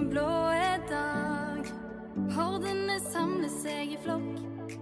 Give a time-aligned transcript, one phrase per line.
[0.00, 0.32] en blå
[0.88, 1.66] dag.
[2.32, 4.72] Hordene samler seg i flokk.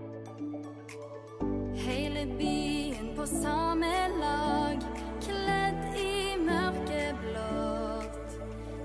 [1.78, 3.90] Hele byen på samme
[4.20, 4.84] lag,
[5.24, 8.38] kledd i mørkeblått.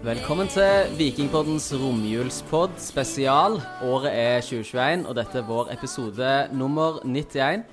[0.04, 3.60] Velkommen til Vikingpoddens romjulspod spesial.
[3.86, 7.68] Året er 2021, og dette er vår episode nummer 91.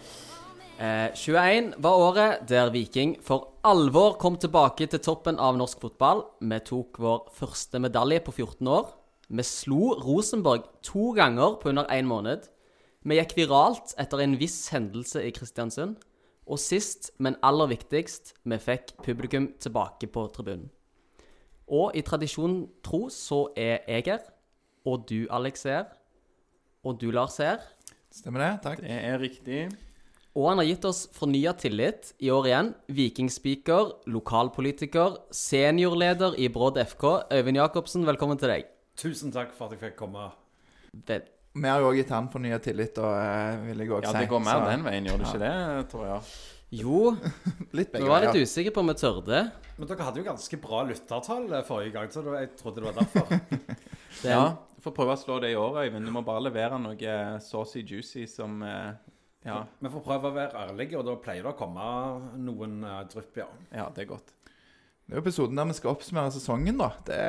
[0.80, 6.22] Eh, 21 var året der Viking for alvor kom tilbake til toppen av norsk fotball.
[6.40, 8.86] Vi tok vår første medalje på 14 år.
[9.28, 12.48] Vi slo Rosenborg to ganger på under én måned.
[13.04, 15.98] Vi gikk viralt etter en viss hendelse i Kristiansund.
[16.48, 20.70] Og sist, men aller viktigst, vi fikk publikum tilbake på tribunen.
[21.68, 24.24] Og i tradisjonen tro så er jeg her,
[24.88, 25.92] og du, Alex, er her,
[26.82, 27.70] og du, Lars, er her.
[28.10, 28.52] Stemmer det?
[28.64, 28.80] Takk.
[28.80, 29.62] Det er riktig.
[30.40, 32.68] Og han har gitt oss fornya tillit i år igjen.
[32.96, 37.04] Vikingspeaker, lokalpolitiker, seniorleder i Brodd FK.
[37.28, 38.70] Øyvind Jacobsen, velkommen til deg.
[38.96, 40.30] Tusen takk for at jeg fikk komme.
[41.10, 44.14] Vel, Vi har jo òg gitt han fornya tillit, og eh, vil jeg òg Ja,
[44.16, 45.52] det går mer Så den veien, gjør det ikke det,
[45.92, 46.32] tror jeg?
[46.80, 47.02] jo,
[47.82, 48.46] Litt vi var litt ja.
[48.46, 49.44] usikre på om vi tørde.
[49.76, 52.98] Men dere hadde jo ganske bra lyttertall eh, forrige gang, så jeg trodde det var
[53.02, 53.28] derfor.
[54.22, 54.32] den...
[54.32, 54.42] Ja,
[54.80, 56.08] får prøve å slå det i år, Øyvind.
[56.08, 58.94] Du må bare levere noe saucy juicy som eh,
[59.46, 61.84] Ja, Vi får prøve å være ærlige, og da pleier det å komme
[62.44, 63.48] noen uh, drypp, ja.
[63.72, 64.34] ja, det er godt.
[64.44, 66.90] Det er jo episoden der vi skal oppsummere sesongen, da.
[67.08, 67.20] Det,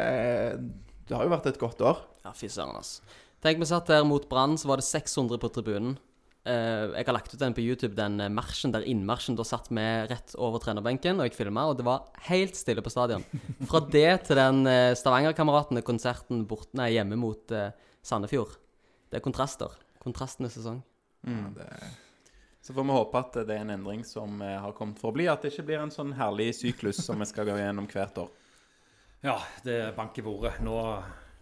[1.07, 2.01] det har jo vært et godt år.
[2.25, 3.19] Ja, fy søren, altså.
[3.41, 5.95] Tenk vi satt der mot Brann, så var det 600 på tribunen.
[6.41, 9.37] Uh, jeg har lagt ut den på YouTube, den eh, marsjen der innmarsjen.
[9.37, 12.93] Da satt vi rett over trenerbenken, og jeg filma, og det var helt stille på
[12.93, 13.25] stadion.
[13.69, 16.43] Fra det til den uh, Stavanger-kameratene-konserten
[16.91, 17.69] hjemme mot uh,
[18.05, 18.57] Sandefjord.
[19.09, 19.73] Det er kontraster.
[20.01, 20.81] Kontrastenes sesong.
[21.27, 21.53] Mm.
[21.55, 21.67] Det,
[22.61, 25.15] Så får vi håpe at det er en endring som eh, har kommet for å
[25.17, 25.27] bli.
[25.31, 28.31] At det ikke blir en sånn herlig syklus som vi skal gå gjennom hvert år.
[29.21, 30.55] Ja, det er bank bordet.
[30.65, 30.77] Nå,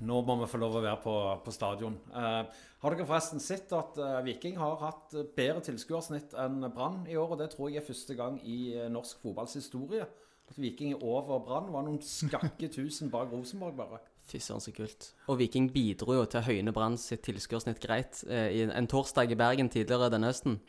[0.03, 1.95] nå må vi få lov å være på, på stadion.
[2.11, 7.17] Eh, har dere forresten sett at eh, Viking har hatt bedre tilskuersnitt enn Brann i
[7.19, 7.35] år?
[7.35, 10.07] Og det tror jeg er første gang i eh, norsk fotballs historie.
[10.49, 11.71] At Viking er over Brann.
[11.71, 13.99] Var noen skakke tusen bak Rosenborg, bare.
[14.29, 15.11] Fy søren, så kult.
[15.27, 19.33] Og Viking bidro jo til å høyne Brann sitt tilskuersnitt greit eh, i en torsdag
[19.33, 20.59] i Bergen tidligere denne høsten.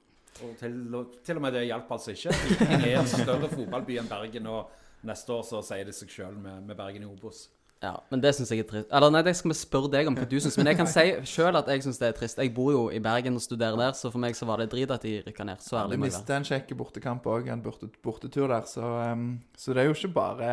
[0.40, 0.76] Og til,
[1.26, 2.34] til og med det hjalp altså ikke.
[2.48, 6.36] Viking er en større fotballby enn Bergen, og neste år så sier det seg sjøl
[6.40, 7.48] med, med Bergen i Obos.
[7.80, 8.90] Ja, men det syns jeg er trist.
[8.92, 10.58] Eller nei, det skal vi spørre deg om hva du syns.
[10.60, 12.40] Men jeg kan si sjøl at jeg syns det er trist.
[12.42, 14.92] Jeg bor jo i Bergen og studerer der, så for meg så var det drit
[14.92, 15.62] at de rykka ned.
[15.64, 16.18] Så ærlig må jeg være.
[16.18, 18.68] Du mista en kjekk bortekamp òg, en bortetur der.
[18.68, 20.50] Så, um, så det er jo ikke bare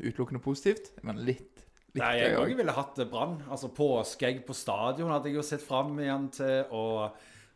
[0.00, 3.34] utelukkende positivt, men litt, litt Nei, jeg òg ville hatt Brann.
[3.52, 6.62] Altså påskeegg på stadion hadde jeg jo sett fram igjen til.
[6.72, 7.12] Og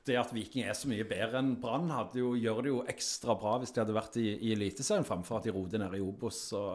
[0.07, 3.73] det at Viking er så mye bedre enn Brann, gjør det jo ekstra bra hvis
[3.75, 6.43] de hadde vært i, i Eliteserien fremfor at de roter ned i Obos.
[6.53, 6.67] Så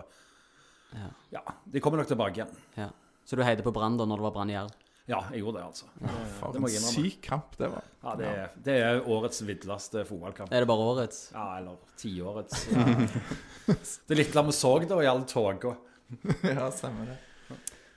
[0.92, 1.08] Ja.
[1.38, 1.42] ja,
[1.72, 2.56] de kommer nok tilbake igjen.
[2.76, 2.90] Ja.
[3.24, 4.74] Så du heide på Brann da når det var Brann i Jerv?
[5.08, 5.86] Ja, jeg gjorde det, altså.
[6.02, 7.84] Det, For en syk kamp det var.
[8.04, 10.52] Ja, det, er- det er årets villeste fotballkamp.
[10.54, 11.32] Er det bare årets?
[11.34, 12.68] Ja, eller tiårets.
[12.72, 13.76] Ja.
[14.10, 15.76] Det lille vi så da i all tåka.
[16.44, 17.18] ja, stemmer det.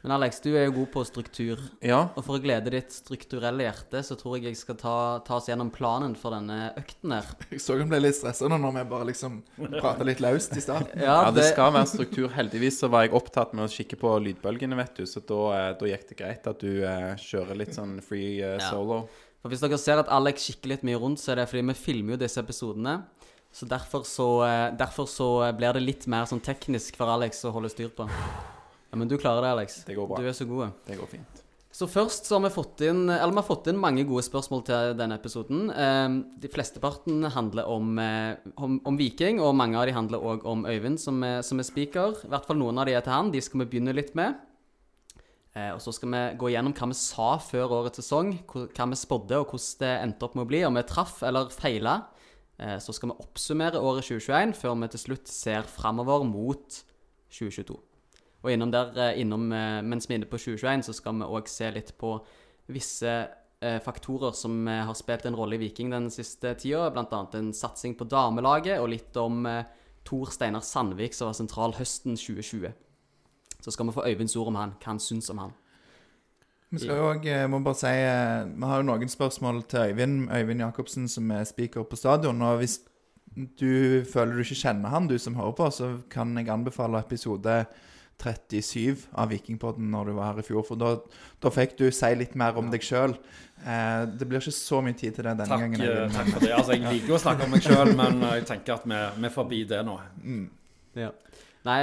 [0.05, 1.61] Men Alex, du er jo god på struktur.
[1.81, 5.39] Ja, Og for å glede ditt strukturelle hjerte, så tror jeg jeg skal ta, ta
[5.39, 7.31] oss gjennom planen for denne økten her.
[7.55, 9.39] Jeg så han ble litt stressa nå når vi bare liksom
[9.79, 11.01] prata litt løst i starten.
[11.01, 12.29] ja, det skal være struktur.
[12.37, 15.07] Heldigvis så var jeg opptatt med å kikke på lydbølgene, vet du.
[15.09, 18.61] Så da, eh, da gikk det greit at du eh, kjører litt sånn free eh,
[18.61, 18.75] Ja.
[19.41, 21.77] For hvis dere ser at Alex kikker litt mye rundt, så er det fordi vi
[21.81, 22.99] filmer jo disse episodene.
[23.55, 27.55] Så derfor så, eh, derfor så blir det litt mer sånn teknisk for Alex å
[27.57, 28.05] holde styr på.
[28.95, 29.81] Ja, Men du klarer det, Alex.
[29.83, 30.21] Det går bra.
[30.23, 30.71] Du er så god.
[30.87, 31.41] Det går fint.
[31.75, 34.61] Så først så har vi fått inn Eller vi har fått inn mange gode spørsmål
[34.69, 35.65] til denne episoden.
[35.75, 40.45] Eh, de flesteparten handler om, eh, om, om Viking, og mange av de handler òg
[40.47, 42.15] om Øyvind, som er, som er speaker.
[42.23, 43.33] I hvert fall noen av de er til han.
[43.35, 44.37] De skal vi begynne litt med.
[45.57, 49.01] Eh, og så skal vi gå gjennom hva vi sa før årets sesong, hva vi
[49.01, 50.61] spådde, og hvordan det endte opp med å bli.
[50.69, 52.05] Om vi traff eller feila.
[52.79, 56.79] Så skal vi oppsummere året 2021 før vi til slutt ser framover mot
[57.35, 57.81] 2022.
[58.45, 61.25] Og innom der, eh, innom, eh, mens vi er inne på 2021, så skal vi
[61.25, 62.21] òg se litt på
[62.69, 63.29] visse
[63.63, 66.91] eh, faktorer som har spilt en rolle i Viking den siste tida.
[66.91, 67.27] Bl.a.
[67.33, 69.47] en satsing på damelaget, og litt om
[70.05, 72.75] Tor Steinar Sandvik, som var sentral høsten 2020.
[73.63, 75.55] Så skal vi få Øyvinds ord om han, hva han syns om han.
[76.71, 77.95] Vi skal jo må bare si,
[78.59, 82.43] vi har jo noen spørsmål til Øyvind, Øyvind Jacobsen, som er speaker på stadion.
[82.43, 82.81] Og hvis
[83.61, 87.65] du føler du ikke kjenner han, du som hører på, så kan jeg anbefale episode
[88.23, 90.65] 37 av Vikingpodden når du var her i fjor.
[90.67, 90.95] For da,
[91.43, 93.17] da fikk du si litt mer om deg sjøl.
[93.65, 95.85] Eh, det blir ikke så mye tid til det denne Takk, gangen.
[95.85, 96.53] Jeg, takk for det.
[96.57, 99.31] Altså, jeg liker å snakke om meg sjøl, men eh, jeg tenker at vi, vi
[99.31, 99.99] er forbi det nå.
[101.01, 101.13] Ja.
[101.65, 101.79] Nei,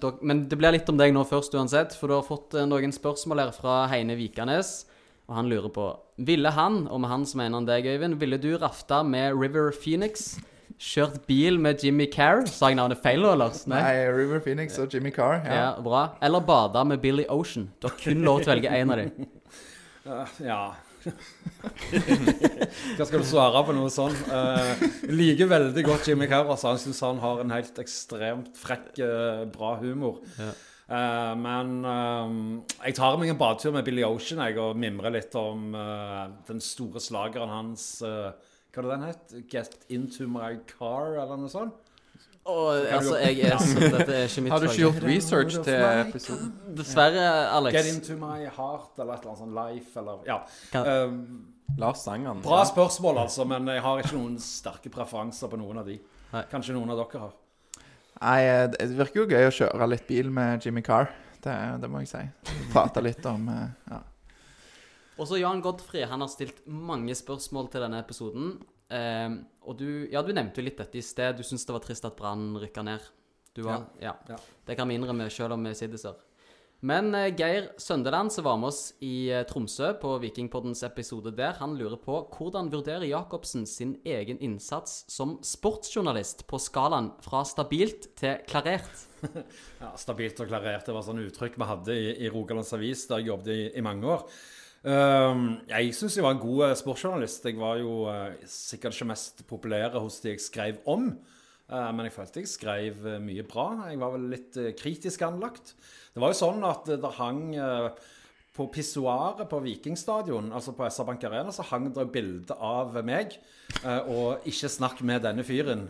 [0.00, 2.68] dok, men det blir litt om deg nå først uansett, for du har fått eh,
[2.68, 4.82] noen spørsmål her fra Heine Vikanes.
[5.30, 5.84] Og han lurer på
[6.26, 9.70] Ville han, og med han så mener han deg, Øyvind, ville du rafta med River
[9.72, 10.34] Phoenix?
[10.82, 12.42] Kjørt bil med Jimmy Carr?
[12.50, 13.54] Sa jeg navnet feil eller?
[13.70, 15.38] Nei, River Phoenix og Jimmy Carr.
[15.46, 15.58] Ja.
[15.60, 15.68] Ja.
[15.82, 16.00] bra.
[16.22, 17.68] Eller bada med Billy Ocean.
[17.78, 19.28] Du har kun lov til å velge én av dem.
[20.02, 20.62] Eh, ja.
[22.96, 24.18] Hva skal du svare på noe sånt?
[24.26, 26.50] Uh, liker veldig godt Jimmy Carr.
[26.50, 26.72] Altså.
[26.72, 30.18] Han syns han har en helt ekstremt frekk, uh, bra humor.
[30.92, 32.32] Eh, men eh,
[32.88, 36.60] jeg tar meg en badetur med Billy Ocean jeg, og mimrer litt om uh, den
[36.60, 38.32] store slageren hans eh,
[38.72, 39.32] Hva det den het?
[39.50, 41.72] 'Get Into My Car', eller noe sånt?
[42.44, 45.84] Og, altså, jeg er så Dette er ikke mitt Har du ikke gjort research til
[46.08, 46.48] episoden?
[46.76, 47.26] Dessverre,
[47.56, 47.74] Alex.
[47.76, 49.54] 'Get Into My Heart', eller et eller annet sånt.
[49.54, 50.38] 'Life', eller Ja.
[50.72, 55.56] Kan- Eh, Lars sang bra spørsmål, altså, men jeg har ikke noen sterke preferanser på
[55.56, 55.98] noen av de.
[56.32, 56.42] Nei.
[56.50, 57.32] Kanskje noen av dere har.
[58.20, 61.08] Nei, eh, det virker jo gøy å kjøre litt bil med Jimmy Carr.
[61.42, 62.52] Det, det må jeg si.
[62.72, 64.00] Prate litt om eh, ja.
[65.20, 68.54] Og så Jan Godfrey, han har stilt mange spørsmål til denne episoden.
[68.92, 69.38] Eh,
[69.68, 71.36] og du, ja, du nevnte jo litt dette i sted.
[71.38, 73.04] Du syns det var trist at Brann rykka ned.
[73.52, 74.14] Du var, ja.
[74.28, 74.38] Ja.
[74.64, 76.16] Det kan vi innrømme, selv om vi er siddiser.
[76.82, 81.54] Men eh, Geir Søndeland, som var med oss i eh, Tromsø på Vikingpoddens episode der,
[81.60, 88.10] han lurer på hvordan vurderer Jacobsen sin egen innsats som sportsjournalist på skalaen fra stabilt
[88.18, 88.90] til klarert?
[89.78, 90.82] Ja, Stabilt og klarert.
[90.88, 93.84] Det var sånn uttrykk vi hadde i, i Rogalands Avis der jeg jobbet i, i
[93.86, 94.24] mange år.
[94.82, 97.46] Ehm, jeg syns jeg var en god eh, sportsjournalist.
[97.46, 101.12] Jeg var jo eh, sikkert ikke mest populære hos de jeg skrev om.
[101.70, 103.68] Eh, men jeg følte jeg skrev mye bra.
[103.92, 105.76] Jeg var vel litt kritisk anlagt.
[106.12, 107.44] Det var jo sånn at det hang
[108.52, 113.38] på pissoaret på Vikingstadion, altså på SR Bank Arena, så hang det bilde av meg.
[113.80, 115.88] og 'ikke snakk med denne fyren'.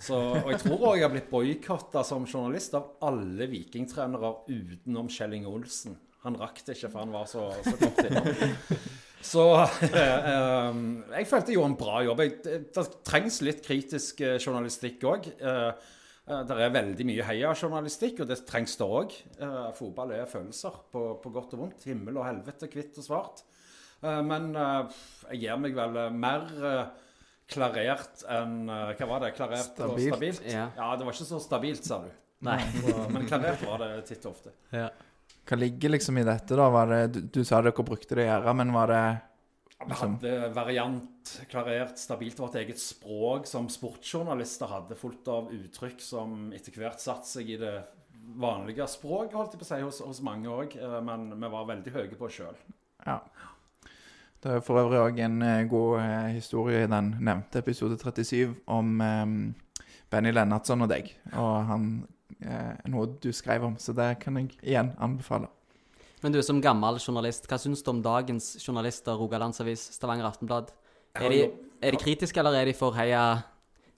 [0.00, 5.10] Så, og jeg tror også jeg har blitt boikotta som journalist av alle vikingtrenere utenom
[5.10, 5.98] Kjelling Olsen.
[6.26, 8.32] Han rakk det ikke, for han var så, så kort innom.
[9.28, 10.76] Så eh, eh,
[11.18, 12.20] jeg følte jeg gjorde en bra jobb.
[12.22, 15.26] Jeg, det, det trengs litt kritisk eh, journalistikk òg.
[15.42, 15.88] Eh,
[16.28, 19.16] eh, det er veldig mye heiajournalistikk, og det trengs det òg.
[19.42, 21.88] Eh, fotball er følelser, på, på godt og vondt.
[21.90, 23.42] Himmel og helvete, hvitt og svart.
[24.04, 26.80] Eh, men eh, jeg gir meg vel mer eh,
[27.50, 29.32] klarert enn Hva var det?
[29.34, 29.98] Klarert Stabilt.
[29.98, 30.46] og stabilt?
[30.46, 30.68] Ja.
[30.78, 32.10] ja, det var ikke så stabilt, sa du.
[32.46, 32.60] Nei.
[32.78, 34.54] Så, men klarert var det titt og ofte.
[34.70, 34.92] Ja.
[35.48, 36.68] Hva ligger liksom i dette, da?
[36.68, 39.02] Var det, du, du sa dere brukte det i æra, men var det
[39.86, 42.38] Vi hadde variant, klarert, stabilt.
[42.38, 47.60] vårt eget språk som sportsjournalister hadde, fullt av uttrykk som etter hvert satte seg i
[47.60, 47.76] det
[48.38, 50.76] vanlige språk, holdt jeg på å si, hos, hos mange òg.
[51.04, 52.58] Men vi var veldig høye på oss sjøl.
[53.06, 53.22] Ja.
[54.42, 58.52] Det er for øvrig òg en eh, god eh, historie i den nevnte episode 37
[58.70, 59.32] om um,
[60.12, 62.17] Benny Lennartson og deg, og han eh,
[62.88, 65.48] noe du skrev om, så det kan jeg igjen anbefale.
[66.22, 70.72] Men du som gammel journalist, hva syns du om dagens journalister, Rogalandsavis, Stavanger Aftenblad?
[71.18, 71.38] Er de,
[71.82, 73.22] er de kritiske, eller er de for heia,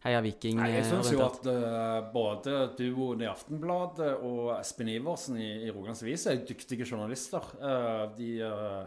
[0.04, 0.60] heia Viking?
[0.60, 5.50] Nei, jeg eh, syns jo at uh, både duoen i Aftenbladet og Espen Iversen i,
[5.64, 7.48] i Rogalandsavis er dyktige journalister.
[7.56, 8.84] Uh, de, uh,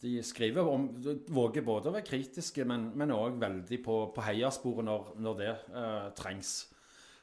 [0.00, 0.88] de skriver om
[1.36, 5.52] Våger både å være kritiske, men, men òg veldig på, på heiasporet når, når det
[5.52, 6.56] eh, trengs.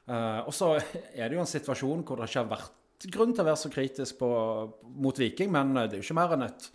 [0.09, 0.73] Eh, og så
[1.19, 3.71] er det jo en situasjon hvor det ikke har vært grunn til å være så
[3.71, 4.29] kritisk på,
[5.03, 6.69] mot Viking, men det er jo ikke mer enn et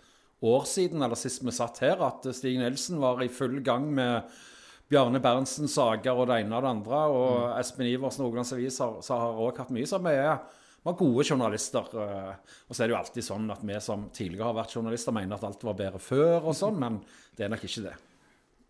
[0.45, 4.29] år siden, eller sist vi satt her, at Stig Nilsen var i full gang med
[4.89, 6.99] Bjarne Berntsen saker og det ene og det andre.
[7.13, 9.89] Og Espen Iversen og Rogalands Avis har, så har også hatt mye.
[9.89, 10.39] Så vi er,
[10.79, 11.91] vi er gode journalister.
[12.05, 15.13] eh, Og så er det jo alltid sånn at vi som tidligere har vært journalister,
[15.13, 17.01] mener at alt var bedre før og sånn, men
[17.37, 17.97] det er nok ikke det.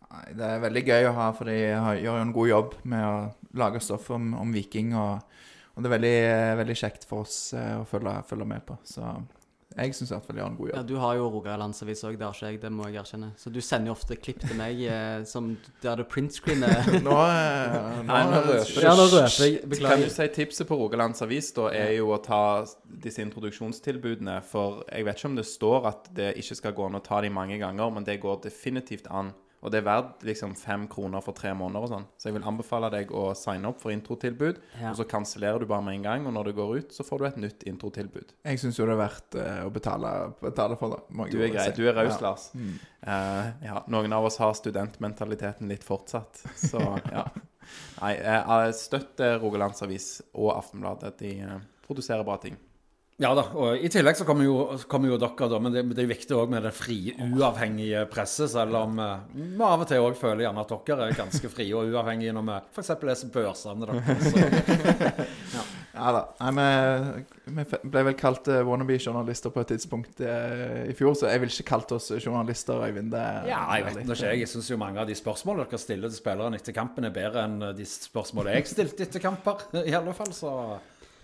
[0.10, 3.06] Nei, det er veldig gøy å ha, for de gjør jo en god jobb med
[3.06, 3.18] å
[3.62, 4.96] lage stoff om, om Viking.
[4.98, 5.20] Og,
[5.76, 6.16] og det er veldig,
[6.64, 8.80] veldig kjekt for oss eh, å følge, følge med på.
[8.90, 9.06] Så
[9.78, 10.88] jeg syns i hvert fall de gjør en god Ja, jobb.
[10.90, 13.28] du har jo Rogalandsavis òg, det har ikke jeg, det må jeg erkjenne.
[13.38, 15.52] Så du sender jo ofte klipp til meg eh, som
[15.84, 18.82] der det printscreener Nå, eh, nå, nå røper.
[18.82, 19.60] Ja, jeg.
[19.70, 19.94] Beklager.
[19.94, 22.42] Kan du si tipset på Rogalandsavis da er jo å ta
[23.06, 26.98] disse introduksjonstilbudene, for jeg vet ikke om det står at det ikke skal gå an
[26.98, 29.30] å ta de mange ganger, men det går definitivt an.
[29.60, 32.06] Og det er verdt liksom fem kroner for tre måneder og sånn.
[32.18, 34.92] Så jeg vil anbefale deg å signe opp for introtilbud, Ja.
[34.94, 37.20] og så kansellerer du bare med en gang, og når du går ut, så får
[37.20, 38.32] du et nytt introtilbud.
[38.46, 41.32] Jeg syns jo det er verdt uh, å betale, betale for det.
[41.34, 41.68] Du er grei.
[41.76, 42.30] Du er raus, Ja.
[42.30, 42.50] Lars.
[42.56, 46.80] Eh, ja, noen av oss har studentmentaliteten litt fortsatt, så
[47.12, 47.26] ja.
[48.02, 51.18] Nei, jeg støtter Rogalands Avis og Aftenbladet.
[51.20, 52.56] De uh, produserer bra ting.
[53.20, 54.54] Ja da, og i tillegg så kommer jo,
[54.88, 58.06] kommer jo dere, da, men det, det er jo viktig òg med det frie, uavhengige
[58.12, 61.52] presset, selv om eh, vi av og til òg føler gjerne at dere er ganske
[61.52, 62.94] frie og uavhengige når vi f.eks.
[63.10, 64.32] leser børsene deres.
[65.50, 65.64] Ja.
[66.00, 66.20] Ja da.
[66.54, 66.66] Nei,
[67.50, 71.42] vi, vi ble vel kalt uh, wannabe-journalister på et tidspunkt uh, i fjor, så jeg
[71.42, 73.10] ville ikke kalt oss journalister, Øyvind.
[73.12, 74.30] Det ja, jeg vet ikke.
[74.38, 77.44] Jeg syns jo mange av de spørsmålene dere stiller til spillerne etter kampen, er bedre
[77.50, 80.32] enn de spørsmålene jeg stilte etter kamper, i alle fall.
[80.36, 80.54] Så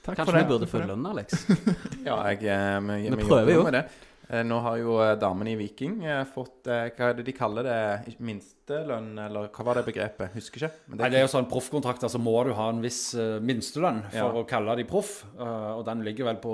[0.06, 1.46] Takk Kanskje for vi burde få lønn, Alex?
[2.08, 3.64] Ja, jeg, eh, vi, Vi vi prøver jo.
[3.66, 3.86] med det.
[4.30, 5.96] Eh, Nå har jo eh, damene i Viking
[6.34, 8.16] fått Hva er det de kaller det?
[8.26, 10.34] Minstelønn, eller hva var det begrepet?
[10.38, 10.84] Husker ikke.
[10.92, 13.02] Men Nei, det er jo sånn proffkontrakter, så må du ha en viss
[13.42, 14.30] minstelønn for Ja.
[14.42, 15.24] å kalle de proff.
[15.40, 16.54] og den ligger vel på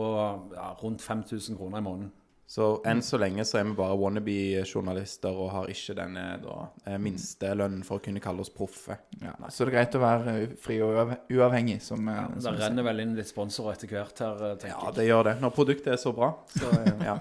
[0.56, 2.12] ja, rundt 5000 kroner i måneden.
[2.52, 6.98] Så enn så lenge så er vi bare wannabe-journalister og har ikke denne da, eh,
[7.00, 8.98] minstelønnen for å kunne kalle oss proffe.
[9.22, 12.58] Ja, så det er greit å være eh, fri og uavhengig, som, ja, Det som
[12.60, 14.76] renner vel inn litt sponsorer etter hvert her, tenker jeg.
[14.76, 15.38] Ja, det gjør det.
[15.46, 16.34] Når produktet er så bra.
[16.52, 16.74] Så,
[17.10, 17.16] ja.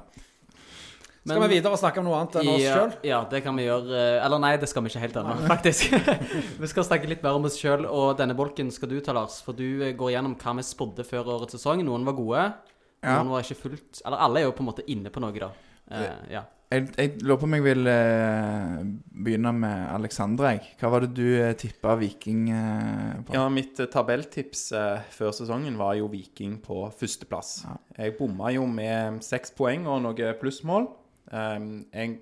[1.21, 2.93] Men, Skal vi videre og snakke om noe annet enn oss ja, sjøl?
[3.05, 3.93] ja, det kan vi gjøre.
[3.93, 5.95] eh, Eller nei, det skal vi ikke helt ennå, faktisk.
[6.65, 9.39] vi skal snakke litt mer om oss sjøl, og denne bolken skal du ta, Lars.
[9.47, 11.87] For du eh, går gjennom hva vi spådde før årets sesong.
[11.87, 12.49] Noen var gode,
[13.01, 13.17] Ja.
[13.19, 15.51] noen var ikke fullt Eller alle er jo på en måte inne på noe, da.
[15.91, 16.43] Eh, ja.
[16.71, 18.75] Jeg, jeg lurer på om jeg vil eh,
[19.25, 20.53] begynne med Alexander.
[20.53, 20.69] Jeg.
[20.79, 23.35] Hva var det du eh, tippa Viking eh, på?
[23.35, 27.51] ja, mitt eh, tabelltips eh, før sesongen var jo Viking på førsteplass.
[27.67, 27.75] Ja.
[28.05, 30.87] Jeg bomma jo med seks poeng og noe plussmål.
[31.31, 32.21] Um, jeg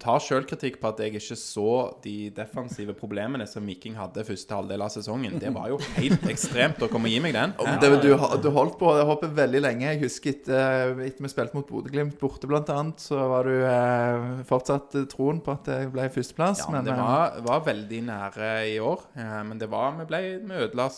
[0.00, 1.70] tar sjølkritikk på at jeg ikke så
[2.04, 5.38] de defensive problemene som Viking hadde første halvdel av sesongen.
[5.40, 6.82] Det var jo helt ekstremt.
[6.84, 7.54] å komme og gi meg den.
[7.58, 8.10] Ja, det, du,
[8.44, 9.88] du holdt på jeg håper veldig lenge.
[9.92, 14.96] Jeg husker etter, etter vi spilte mot Bodø-Glimt borte, annet, så var du eh, fortsatt
[15.12, 16.64] troen på at det ble førsteplass.
[16.64, 19.06] Ja, men det eh, var, var veldig nære i år.
[19.16, 20.88] Eh, men det var, vi ble vi ødela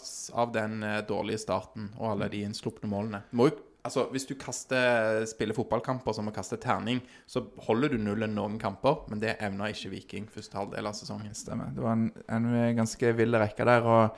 [0.43, 3.23] av den eh, dårlige starten og alle de innslupne målene.
[3.37, 7.99] Må jo, altså, hvis du kaster, spiller fotballkamper som å kaste terning, så holder du
[7.99, 11.35] nullen noen kamper, men det evner ikke Viking første halvdel av sesongen.
[11.35, 11.73] Stemmer.
[11.75, 13.83] Det var en, en ganske vill rekke der.
[13.83, 14.17] og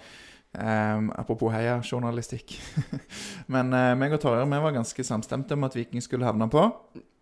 [0.59, 2.57] um, Apropos heia-journalistikk.
[3.55, 6.69] Men uh, meg og Torjer vi var ganske samstemte om at Viking skulle havne på.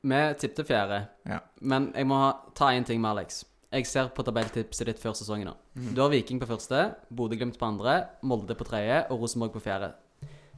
[0.03, 1.37] Vi tippte fjerde, Ja.
[1.61, 3.45] men jeg må ha- ta én ting med Alex.
[3.73, 5.47] Jeg ser på tabelltipset ditt før sesongen.
[5.53, 5.93] nå.
[5.95, 6.81] Du har Viking på første,
[7.15, 9.93] Bodø-Glimt på andre, Molde på tredje og Rosenborg på fjerde.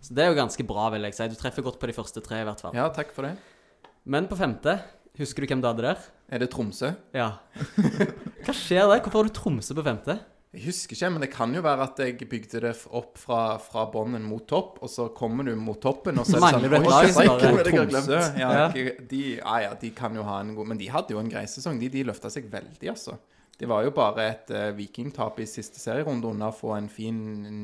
[0.05, 1.29] Så det er jo ganske bra, vil jeg si.
[1.33, 2.75] Du treffer godt på de første tre, i hvert fall.
[2.77, 3.35] Ja, takk for det.
[4.05, 4.77] Men på femte,
[5.17, 6.05] husker du hvem du hadde der?
[6.35, 6.91] Er det Tromsø?
[7.17, 7.31] Ja.
[8.45, 9.01] Hva skjer der?
[9.01, 10.19] Hvorfor har du Tromsø på femte?
[10.55, 13.89] Jeg husker ikke, men det kan jo være at jeg bygde det opp fra, fra
[13.91, 16.85] bånden mot topp, og så kommer du mot toppen, og så er det sånn «Oi,
[16.85, 18.19] lag, steik, bare?» hvor er det Jeg Tromsø?
[18.21, 18.39] glemt.
[18.39, 18.69] Ja, Ja.
[19.11, 21.43] de, ja, ja, de kan jo ha en god Men de hadde jo en grei
[21.51, 21.81] sesong.
[21.83, 23.17] De, de løfta seg veldig, altså.
[23.55, 27.15] Det var jo bare et uh, vikingtap i siste serierunde unna å få en fin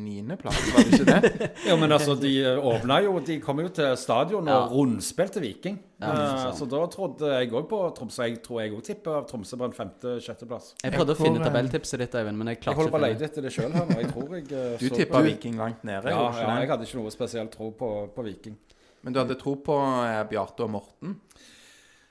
[0.05, 1.49] niendeplass, var det ikke det?
[1.69, 4.61] Jo, men altså, de åpna jo De kom jo til stadion og Ja.
[4.71, 5.81] rundspilte Viking.
[6.01, 6.53] Ja, sånn.
[6.53, 8.23] uh, så da trodde jeg òg på Tromsø.
[8.29, 10.71] Jeg tror jeg òg tipper Tromsø på en femte-sjetteplass.
[10.85, 13.03] Jeg prøvde å finne eh, tabelltipset ditt, Eivind, men jeg Jeg klarte holder ikke på
[13.03, 13.99] å lete etter det sjøl her nå.
[14.01, 17.13] Jeg tror jeg eh, Du tippa Viking langt nede, Ja, ja, jeg hadde ikke noe
[17.15, 18.57] spesielt tro på, på Viking.
[19.03, 21.19] Men du hadde tro på eh, Bjarte og Morten?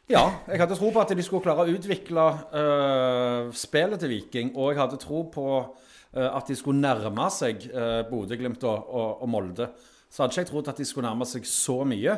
[0.09, 4.47] Ja, jeg hadde tro på at de skulle klare å utvikle uh, spillet til Viking.
[4.57, 9.21] Og jeg hadde tro på uh, at de skulle nærme seg uh, Bodø-Glimt og, og,
[9.21, 9.67] og Molde.
[10.09, 12.15] Så hadde ikke jeg trodd at de skulle nærme seg så mye,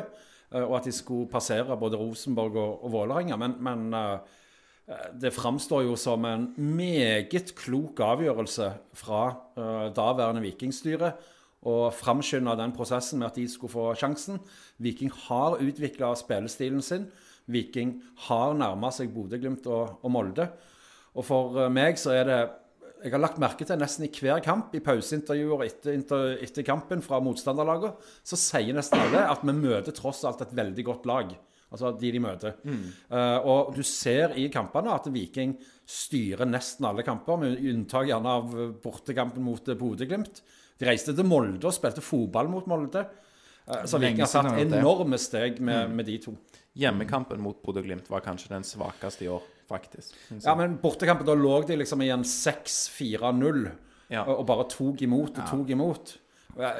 [0.52, 3.36] og at de skulle passere både Rosenborg og, og Vålerenga.
[3.40, 3.92] Men, men
[5.20, 9.22] det framstår jo som en meget klok avgjørelse fra
[9.96, 11.12] daværende Vikingstyre
[11.68, 14.40] å framskynde den prosessen med at de skulle få sjansen.
[14.82, 17.06] Viking har utvikla spillestilen sin.
[17.52, 17.94] Viking
[18.28, 20.48] har nærma seg Bodø-Glimt og, og Molde.
[21.16, 22.40] Og for eh, meg så er det
[23.02, 26.62] Jeg har lagt merke til nesten i hver kamp, i pauseintervjuer og etter, inter, etter
[26.62, 31.08] kampen fra motstanderlagene, så sier nesten alle at vi møter tross alt et veldig godt
[31.10, 31.32] lag.
[31.72, 32.54] Altså de de møter.
[32.62, 35.56] Eh, og du ser i kampene at Viking
[35.88, 38.54] styrer nesten alle kamper, med unntak gjerne av
[38.84, 40.42] bortekampen mot Bodø-Glimt.
[40.78, 43.04] De reiste til Molde og spilte fotball mot Molde.
[43.62, 46.34] Uh, så Viking har satt tatt enorme steg med, med de to.
[46.74, 50.14] Hjemmekampen mot Bodø-Glimt var kanskje den svakeste i år, faktisk.
[50.44, 53.70] Ja, men bortekampen, da lå de liksom i en 6-4-0
[54.12, 54.24] Ja.
[54.26, 56.18] og, og bare tok imot og tok imot.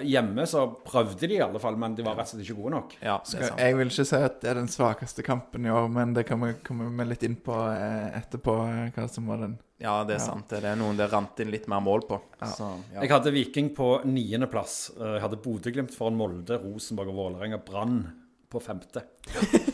[0.05, 2.75] Hjemme så prøvde de i alle fall, men de var rett og slett ikke gode
[2.75, 2.91] nok.
[3.01, 3.61] Ja, det er sant.
[3.63, 6.43] jeg vil ikke si at det er den svakeste kampen i år, men det kan
[6.45, 8.57] vi komme med litt inn på eh, etterpå.
[8.69, 10.27] eh, hva som var den Ja, det er Ja.
[10.27, 10.49] sant.
[10.53, 12.21] Det er noen det rant inn litt mer mål på.
[12.45, 13.01] Så, ja.
[13.01, 14.91] Jeg hadde Viking på niendeplass.
[15.01, 17.59] Eh, Jeg hadde Bodø-Glimt foran Molde, Rosenborg og Vålerenga.
[17.65, 18.13] Brann
[18.53, 19.03] på femte.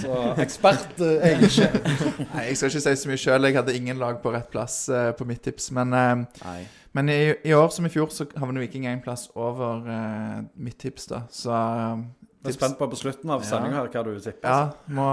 [0.00, 1.68] Så ekspert eh, er jeg ikke.
[2.34, 3.48] Nei, Jeg skal ikke si så mye sjøl.
[3.48, 5.70] Jeg hadde ingen lag på rett plass uh, på mitt tips.
[5.76, 6.52] Men, uh,
[6.96, 10.78] men i, i år som i fjor så havner Viking én plass over uh, mitt
[10.82, 11.22] tips, da.
[11.32, 13.88] Så Jeg er spent på på slutten av sendinga ja.
[13.90, 14.46] hva du tipper.
[14.46, 15.08] Ja, må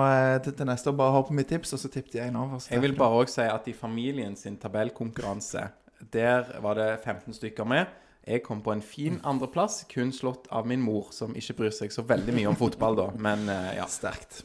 [0.45, 2.61] til, til neste år bare høre på mitt tips, og så tippet jeg en over.
[2.69, 5.67] Jeg vil bare òg si at i familien sin tabellkonkurranse,
[6.13, 8.02] der var det 15 stykker med.
[8.23, 11.91] Jeg kom på en fin andreplass, kun slått av min mor, som ikke bryr seg
[11.91, 13.09] så veldig mye om fotball, da.
[13.19, 13.87] Men eh, ja.
[13.91, 14.43] Sterkt.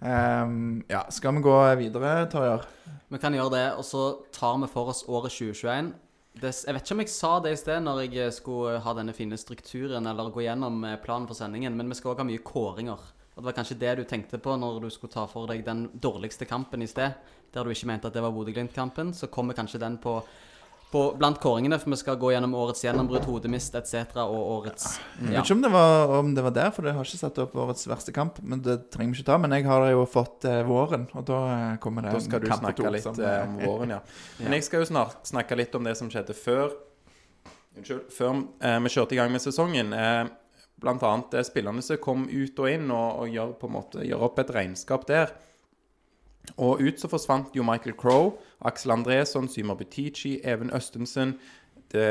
[0.00, 2.64] Ehm, ja, skal vi gå videre, Torjar?
[3.08, 5.92] Vi kan gjøre det, og så tar vi for oss året 2021.
[6.40, 8.92] Det, jeg vet ikke om jeg sa det i sted når jeg eh, skulle ha
[8.96, 12.28] denne fine strukturen eller gå gjennom eh, planen for sendingen, men vi skal òg ha
[12.28, 13.08] mye kåringer.
[13.34, 15.88] Og Det var kanskje det du tenkte på når du skulle ta for deg den
[15.92, 17.18] dårligste kampen i sted,
[17.52, 19.12] der du ikke mente at det var Bodø-Glimt-kampen.
[19.16, 20.20] Så kommer kanskje den på,
[20.90, 24.16] på blant kåringene, for vi skal gå gjennom årets gjennombrudd, hodemist etc.
[24.24, 24.86] og årets
[25.20, 27.40] Jeg vet ikke om det, var, om det var der, for jeg har ikke satt
[27.44, 28.40] opp årets verste kamp.
[28.42, 29.38] Men det trenger vi ikke ta.
[29.38, 32.50] Men jeg har jo fått eh, våren, og da eh, kommer det Da skal du
[32.50, 34.00] snakke to litt som, eh, eh, om våren, ja.
[34.42, 36.74] Men jeg skal jo snart snakke litt om det som skjedde før
[37.78, 38.08] Unnskyld.
[38.10, 39.92] Før eh, vi kjørte i gang med sesongen.
[39.94, 40.24] Eh,
[40.80, 44.02] blant annet eh, spillerne som kom ut og inn og, og gjør, på en måte,
[44.06, 45.34] gjør opp et regnskap der.
[46.58, 48.34] Og ut så forsvant jo Michael Crowe,
[48.66, 51.36] Aksel Andresson, Symer Butichi, Even Østensen,
[51.92, 52.04] de,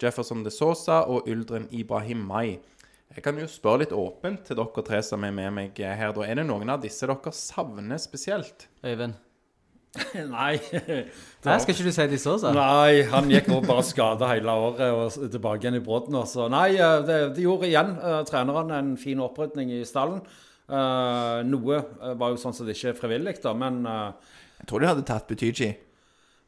[0.00, 2.58] Jefferson de Sosa og Uldren Ibrahim Mai.
[3.14, 6.12] Jeg kan jo spørre litt åpent til dere tre som er med meg her.
[6.14, 6.26] da.
[6.26, 8.68] Er det noen av disse dere savner spesielt?
[8.84, 9.16] Øyvind.
[10.14, 10.58] Nei.
[10.60, 11.54] Nei.
[11.58, 12.52] skal ikke du si de så, så?
[12.54, 16.20] Nei, han gikk også bare skada hele året og tilbake igjen i brodden.
[16.28, 20.20] Så nei, eh, det, de gjorde igjen, uh, treneren, en fin opprydning i stallen.
[20.68, 24.68] Eh, noe eh, var jo sånn som det ikke er frivillig, da, men eh, Jeg
[24.68, 25.70] tror de hadde tatt Butyji.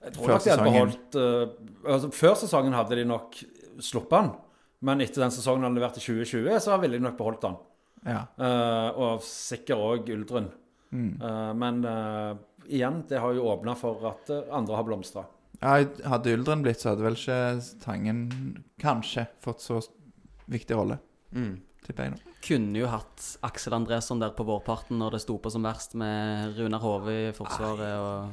[0.02, 0.72] Jeg tror Før nok de hadde sesongen.
[0.72, 3.40] beholdt uh, altså, Før sesongen hadde de nok
[3.84, 4.30] sluppet han,
[4.88, 7.58] men etter den sesongen han leverte i 2020, så ville de nok beholdt han.
[8.06, 8.22] Ja.
[8.40, 10.48] Uh, og sikkert òg Uldren.
[10.90, 11.10] Mm.
[11.20, 11.82] Uh, men
[12.66, 15.26] igjen, det har jo åpna for at andre har blomstra.
[15.60, 15.74] ja,
[16.08, 17.38] hadde Uldren blitt, så hadde vel ikke
[17.84, 18.24] Tangen
[18.80, 19.80] kanskje fått så
[20.50, 20.98] viktig rolle,
[21.30, 21.60] Mm.
[21.86, 22.18] tipper jeg nå.
[22.42, 26.56] Kunne jo hatt Aksel Andresson der på vårparten når det sto på som verst, med
[26.56, 28.32] Runar Hove i forsvaret og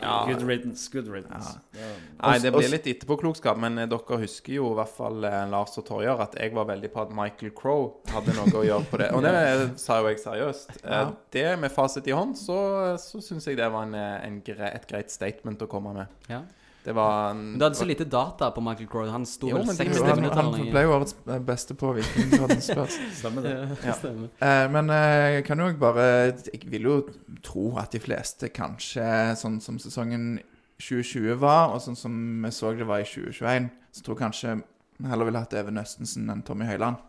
[0.00, 0.24] Ja.
[0.26, 1.54] Good riddance, good riddance.
[1.76, 1.90] Ja.
[2.22, 5.76] Nei, det blir litt etterpåklokskap, men eh, dere husker jo i hvert fall eh, Lars
[5.80, 9.00] og Torjer at jeg var veldig på at Michael Crow hadde noe å gjøre på
[9.02, 9.10] det.
[9.14, 9.34] Og det
[9.82, 10.76] sa jo jeg seriøst.
[10.82, 11.04] Eh, Ja.
[11.34, 12.58] Det med fasit i hånd, så,
[13.02, 16.20] så syns jeg det var en, en gre et greit statement å komme med.
[16.30, 16.42] Ja.
[16.84, 19.10] Det var en, Men du hadde så lite data på Michael Crowe.
[19.10, 21.76] Han sto Jo, vel men 60 Han, minutter han eller ble jo årets eh, beste
[21.80, 22.98] på Vikingpodden Spurs.
[23.20, 23.54] Stemmer det.
[23.86, 24.28] Ja, stemmer.
[24.36, 26.04] Eh, men eh, jeg kan jo bare
[26.52, 26.98] Jeg vil jo
[27.46, 29.06] tro at de fleste kanskje
[29.40, 30.36] sånn som sesongen
[30.76, 34.54] 2020 var, og sånn som vi så det var i 2021, så tror jeg kanskje
[34.98, 37.00] vi heller ville hatt Even Østensen enn Tommy Høiland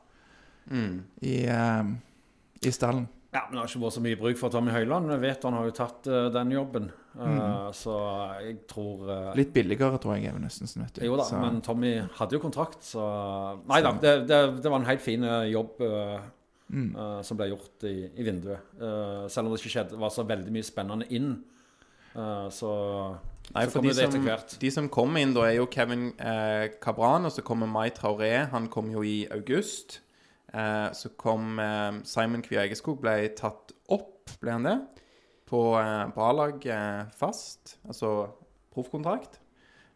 [0.72, 0.96] mm.
[1.22, 1.84] i, eh,
[2.62, 3.08] i stallen.
[3.36, 5.10] Ja, men Det har ikke vært så mye bruk for Tommy Høiland.
[5.12, 6.92] Vi vet han har jo tatt uh, den jobben.
[7.16, 7.72] Uh, Mm.
[7.72, 7.94] Så
[8.44, 10.82] jeg tror uh, Litt billigere, tror jeg, Even Østensen.
[10.84, 11.06] vet du.
[11.08, 13.06] Jo da, Så- men Tommy hadde jo kontrakt, så
[13.70, 16.20] Nei da, det, det, det var en helt fin jobb eh,
[16.76, 16.90] mm.
[17.24, 18.60] som ble gjort i, i vinduet.
[18.76, 21.32] Eh, selv om det ikke skjedde, var så veldig mye spennende inn.
[22.16, 22.72] Eh, så
[23.54, 24.26] Nei, for de som,
[24.60, 28.48] de som kom inn, da er jo Kevin eh, Cabran, og så kommer Mai Traoré.
[28.52, 30.00] Han kom jo i august.
[30.56, 34.78] Eh, så kom eh, Simon Kvia Egeskog, ble tatt opp, ble han det?
[35.50, 38.12] På, eh, på A-lag eh, fast, altså
[38.74, 39.42] proffkontrakt.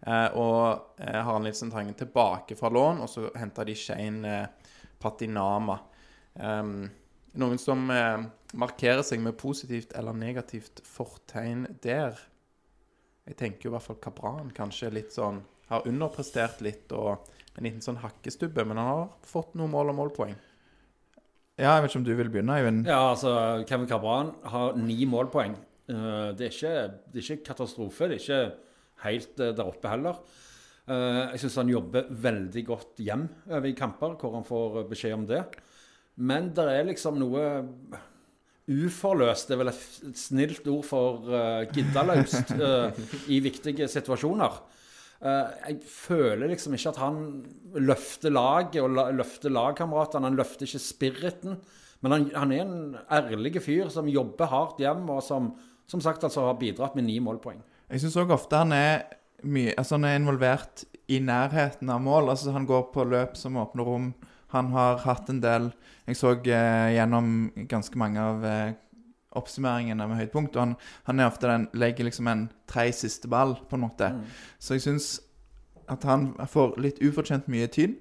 [0.07, 4.73] Eh, og eh, Harald Nilsen Tangen tilbake fra lån, og så henta de Shane eh,
[4.99, 5.77] Patinama.
[6.39, 6.89] Um,
[7.39, 12.19] noen som markerer seg med positivt eller negativt fortegn der?
[13.27, 17.65] Jeg tenker jo i hvert fall Kabran kanskje litt sånn Har underprestert litt og en
[17.67, 20.37] liten sånn hakkestubbe, men han har fått noen mål og målpoeng.
[21.59, 22.85] Ja, jeg vet ikke om du vil begynne, Eivind.
[22.87, 23.31] Ja, altså,
[23.67, 25.57] Kevin Cabran har ni målpoeng.
[25.91, 26.75] Eh, det, er ikke,
[27.11, 28.07] det er ikke katastrofe.
[28.07, 28.43] Det er ikke
[29.03, 30.21] helt eh, der oppe heller.
[30.87, 35.17] Eh, jeg syns han jobber veldig godt hjem over i kamper, hvor han får beskjed
[35.17, 35.43] om det.
[36.19, 37.43] Men det er liksom noe
[38.69, 41.63] uforløst, det er vel et snilt ord for uh,
[43.33, 44.59] i viktige situasjoner.
[45.19, 47.23] Eh, jeg føler liksom ikke at han
[47.75, 50.31] løfter laget og løfter lagkameratene.
[50.31, 51.59] Han løfter ikke spiriten.
[51.99, 55.51] Men han, han er en ærlig fyr som jobber hardt hjem, og som
[55.89, 57.61] som sagt altså har bidratt med ni målpoeng.
[57.89, 59.07] Jeg syns òg ofte han er
[59.47, 62.29] mye Altså han er involvert i nærheten av mål.
[62.33, 64.11] Altså Han går på løp som åpner rom.
[64.53, 65.71] Han har hatt en del
[66.05, 68.75] Jeg så eh, gjennom ganske mange av eh,
[69.39, 70.75] oppsummeringene med høydepunkt, og han,
[71.09, 74.11] han er ofte den legger liksom en tredje siste ball, på en måte.
[74.59, 75.11] Så jeg syns
[75.89, 77.97] at han får litt ufortjent mye tyn,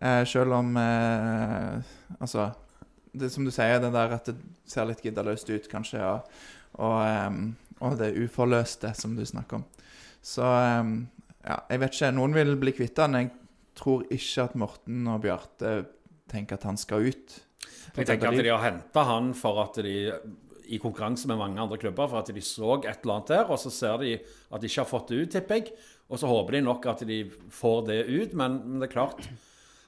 [0.00, 2.50] eh, selv om eh, Altså
[3.18, 4.36] det som du sier, det der at det
[4.68, 6.40] ser litt giddaløst ut, kanskje, og,
[6.78, 7.42] og, em,
[7.80, 9.64] og det uforløste som du snakker om.
[10.24, 10.94] Så em,
[11.44, 12.14] ja, jeg vet ikke.
[12.16, 13.16] Noen vil bli kvitt han.
[13.18, 13.30] Jeg
[13.78, 15.76] tror ikke at Morten og Bjarte
[16.28, 17.38] tenker at han skal ut.
[17.96, 19.94] Jeg tenker at de har henta han for at de
[20.68, 23.60] i konkurranse med mange andre klubber for at de så et eller annet der, og
[23.60, 25.76] så ser de at de ikke har fått det ut, tipper jeg.
[26.08, 29.28] Og så håper de nok at de får det ut, men, men det er klart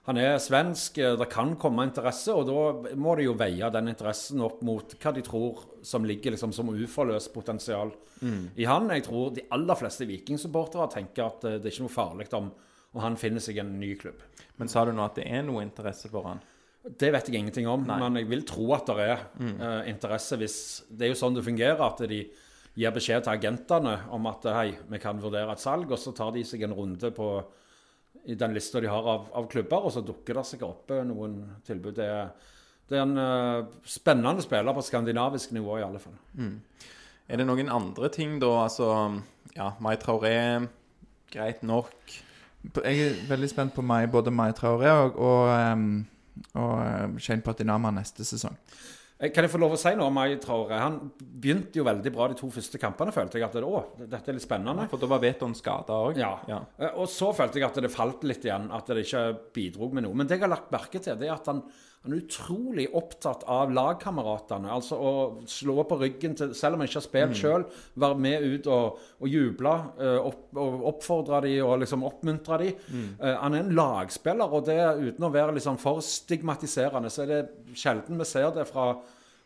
[0.09, 3.91] Han er svensk, eh, det kan komme interesse, og da må de jo veie den
[3.93, 7.93] interessen opp mot hva de tror som ligger liksom som uforløst potensial
[8.57, 8.89] i han.
[8.91, 12.49] Jeg tror de aller fleste vikingsupportere tenker at eh, det er ikke noe farlig om,
[12.97, 14.25] om han finner seg en ny klubb.
[14.57, 16.41] Men sa du nå at det er noe interesse for han?
[16.81, 20.55] Det vet jeg ingenting om, men jeg vil tro at det er eh, interesse hvis
[20.89, 22.23] Det er jo sånn det fungerer, at de
[22.79, 26.33] gir beskjed til agentene om at hei, vi kan vurdere et salg, og så tar
[26.33, 27.29] de seg en runde på
[28.31, 31.05] i den lista de har av, av klubber, og så dukker det sikkert opp eh,
[31.09, 31.99] noen tilbud.
[31.99, 32.33] Det er,
[32.89, 36.17] det er en uh, spennende spiller på skandinavisk nivå, i alle fall.
[37.31, 38.51] Er det noen andre ting da?
[38.65, 38.89] Altså,
[39.55, 40.67] ja, Mai Traoré,
[41.31, 41.93] greit nok.
[42.85, 45.93] Jeg er veldig spent på meg, både Mai Traoré og, og, ehm,
[46.55, 48.57] og eh, Shane Patinama neste sesong.
[49.21, 50.79] Eh, Kan jeg få lov å si noe om Mai Traore?
[50.81, 53.45] Han begynte jo veldig bra de to første kampene, følte jeg.
[53.49, 54.87] At det, å, dette er litt spennende.
[54.89, 56.17] For da var Veton skada òg.
[56.23, 56.33] Ja.
[56.49, 56.63] Ja.
[56.81, 59.27] Eh, Og så følte jeg at det falt litt igjen, at det ikke
[59.57, 60.17] bidro med noe.
[60.17, 61.61] Men det jeg har lagt merke til, det er at han,
[62.03, 64.71] han er utrolig opptatt av lagkameratene.
[64.73, 65.11] Altså å
[65.45, 67.67] slå på ryggen til Selv om han ikke har spilt selv,
[68.01, 69.75] være med ut og, og juble.
[70.01, 72.71] eh, Opp, og oppfordre de og liksom oppmuntre de.
[73.21, 77.27] Eh, Han er en lagspiller, og det uten å være liksom for stigmatiserende, så er
[77.35, 78.95] det sjelden vi ser det fra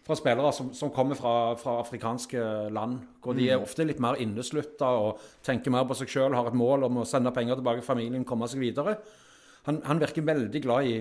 [0.05, 2.99] fra spillere som, som kommer fra, fra afrikanske land.
[3.25, 6.59] Hvor de er ofte litt mer inneslutta og tenker mer på seg sjøl, har et
[6.61, 8.99] mål om å sende penger tilbake til familien, komme seg videre.
[9.65, 10.99] Han, han virker veldig glad i,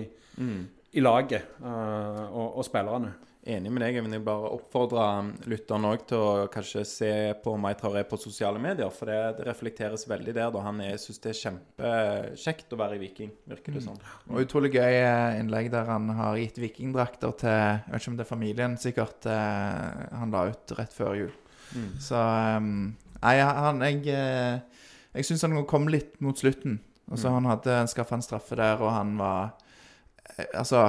[0.94, 3.12] i laget eh, og, og spillerne.
[3.44, 3.98] Enig med deg.
[3.98, 5.02] Jeg vil bare oppfordre
[5.52, 7.10] lytteren òg til å kanskje se
[7.44, 10.48] på Mai Traoré på sosiale medier, for det, det reflekteres veldig der.
[10.54, 13.98] da Han syns det er kjempekjekt å være i Viking, virker det som.
[14.30, 18.16] Og utrolig gøy eh, innlegg der han har gitt vikingdrakter til Jeg vet ikke om
[18.20, 19.28] det er familien, sikkert.
[19.28, 21.34] Eh, han la ut rett før jul.
[22.00, 24.04] Så ehm, Nei, han Jeg,
[25.16, 26.78] jeg syns han kom litt mot slutten.
[27.10, 29.52] Altså, Han hadde skaffa en straffe der, og han var
[30.54, 30.86] Altså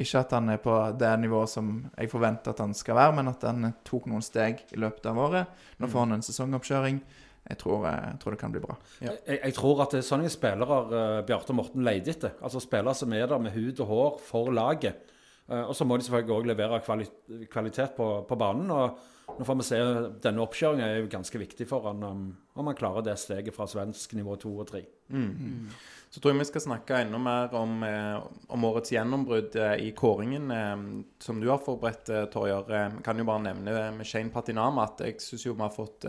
[0.00, 3.28] Ikke at han er på det nivået som jeg forventer at han skal være, men
[3.28, 5.58] at han tok noen steg i løpet av året.
[5.78, 7.02] Nå får han en sesongoppkjøring.
[7.48, 8.78] Jeg tror, eh, jeg tror det kan bli bra.
[9.00, 12.34] Jeg, jeg tror at det er sånne spillere uh, Bjarte og Morten leter etter.
[12.44, 15.12] Altså spillere som er der med hud og hår for laget.
[15.48, 17.08] Uh, og så må de selvfølgelig òg levere kvali
[17.52, 18.72] kvalitet på, på banen.
[18.72, 18.98] og
[19.38, 19.78] nå får vi se,
[20.24, 22.22] Denne oppkjøringen er jo ganske viktig for han om,
[22.56, 24.84] om han klarer det steget fra svensk nivå to og tre.
[26.10, 28.16] Så tror jeg vi skal snakke enda mer om, eh,
[28.48, 30.76] om årets gjennombrudd eh, i kåringen eh,
[31.20, 32.70] som du har forberedt, Torjer.
[32.72, 36.08] Jeg kan jo bare nevne med Shane Patinama at jeg syns jo vi har fått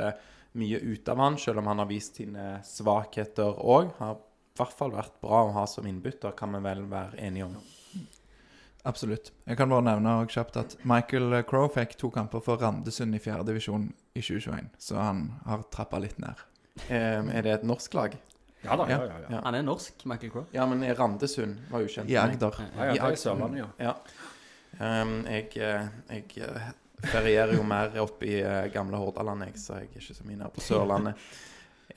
[0.59, 3.91] mye ut av han, selv om han har vist sine svakheter òg.
[3.99, 7.49] Har i hvert fall vært bra å ha som innbytter, kan vi vel være enige
[7.49, 7.59] om.
[8.87, 9.33] Absolutt.
[9.43, 13.21] Jeg kan bare nevne og kjapt at Michael Crow fikk to kamper for Randesund i
[13.21, 16.39] fjerdedivisjon i 2021, så han har trappa litt ned.
[16.87, 18.15] Um, er det et norsk lag?
[18.61, 19.19] Ja da, ja, Ja.
[19.29, 19.41] ja.
[19.43, 20.45] Han er norsk, Michael Crowe.
[20.51, 22.09] Ja, men Randesund var ukjent.
[22.09, 22.17] I.
[22.19, 22.55] Agder.
[22.75, 23.69] ja, ja det er Sørlandet, ja.
[23.79, 23.93] Ja.
[24.79, 26.71] Ehm, jeg eh, jeg eh,
[27.09, 30.41] ferierer jo mer opp i eh, gamle Hordaland, jeg, så jeg er ikke så mye
[30.41, 31.29] nær på Sørlandet.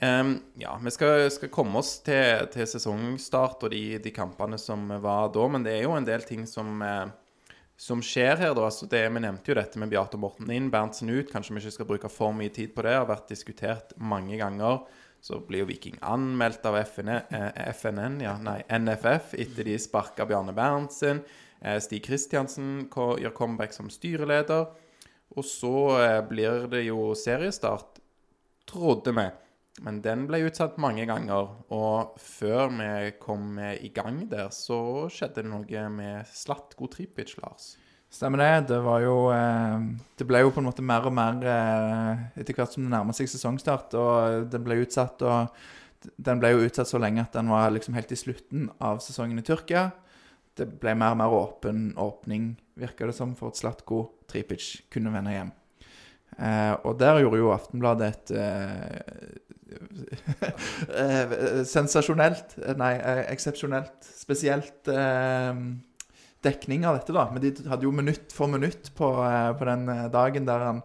[0.02, 4.88] Um, ja, vi skal, skal komme oss til, til sesongstart og de, de kampene som
[5.02, 6.80] var da, men det er jo en del ting som,
[7.78, 8.64] som skjer her, da.
[8.70, 11.30] Altså det, vi nevnte jo dette med Beate Morten inn, Berntsen ut.
[11.30, 12.96] Kanskje vi ikke skal bruke for mye tid på det.
[12.96, 14.80] Har vært diskutert mange ganger.
[15.22, 20.26] Så blir jo Viking anmeldt av FN, eh, FNN, ja, nei, NFF etter de sparka
[20.26, 21.22] Bjarne Berntsen.
[21.60, 24.66] Eh, Stig Kristiansen gjør comeback som styreleder.
[25.36, 28.02] Og så eh, blir det jo seriestart,
[28.66, 29.28] trodde vi.
[29.86, 31.54] Men den ble utsatt mange ganger.
[31.70, 37.76] Og før vi kom i gang der, så skjedde det noe med Slatko Tripic, Lars.
[38.12, 38.74] Stemmer det.
[38.74, 39.84] Det var jo eh,
[40.18, 43.16] Det ble jo på en måte mer og mer eh, etter hvert som det nærmer
[43.16, 45.64] seg sesongstart, og den ble utsatt og
[46.02, 49.38] Den ble jo utsatt så lenge at den var liksom helt i slutten av sesongen
[49.38, 49.92] i Tyrkia.
[50.58, 55.12] Det ble mer og mer åpen åpning, virka det som, for at Slatko Tripic kunne
[55.14, 55.52] vende hjem.
[56.36, 58.98] Eh, og der gjorde jo Aftenbladet et eh,
[61.02, 62.92] eh, Sensasjonelt eh, Nei,
[63.30, 64.90] eksepsjonelt, spesielt
[66.44, 67.26] dekning av dette, da.
[67.32, 70.82] Men de hadde jo minutt for minutt på, eh, på den eh, dagen der, han,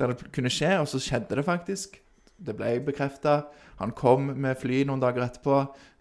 [0.00, 2.00] der det kunne skje, og så skjedde det faktisk.
[2.44, 3.44] Det ble bekrefta.
[3.80, 5.60] Han kom med fly noen dager etterpå.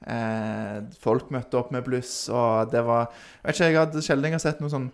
[0.10, 4.40] Eh, folk møtte opp med bluss, og det var Jeg vet ikke, jeg hadde sjelden
[4.42, 4.92] sett noe sånn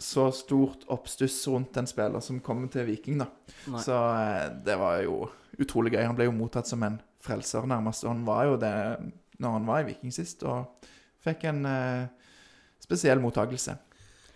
[0.00, 3.26] så stort oppstuss rundt en spiller som kommer til Viking, da.
[3.68, 3.82] Nei.
[3.84, 5.26] Så eh, det var jo
[5.60, 6.06] utrolig gøy.
[6.06, 8.06] Han ble jo mottatt som en frelser, nærmest.
[8.06, 8.72] Og han var jo det
[9.40, 10.88] når han var i Viking sist, og
[11.24, 12.08] fikk en eh,
[12.90, 13.78] spesiell mottakelse.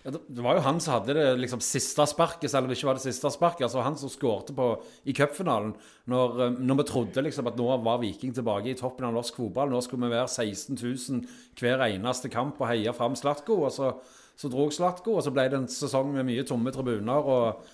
[0.05, 2.91] Ja, det var jo han som hadde det liksom siste sparket, selv om det ikke
[2.91, 3.63] var det siste sparket.
[3.65, 4.67] Altså han som skårte på
[5.09, 5.71] i cupfinalen.
[6.13, 9.41] Når, eh, når vi trodde liksom at nå var Viking tilbake i toppen av norsk
[9.41, 9.73] fotball.
[9.73, 11.25] Nå skulle vi være 16 000
[11.57, 13.63] hver eneste kamp og heie fram Slatko.
[13.65, 13.95] Og så,
[14.37, 17.65] så dro Slatko, og så ble det en sesong med mye tomme tribuner og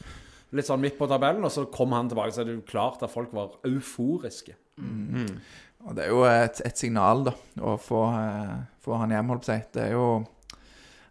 [0.55, 1.43] litt sånn midt på tabellen.
[1.43, 4.55] Og så kom han tilbake, så er det jo klart at folk var euforiske.
[5.83, 9.49] Og det er jo et, et signal, da, å få, eh, få han hjem, holdt
[9.49, 9.73] på å si.
[9.75, 10.11] Det er jo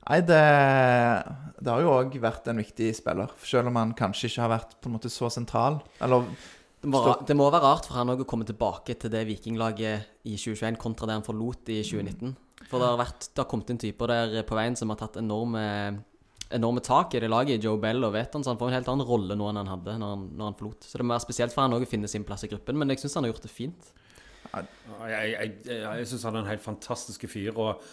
[0.07, 0.43] Nei, det,
[1.59, 4.77] det har jo òg vært en viktig spiller, selv om han kanskje ikke har vært
[4.79, 5.81] på en måte så sentral.
[6.01, 6.25] Eller
[6.79, 10.23] Det må, det må være rart for han òg å komme tilbake til det vikinglaget
[10.23, 12.37] i 2021 kontra det han forlot i 2019.
[12.69, 15.19] For det har, vært, det har kommet inn typer der på veien som har tatt
[15.19, 15.63] enorme,
[16.55, 17.63] enorme tak i det laget.
[17.63, 19.97] Joe Bell og Veton, så han får en helt annen rolle nå enn han hadde
[19.99, 20.87] når han, når han forlot.
[20.87, 22.95] Så det må være spesielt for han òg å finne sin plass i gruppen, men
[22.95, 23.91] jeg syns han har gjort det fint.
[24.49, 24.69] Jeg,
[25.11, 27.51] jeg, jeg, jeg syns han er en helt fantastisk fyr.
[27.59, 27.83] Og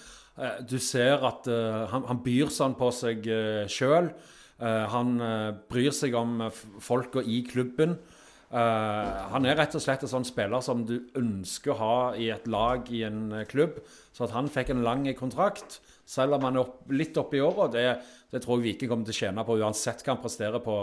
[0.69, 4.11] du ser at eh, han, han byr sånn på seg uh, sjøl.
[4.59, 6.47] han eh, bryr seg om
[6.81, 7.99] folka i klubben.
[8.47, 12.29] Uh, han er rett og slett en sånn spiller som du ønsker å ha i
[12.31, 13.81] et lag i en eh, klubb.
[14.15, 17.43] Så at han fikk en lang kontrakt, selv om han er opp, litt oppe i
[17.43, 17.89] åra, det,
[18.31, 20.77] det tror jeg Viking kommer til å tjene på uansett hva han presterer på,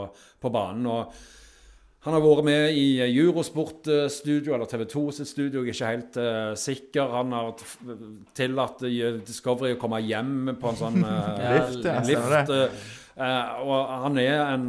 [0.43, 0.89] på banen.
[0.91, 1.15] og
[2.03, 6.17] han har vært med i Eurosport-studio, eller TV 2 sitt studio, jeg er ikke helt
[6.19, 7.13] uh, sikker.
[7.15, 7.53] Han har
[8.35, 13.95] tillatt eh, Discovery å komme hjem på en sånn uh, Lift, ja, lift, eh, og
[14.03, 14.67] han er en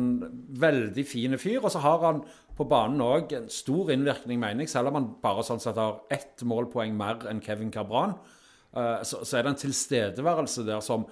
[0.62, 1.58] veldig fin fyr.
[1.58, 2.22] Og så har han
[2.54, 6.04] på banen òg en stor innvirkning, mener jeg, selv om han bare sånn sett har
[6.14, 8.14] ett målpoeng mer enn Kevin Cabran.
[9.06, 11.06] Så, så er det en tilstedeværelse der som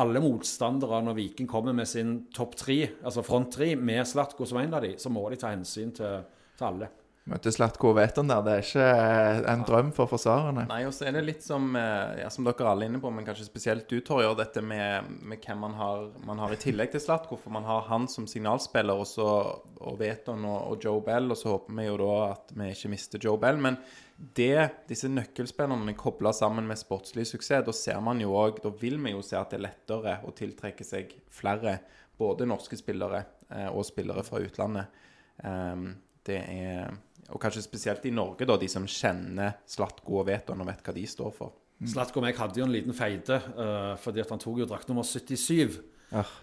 [0.00, 4.60] alle motstandere, når Viking kommer med sin topp tre, altså front tre, med Slatko som
[4.60, 6.22] en av de, så må de ta hensyn til,
[6.56, 6.92] til alle.
[7.26, 8.42] Møtte Slatko og Veton der.
[8.46, 10.68] Det er ikke eh, en drøm for forsvarerne.
[10.70, 13.10] Nei, og så er det litt som, eh, ja, som dere alle er inne på,
[13.10, 16.92] men kanskje spesielt du, Torjer, dette med, med hvem man har, man har i tillegg
[16.94, 17.40] til Slatko.
[17.42, 21.40] For man har han som signalspiller, og så og Veton og, og Joe Bell, og
[21.40, 23.58] så håper vi jo da at vi ikke mister Joe Bell.
[23.58, 23.80] Men
[24.16, 28.96] det, disse nøkkelspillerne kobla sammen med sportslig suksess, da ser man jo òg Da vil
[29.02, 31.78] vi jo se at det er lettere å tiltrekke seg flere,
[32.16, 35.02] både norske spillere eh, og spillere fra utlandet.
[35.44, 35.90] Ehm,
[36.24, 36.94] det er
[37.28, 40.94] Og kanskje spesielt i Norge, da, de som kjenner Slatko og Veton og vet hva
[40.94, 41.56] de står for.
[41.84, 44.88] Slatko og jeg hadde jo en liten feide, eh, fordi at han tok jo drakt
[44.88, 45.82] nummer 77.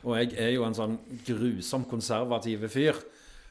[0.04, 3.00] Og jeg er jo en sånn grusom konservativ fyr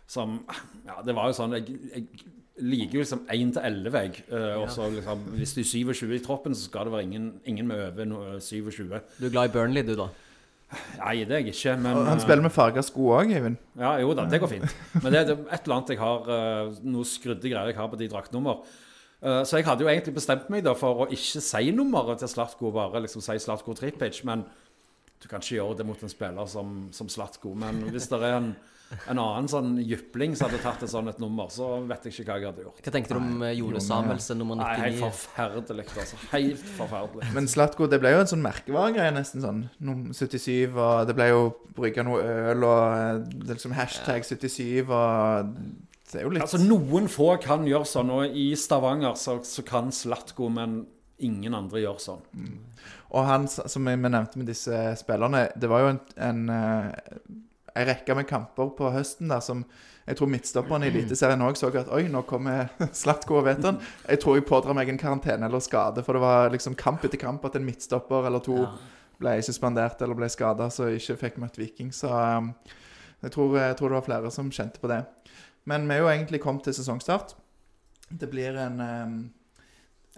[0.07, 0.43] som
[0.85, 4.25] Ja, det var jo sånn Jeg, jeg liker jo liksom 1 til 11, jeg.
[4.29, 7.33] Eh, og så liksom, hvis du er 27 i troppen, så skal det være ingen,
[7.49, 8.89] ingen med over 27.
[9.21, 10.11] Du er glad i Burnley, du, da?
[10.73, 13.59] Nei, det er jeg ikke, men Han eh, spiller med farga sko òg, Eivind.
[13.79, 14.77] Ja, jo da, det går fint.
[15.03, 18.01] Men det er et eller annet jeg har eh, Noe skrudde greier jeg har på
[18.01, 18.63] de draktnummer.
[19.21, 22.31] Eh, så jeg hadde jo egentlig bestemt meg da for å ikke si nummeret til
[22.33, 24.23] Slatko, bare liksom si Slatko Tripic.
[24.29, 24.47] Men
[25.23, 27.53] du kan ikke gjøre det mot en spiller som, som Slatko.
[27.59, 28.53] Men hvis det er en,
[29.11, 32.27] en annen sånn jypling som hadde tatt et sånn et nummer, så vet jeg ikke
[32.31, 32.83] hva jeg hadde gjort.
[32.85, 36.21] Hva tenkte du om eh, Jone Samuelsen nummer Nei, helt forferdelig, altså.
[36.33, 37.31] Helt forferdelig.
[37.37, 39.63] Men Slatko, det ble jo en sånn merkevaregreie, nesten sånn.
[39.85, 41.45] Num 77, og det ble jo
[41.77, 45.53] brygga noe øl, og eh, det er liksom hashtag 77, og
[46.13, 49.65] det er jo litt Altså, noen få kan gjøre sånn, og i Stavanger så, så
[49.67, 50.83] kan Slatko, men
[51.23, 52.27] ingen andre gjør sånn.
[53.13, 56.43] Og han som vi vi nevnte med disse spillerne, det var jo en, en,
[57.75, 59.65] en rekke med kamper på høsten der som
[60.03, 63.79] jeg tror midtstopperne i Eliteserien òg så at oi, nå kommer Slatko og Veton.
[64.09, 67.21] Jeg tror jeg pådrar meg en karantene eller skade, for det var liksom kamp etter
[67.23, 68.65] kamp at en midtstopper eller to
[69.23, 71.93] ble suspendert eller ble skada, så ikke fikk møtt Viking.
[71.95, 72.51] Så um,
[73.23, 75.05] jeg, tror, jeg tror det var flere som kjente på det.
[75.71, 77.37] Men vi er jo egentlig kommet til sesongstart.
[78.11, 79.17] Det blir en, um,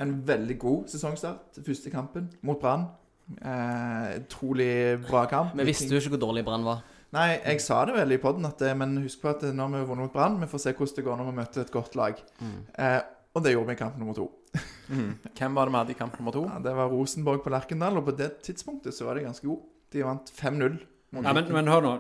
[0.00, 1.60] en veldig god sesongstart.
[1.66, 2.88] Første kampen mot Brann.
[3.24, 5.54] Eh, utrolig bra kamp.
[5.56, 6.82] Vi visste jo ikke hvor dårlig Brann var.
[7.14, 8.46] Nei, jeg sa det vel i poden,
[8.80, 10.40] men husk på at nå har vi vunnet mot Brann.
[10.42, 12.18] Vi får se hvordan det går når vi møter et godt lag.
[12.42, 13.02] Eh,
[13.34, 14.26] og det gjorde vi i kamp nummer to.
[14.90, 15.12] mm.
[15.30, 16.42] Hvem var det vi hadde i kamp nummer to?
[16.50, 19.62] Ja, det var Rosenborg på Lerkendal, og på det tidspunktet så var de ganske gode.
[19.94, 20.76] De vant 5-0.
[21.14, 21.94] Ja, men, men hør nå.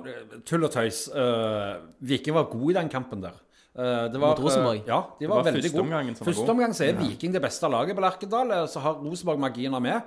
[0.46, 1.06] Tull og tøys.
[1.14, 3.38] Uh, Viking var god i den kampen der.
[3.74, 4.82] Uh, det var, Mot Rosenborg?
[4.82, 5.86] Uh, ja, de var, Det var veldig gode.
[5.86, 8.50] som var Første omgang så er Viking det beste laget på Lerkendal.
[8.54, 10.02] eh, Så har Rosenborg marginer med.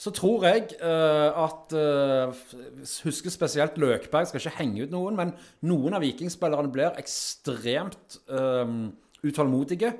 [0.00, 2.32] Så tror jeg uh, at uh,
[3.04, 5.34] Husker spesielt Løkberg, skal ikke henge ut noen, men
[5.68, 8.72] noen av vikingspillerne blir ekstremt eh,
[9.26, 9.92] utålmodige.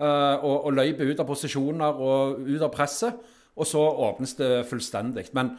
[0.00, 3.20] uh, og, og løyper ut av posisjoner og ut av presset.
[3.54, 5.28] Og så åpnes det fullstendig.
[5.36, 5.52] Men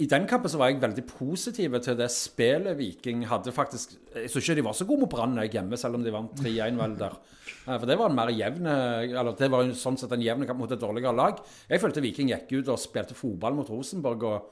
[0.00, 4.30] I den kampen så var jeg veldig positiv til det spillet Viking hadde faktisk Jeg
[4.32, 6.94] syns ikke de var så gode mot Brann hjemme, selv om de vant 3-1 vel
[6.96, 7.16] der.
[7.66, 8.76] Eh, For det var en mer jevne,
[9.10, 11.42] Eller det var sånn sett en jevn kamp mot et dårligere lag.
[11.68, 14.48] Jeg følte Viking gikk ut og spilte fotball mot Rosenborg og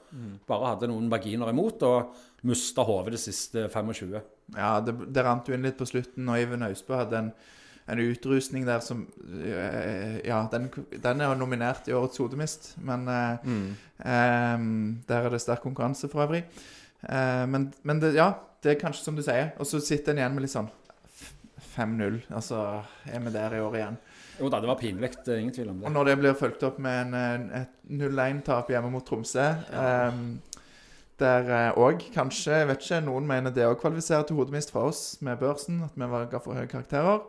[0.47, 4.21] bare hadde noen marginer imot, og mista hodet de siste 25.
[4.57, 7.33] Ja, det, det rant jo inn litt på slutten, og Iven Austbø hadde en,
[7.91, 9.05] en utrustning der som
[9.43, 13.65] eh, Ja, den, den er nominert i årets hodemist, men mm.
[13.99, 14.67] eh,
[15.09, 16.45] Der er det sterk konkurranse for øvrig.
[17.09, 19.51] Eh, men men det, ja, det er kanskje som du sier.
[19.59, 20.69] Og så sitter en igjen med litt sånn
[21.71, 22.21] 5-0.
[22.35, 22.61] Altså,
[23.07, 23.97] er vi der i år igjen?
[24.41, 25.11] Jo da, det var pinlig.
[25.25, 25.87] Er ingen tvil om det.
[25.87, 30.21] Og når det blir fulgt opp med en, et 0-1-tap hjemme mot Tromsø eh,
[31.21, 35.19] Der òg kanskje Jeg vet ikke, noen mener det òg kvalifiserer til hodemist fra oss
[35.21, 35.83] med børsen.
[35.85, 37.21] At vi var, ga for høye karakterer.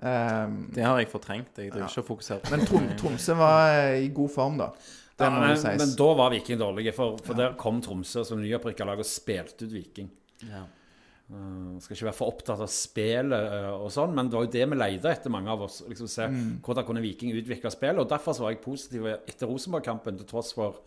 [0.00, 1.52] Eh, Det har jeg fortrengt.
[1.58, 1.90] Jeg driver Ja.
[1.90, 2.66] ikke og fokuserer på men.
[2.66, 4.70] Trom, Tromsø var eh, i god form, da.
[5.20, 8.98] Ja, men, men da var Viking dårlige, for, for der kom Tromsø som nyopprykka lag
[8.98, 10.08] og spilte ut Viking.
[10.48, 10.64] Ja.
[11.32, 14.50] Uh, skal ikke være for opptatt av spillet uh, og sånn, men det var jo
[14.52, 15.78] det vi leide etter, mange av oss.
[15.88, 18.00] liksom Se hvordan kunne Viking utvikle spillet.
[18.02, 20.80] og Derfor så var jeg positiv etter Rosenborg-kampen, til tross for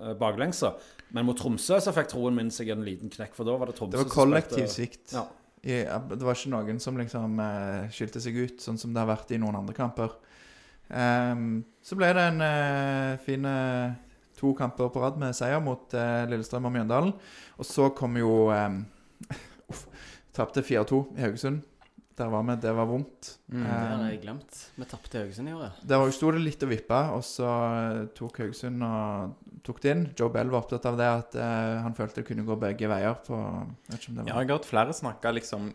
[0.00, 0.72] uh, baklengsa.
[1.12, 3.76] Men mot Tromsø så fikk troen min seg en liten knekk, for da var det
[3.76, 5.12] Tromsø Det var som kollektiv spilte- svikt.
[5.18, 5.26] Ja.
[5.62, 9.10] I, det var ikke noen som liksom eh, skilte seg ut, sånn som det har
[9.12, 10.16] vært i noen andre kamper.
[10.92, 13.92] Um, så ble det en eh, fin eh,
[14.36, 17.12] to kamper på rad med seier mot eh, Lillestrøm og Mjøndalen.
[17.62, 18.80] Og så kom jo um,
[19.72, 19.86] Uff.
[20.34, 21.62] Tapte 4-2 i Haugesund.
[22.18, 22.56] Der var vi.
[22.60, 23.30] Det var vondt.
[23.48, 23.62] Mm.
[23.62, 24.58] Det Ehm, jeg glemt.
[24.76, 25.70] Vi tapte Haugesund i år, ja.
[25.88, 29.90] der var- sto det litt og vippa, og så eh, tok Haugesund og tok det
[29.94, 30.04] inn.
[30.18, 33.14] Joe Bell var opptatt av det, at uh, han følte det kunne gå begge veier.
[33.26, 33.38] på
[33.88, 35.72] vet ikke om det Ja, jeg har hørt flere snakke liksom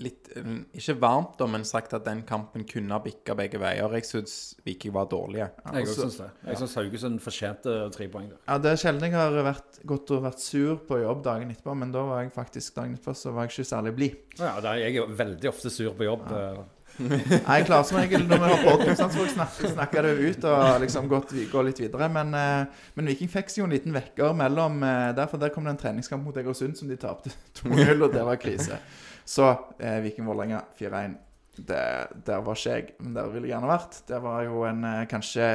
[0.00, 3.90] litt eh, Ikke varmt, da, men sagt at den kampen kunne ha bikka begge veier.
[3.98, 5.50] Jeg syns Viking var dårlige.
[5.50, 6.28] Jeg også- Jeg syns det.
[6.46, 8.38] Jeg syns Haugesund fortjente tre poeng der.
[8.48, 11.76] Ja, Det er sjelden jeg har vært, gått og vært sur på jobb dagen etterpå,
[11.76, 14.16] men da var jeg faktisk dagen etterpå så var jeg ikke særlig blid.
[14.38, 16.30] Ja, er, jeg er veldig ofte sur på jobb.
[16.30, 16.64] uh, Nei,
[16.98, 20.80] Jeg klarer som regel når vi har så snakker jeg snakke, snakke det ut og
[20.82, 22.10] liksom gått, går gå litt videre.
[22.12, 24.80] Men, eh, men Viking fikk jo en liten vekker mellom
[25.16, 28.40] Derfor der, kom det en treningskamp mot Egersund som de tapte 2-0, og det var
[28.42, 28.80] krise.
[29.24, 29.48] Så
[29.78, 31.18] eh, Viking Vålerenga 4-1.
[31.66, 34.00] Der var ikke jeg, men der ville jeg gjerne vært.
[34.08, 35.50] Det var jo en eh, kanskje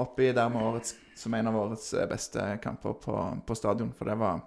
[0.00, 4.10] oppi der med årets som en av årets eh, beste kamper på, på stadion, for
[4.10, 4.42] det var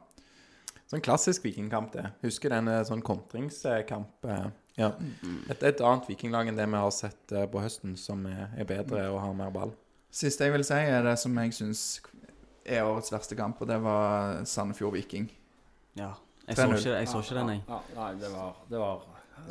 [0.87, 2.05] Sånn klassisk vikingkamp, det.
[2.23, 4.23] Husker den eh, sånn kontringskamp.
[4.77, 4.91] Eh, Ja.
[5.49, 8.65] Et, et annet vikinglag enn det vi har sett eh, på høsten, som er, er
[8.69, 9.73] bedre og har mer ball.
[10.13, 11.81] Siste jeg vil si, er det som jeg syns
[12.65, 15.29] er årets verste kamp, og det var Sandefjord Viking.
[15.97, 16.13] ja.
[16.47, 17.61] Jeg så ikke, jeg så ikke den, jeg.
[17.67, 19.01] Ja, nei, det var, det var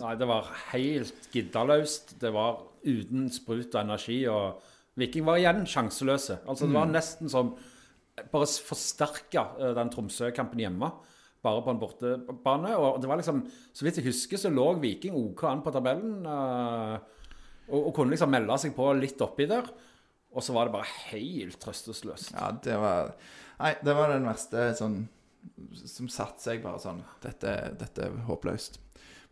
[0.01, 2.15] Nei, det var helt giddaløst.
[2.21, 4.17] Det var uten sprut og energi.
[4.33, 4.63] Og
[4.99, 6.39] Viking var igjen sjanseløse.
[6.49, 7.53] Altså, det var nesten som
[8.33, 9.45] Bare forsterka
[9.77, 10.89] den Tromsø-kampen hjemme.
[11.47, 12.77] Bare på en bortebane.
[12.77, 16.25] Og det var liksom Så vidt jeg husker, så lå Viking OK an på tabellen.
[16.27, 16.97] eh,
[17.67, 19.69] og, og kunne liksom melde seg på litt oppi der.
[20.37, 22.35] Og så var det bare helt trøstesløst.
[22.37, 23.15] Ja, det var
[23.57, 24.99] Nei, det var den verste sånn
[25.87, 28.81] som satte seg bare sånn Dette, dette er håpløst.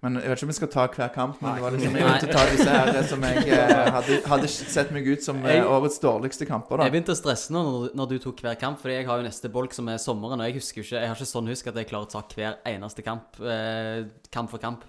[0.04, 2.04] Men Jeg vet ikke om vi skal ta hver kamp, men det var liksom jeg
[2.04, 5.96] måtte ta disse her som jeg eh, hadde, hadde sett meg ut som eh, årets
[6.02, 6.76] dårligste kamper.
[6.76, 9.22] da Jeg begynte å stresse nå når, når du tok hver kamp, fordi jeg har
[9.22, 11.48] jo neste bolk som er sommeren, og jeg husker jo ikke Jeg har ikke sånn
[11.54, 14.84] husk at jeg klarer å ta hver eneste kamp, eh, kamp for kamp.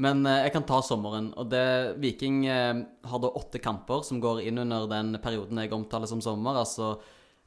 [0.00, 1.66] Men eh, jeg kan ta sommeren, og det
[2.00, 2.80] Viking eh,
[3.12, 6.94] har da åtte kamper som går inn under den perioden jeg omtaler som sommer, altså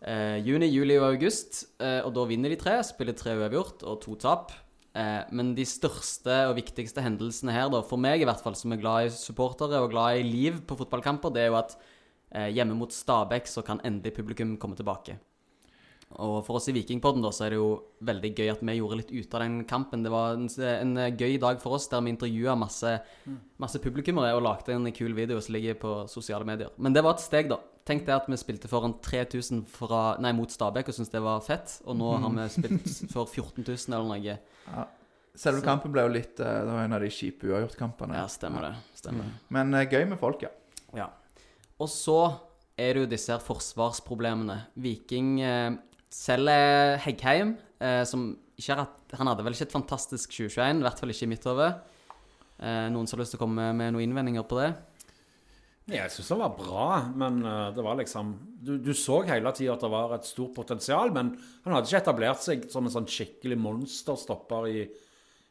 [0.06, 1.64] eh, juni, juli og august.
[1.82, 4.54] Eh, og da vinner de tre, spiller tre uavgjort og to tap.
[5.00, 8.74] Eh, men de største og viktigste hendelsene her, da, for meg i hvert fall, som
[8.74, 12.50] er glad i supportere og glad i liv på fotballkamper, det er jo at eh,
[12.58, 15.20] hjemme mot Stabæk så kan endelig publikum komme tilbake.
[16.18, 17.68] Og for oss i Vikingpodden da, så er det jo
[18.08, 20.02] veldig gøy at vi gjorde litt ut av den kampen.
[20.02, 22.96] Det var en, en gøy dag for oss der vi intervjua masse,
[23.62, 26.72] masse publikummere og lagde en kul video som ligger på sosiale medier.
[26.82, 27.60] Men det var et steg, da.
[27.86, 31.46] Tenk det at vi spilte foran 3000 fra, nei, mot Stabæk og syntes det var
[31.46, 31.78] fett.
[31.86, 34.88] Og nå har vi spilt for 14 000 eller noe.
[35.40, 38.18] Selve kampen ble jo litt eh, Det var en av de kjipe uavgjortkampene.
[38.18, 38.74] Ja, stemmer det.
[38.98, 39.30] Stemmer.
[39.54, 40.52] Men eh, gøy med folk, ja.
[40.98, 41.08] Ja.
[41.80, 42.18] Og så
[42.80, 44.58] er det jo disse her forsvarsproblemene.
[44.82, 45.78] Viking eh,
[46.10, 50.86] selger Heggheim, eh, som ikke har hatt Han hadde vel ikke et fantastisk 2021, i
[50.86, 51.70] hvert fall ikke i mitt hode.
[52.60, 54.70] Eh, noen som har lyst til å komme med noen innvendinger på det?
[55.90, 56.88] Jeg syns det var bra,
[57.18, 60.54] men eh, det var liksom Du, du så hele tida at det var et stort
[60.58, 61.32] potensial, men
[61.64, 64.84] han hadde ikke etablert seg som en sånn skikkelig monsterstopper i,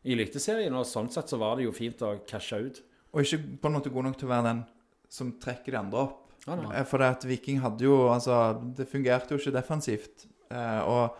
[0.04, 0.76] i Eliteserien.
[0.76, 2.82] Og sånn sett så var det jo fint å cashe ut.
[3.14, 4.64] Og ikke på en måte god nok til å være den
[5.11, 6.24] som trekker de andre opp.
[6.46, 6.59] Ja.
[6.70, 8.36] Eh, For det at Viking hadde jo Altså,
[8.76, 10.28] det fungerte jo ikke defensivt.
[10.51, 11.16] Eh, og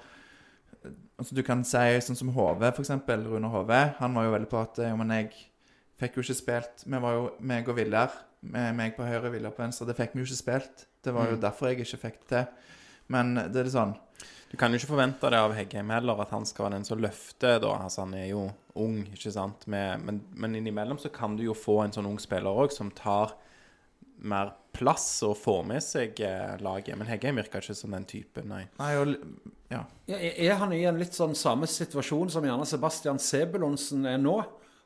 [1.19, 3.27] altså, du kan si sånn som HV, eksempel.
[3.29, 3.75] Rune HV.
[4.01, 5.33] Han var jo veldig på at jo, men jeg
[5.99, 8.13] fikk jo ikke spilt Vi var jo meg og Viljar.
[8.49, 9.87] Meg på høyre, Viljar på venstre.
[9.89, 10.87] Det fikk vi jo ikke spilt.
[11.03, 11.41] Det var jo Mm.
[11.43, 12.47] derfor jeg ikke fikk det til.
[13.09, 13.97] Men det er litt sånn
[14.51, 16.99] Du kan jo ikke forvente det av Heggheim heller, at han skal være den som
[16.99, 17.69] løfter, da.
[17.85, 19.67] Altså, han er jo ung, ikke sant.
[19.67, 23.35] Men, men innimellom så kan du jo få en sånn ung spiller òg, som tar
[24.25, 26.97] mer plass og får med seg eh, laget.
[26.99, 28.65] Men Heggheim virker ikke som den typen, nei.
[28.79, 29.15] Nei, og,
[29.73, 29.83] ja.
[30.09, 34.39] Ja, Er han i en litt sånn samme situasjon som gjerne Sebastian Sebulonsen er nå?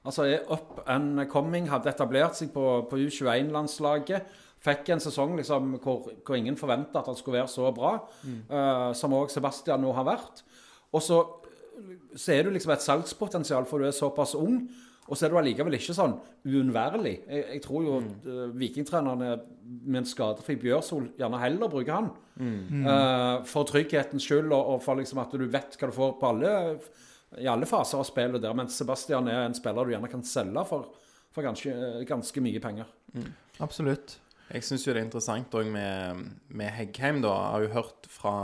[0.03, 4.33] Altså er up and coming, hadde etablert seg på, på U21-landslaget.
[4.63, 8.89] Fikk en sesong liksom, hvor, hvor ingen forventa at han skulle være så bra, eh,
[8.99, 10.43] som òg Sebastian nå har vært.
[10.95, 11.21] Og så,
[12.15, 14.65] så er du liksom et salgspotensial, for du er såpass ung.
[15.11, 16.15] Og så er du allikevel ikke sånn
[16.47, 17.17] uunnværlig.
[17.27, 18.53] Jeg, jeg tror jo mm.
[18.59, 19.33] vikingtrenerne
[19.83, 22.11] med en skadefri Bjørsol gjerne heller bruker han.
[22.39, 26.31] Eh, for trygghetens skyld, og, og for liksom at du vet hva du får på
[26.31, 26.53] alle,
[27.43, 28.57] i alle faser av spillet der.
[28.57, 30.93] Mens Sebastian er en spiller du gjerne kan selge for,
[31.35, 31.75] for ganske,
[32.09, 32.95] ganske mye penger.
[33.63, 34.17] Absolutt.
[34.53, 37.33] Jeg syns jo det er interessant òg med, med Heggheim, da.
[37.33, 38.35] Jeg har jo hørt fra,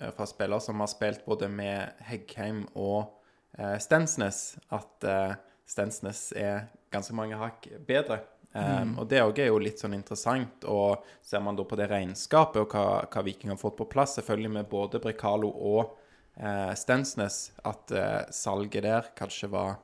[0.00, 3.12] eh, fra spillere som har spilt både med Heggheim og
[3.58, 5.34] eh, Stensnes, at eh,
[5.66, 8.20] Stensnes er ganske mange hakk bedre.
[8.54, 10.62] Um, Og det òg er jo litt sånn interessant.
[10.70, 14.14] Og ser man da på det regnskapet og hva, hva Viking har fått på plass,
[14.20, 15.96] selvfølgelig med både Brekalo og
[16.36, 19.80] eh, Stensnes, at eh, salget der kanskje var,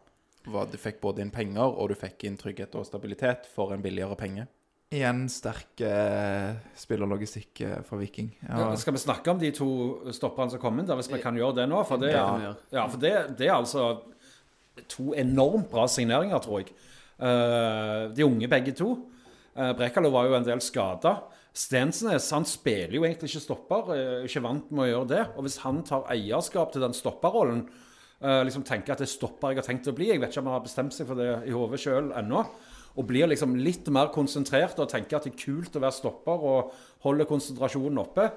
[0.47, 3.83] var Du fikk både inn penger, og du fikk inn trygghet og stabilitet for en
[3.83, 4.47] billigere penge.
[4.91, 8.33] Igjen sterk eh, spillerlogistikk eh, for Viking.
[8.43, 8.57] Ja.
[8.65, 9.69] Ja, Skal vi snakke om de to
[10.15, 11.83] stopperne som kom inn der, hvis vi kan gjøre det nå?
[11.87, 12.55] For det, ja.
[12.75, 13.85] ja, for det, det er altså
[14.89, 16.73] to enormt bra signeringer, tror jeg.
[17.21, 18.95] Eh, de unge begge to.
[19.51, 21.19] Uh, Brekalo var jo en del skada.
[21.57, 25.23] Stensnes han spiller jo egentlig ikke stopper, er ikke vant med å gjøre det.
[25.35, 27.65] Og hvis han tar eierskap til den stopperrollen,
[28.23, 30.45] eh, liksom tenker at det er stopper jeg har tenkt å bli Jeg vet ikke
[30.45, 32.45] om han har bestemt seg for det i hodet sjøl ennå.
[32.97, 36.47] Og blir liksom litt mer konsentrert og tenker at det er kult å være stopper
[36.53, 36.73] og
[37.03, 38.31] holde konsentrasjonen oppe.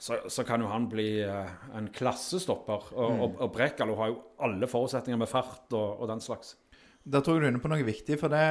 [0.00, 2.86] Så, så kan jo han bli eh, en klassestopper.
[2.96, 6.54] Og, og, og Brekalo har jo alle forutsetninger med fart og, og den slags.
[7.04, 8.44] Der tror jeg du er inne på noe viktig, for det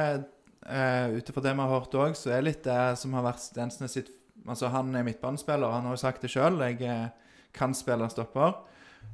[0.66, 3.42] uh, ut ifra det vi har hørt òg, så er litt det som har vært
[3.42, 4.16] Stensnes sitt
[4.48, 6.54] Altså, han er midtbanespiller, han har jo sagt det sjøl.
[6.64, 8.54] Jeg eh, kan spille stopper.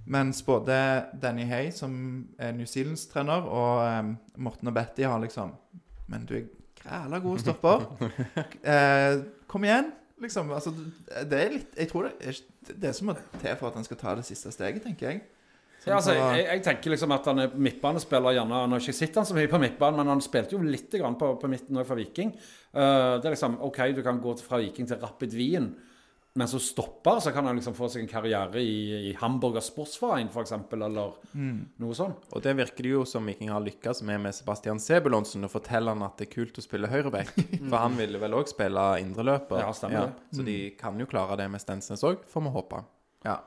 [0.07, 0.77] Mens både
[1.19, 1.97] Danny Hay, som
[2.39, 4.13] er New Zealands-trener, og um,
[4.47, 5.51] Morten og Betty har liksom
[6.07, 6.45] Men du er
[6.79, 7.89] græla god stopper.
[8.63, 9.91] uh, kom igjen,
[10.23, 10.53] liksom.
[10.55, 10.73] Altså,
[11.31, 14.01] det er litt Jeg tror det er det som må til for at han skal
[14.01, 15.25] ta det siste steget, tenker jeg.
[15.83, 18.97] Sånn Ja, altså, jeg, jeg tenker liksom at han er midtbanespiller gjerne Han har ikke
[18.97, 21.79] sett han så mye på midtbanen, men han spilte jo litt grann på, på midten
[21.79, 22.33] òg for Viking.
[22.73, 25.71] Uh, det er liksom OK, du kan gå fra Viking til Rapid Wien,
[26.37, 30.29] men så stopper, så kan han liksom få seg en karriere i, i Hamburger Sportsverein,
[30.29, 31.17] f.eks., eller
[31.81, 32.29] noe sånt.
[32.37, 35.47] Og det virker det jo som Viking har lykkes med med Sebastian Sebulonsen.
[35.49, 37.33] Og forteller han at det er kult å spille høyreback.
[37.71, 39.63] For han ville vel òg spille indreløper.
[39.65, 40.37] Ja, stemmer det.
[40.37, 42.83] Så de kan jo klare det med Stensnes òg, får vi håpe.
[43.27, 43.41] Ja.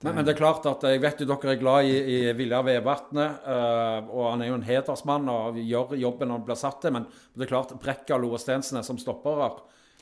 [0.00, 2.62] Men, men det er klart at jeg vet jo dere er glad i, i Viljar
[2.64, 6.94] Vevatnet, eh, og han er jo en hedersmann og gjør jobben han blir satt til,
[6.96, 7.04] men
[7.34, 9.50] det er klart Brekkalo og Stensnes som stoppere,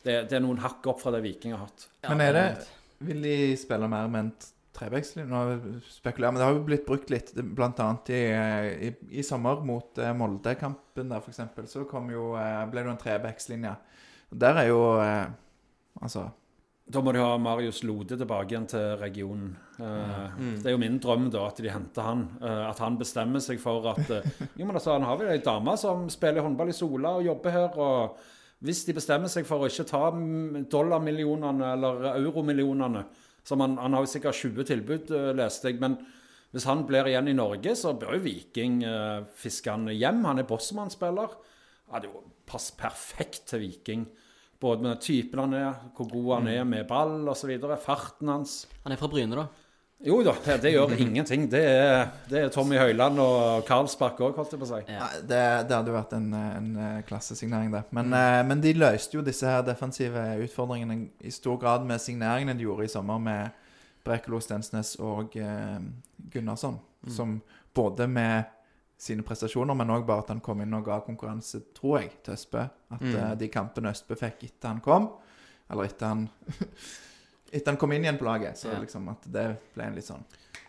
[0.04, 1.88] det, det er noen hakk opp fra det Viking har hatt.
[2.08, 2.46] Men er det
[3.08, 4.32] Vil de spille mer med en?
[4.78, 5.38] Nå
[5.90, 7.86] spekulerer men det har jo blitt brukt litt, bl.a.
[8.14, 8.20] i,
[8.86, 12.94] i, i sommer mot eh, Molde-kampen der, eksempel, så kom jo, eh, ble det jo
[12.94, 13.72] en trevekslinje.
[14.30, 15.24] Der er jo eh,
[15.98, 16.28] Altså
[16.86, 19.50] Da må de ha Marius Lode tilbake igjen til regionen.
[19.80, 22.26] Eh, Det er jo min drøm da at de henter han.
[22.38, 25.42] Uh, at han bestemmer seg for at uh, Jo, men altså, Han har vel ei
[25.42, 27.78] dame som spiller håndball i Sola og jobber her.
[27.82, 33.04] og Hvis de bestemmer seg for å ikke ta mm, dollarmillionene eller euromillionene
[33.46, 35.78] som han, han har jo sikkert 20 tilbud, eh, leste jeg.
[35.80, 35.94] Men
[36.52, 40.24] hvis han blir igjen i Norge, så bør jo Viking eh, fiske han hjem.
[40.28, 41.36] Han er Bossmann-spiller.
[41.88, 44.04] Ja, det er jo passet perfekt til Viking.
[44.58, 47.54] Både med typen han er, hvor god han er med ball osv.
[47.84, 48.60] Farten hans.
[48.82, 49.46] Han er fra Bryne, da.
[50.06, 50.32] Jo da,
[50.62, 51.48] det, gjør ingenting.
[51.50, 54.92] Det er, det er Tommy Høiland og Karlsbakk òg, holdt jeg på å si.
[54.94, 55.08] Ja.
[55.18, 57.80] Det, det hadde jo vært en, en eh, klassesignering, det.
[57.90, 58.46] Men, mm.
[58.46, 62.86] men de løste jo disse her defensive utfordringene i stor grad med signeringene de gjorde
[62.86, 63.66] i sommer med
[64.06, 65.80] Brekalo, Stensnes og eh,
[66.30, 66.78] Gunnarsson.
[67.10, 67.40] Som
[67.74, 68.54] både med
[68.98, 72.38] sine prestasjoner, men òg bare at han kom inn og ga konkurranse, tror jeg, til
[72.38, 72.64] Østbø.
[72.94, 73.18] At mm.
[73.42, 75.10] de kampene Østbø fikk etter han kom,
[75.70, 76.26] eller etter han
[77.52, 78.78] Etter han kom inn igjen på laget, så Ja.
[78.80, 80.24] liksom at det ble en litt sånn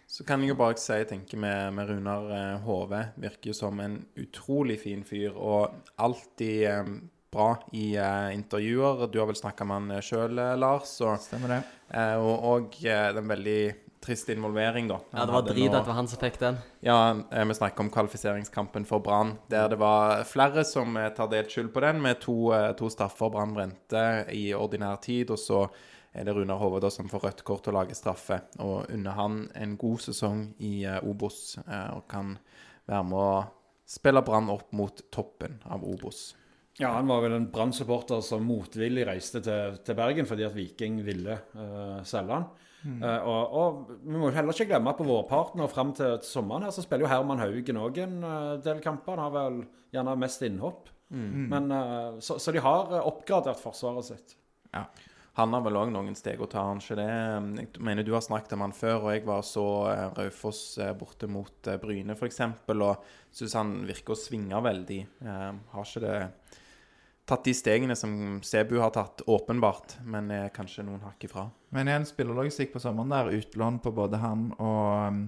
[0.07, 3.53] Så kan jeg jo bare si, jeg tenker med, med Runar eh, Hove virker jo
[3.53, 6.85] som en utrolig fin fyr, og alltid eh,
[7.31, 9.03] bra i eh, intervjuer.
[9.11, 10.95] Du har vel snakka med han sjøl, Lars.
[11.05, 11.59] Og, Stemmer det?
[11.93, 13.59] eh, og, og eh, den veldig
[14.01, 14.97] trist involvering, da.
[15.13, 16.57] Ja, det var drit at det var han som fikk den.
[16.81, 16.97] Ja,
[17.29, 21.51] eh, vi snakker om kvalifiseringskampen for Brann, der det var flere som eh, tar delt
[21.53, 25.67] skyld på den, med to, eh, to straffer Brann brente i ordinær tid, og så
[26.19, 28.41] er det Runar Hove da som får rødt kort og lager straffe.
[28.63, 32.35] Og unner han en god sesong i eh, Obos, eh, og kan
[32.89, 33.31] være med å
[33.89, 36.29] spille Brann opp mot toppen av Obos.
[36.79, 41.01] Ja, han var vel en Brann-supporter som motvillig reiste til, til Bergen fordi at Viking
[41.03, 42.45] ville uh, selge han.
[42.79, 46.29] Eh, og, og vi må heller ikke glemme at på vårparten og fram til, til
[46.29, 49.17] sommeren her så spiller jo Herman Haugen òg en uh, del kamper.
[49.17, 49.59] Han har vel
[49.91, 50.87] gjerne mest innhopp.
[51.49, 54.35] Men, eh, så, så de har oppgradert forsvaret sitt.
[55.39, 57.07] Han har vel òg noen steg å ta, han ikke det?
[57.07, 60.91] Jeg mener du har snakket om han før, og jeg var så eh, Raufoss eh,
[60.99, 62.41] borte mot eh, Bryne f.eks.,
[62.75, 64.99] og syns han virker å svinge veldig.
[65.23, 66.15] Jeg har ikke det
[67.29, 68.13] tatt de stegene som
[68.43, 71.45] Sebu har tatt, åpenbart, men er kanskje noen hakk ifra.
[71.75, 75.27] Men igjen, spillerlogistikk på sommeren der, utlån på både han og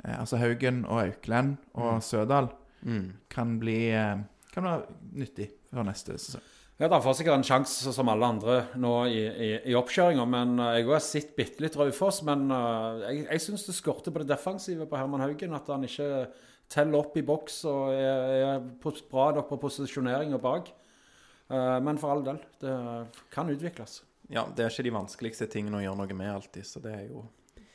[0.00, 2.48] Altså Haugen og Auklend og Sødal
[2.80, 3.10] Mm.
[3.28, 3.92] kan bli
[4.54, 6.46] Kan være nyttig for neste sesong.
[6.80, 10.24] Ja, De får sikkert en sjanse som alle andre nå i, i, i oppkjøringa.
[10.32, 12.22] Men eh, jeg har sett bitte litt Raufoss.
[12.24, 15.56] Men eh, jeg, jeg syns det skorter på det defensive på Herman Haugen.
[15.58, 16.08] At han ikke
[16.72, 20.72] teller opp i boks og er, er på- bra nok på posisjoneringa bak.
[21.52, 22.72] Eh, men for all del, det
[23.34, 24.00] kan utvikles.
[24.32, 27.06] Ja, det er ikke de vanskeligste tingene å gjøre noe med alltid, så det er
[27.10, 27.26] jo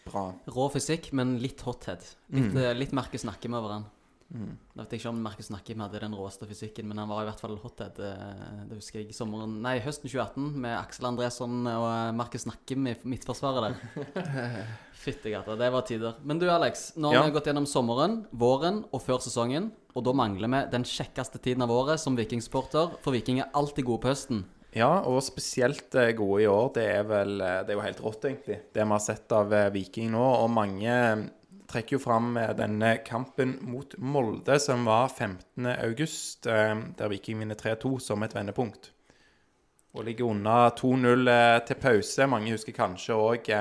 [0.07, 0.29] bra.
[0.55, 2.01] Rå fysikk, men litt hothead.
[2.31, 2.61] Litt, mm.
[2.79, 3.85] litt Markus Nakke over han.
[4.33, 4.55] Mm.
[4.73, 7.39] Jeg vet ikke om Markus Nakkim hadde den råeste fysikken, men han var i hvert
[7.39, 7.99] fall hothead.
[8.01, 12.87] eh, Det husker jeg sommeren Nei, høsten 2018 med Aksel Andresson og eh, Markus Nakkim
[12.89, 14.65] i midtforsvaret der.
[15.05, 16.17] Fyttegata, det var tider.
[16.25, 17.23] Men du Alex, nå har Ja.
[17.27, 19.71] vi gått gjennom sommeren, våren og før sesongen.
[19.95, 23.85] Og da mangler vi den kjekkeste tiden av året som vikingsporter, for Viking er alltid
[23.85, 24.43] gode på høsten.
[24.75, 26.73] Ja, og spesielt eh, gode i år.
[26.73, 30.11] Det er vel Det er jo helt rått, egentlig, det vi har sett av Viking
[30.11, 30.25] nå.
[30.43, 31.29] Og mange
[31.75, 35.65] trekker jo fram eh, denne kampen mot Molde, som var 15.
[35.75, 38.91] august, eh, der Viking vinner 3-2 som et vendepunkt.
[39.95, 42.29] Og ligger unna 2-0 eh, til pause.
[42.31, 43.51] Mange husker kanskje òg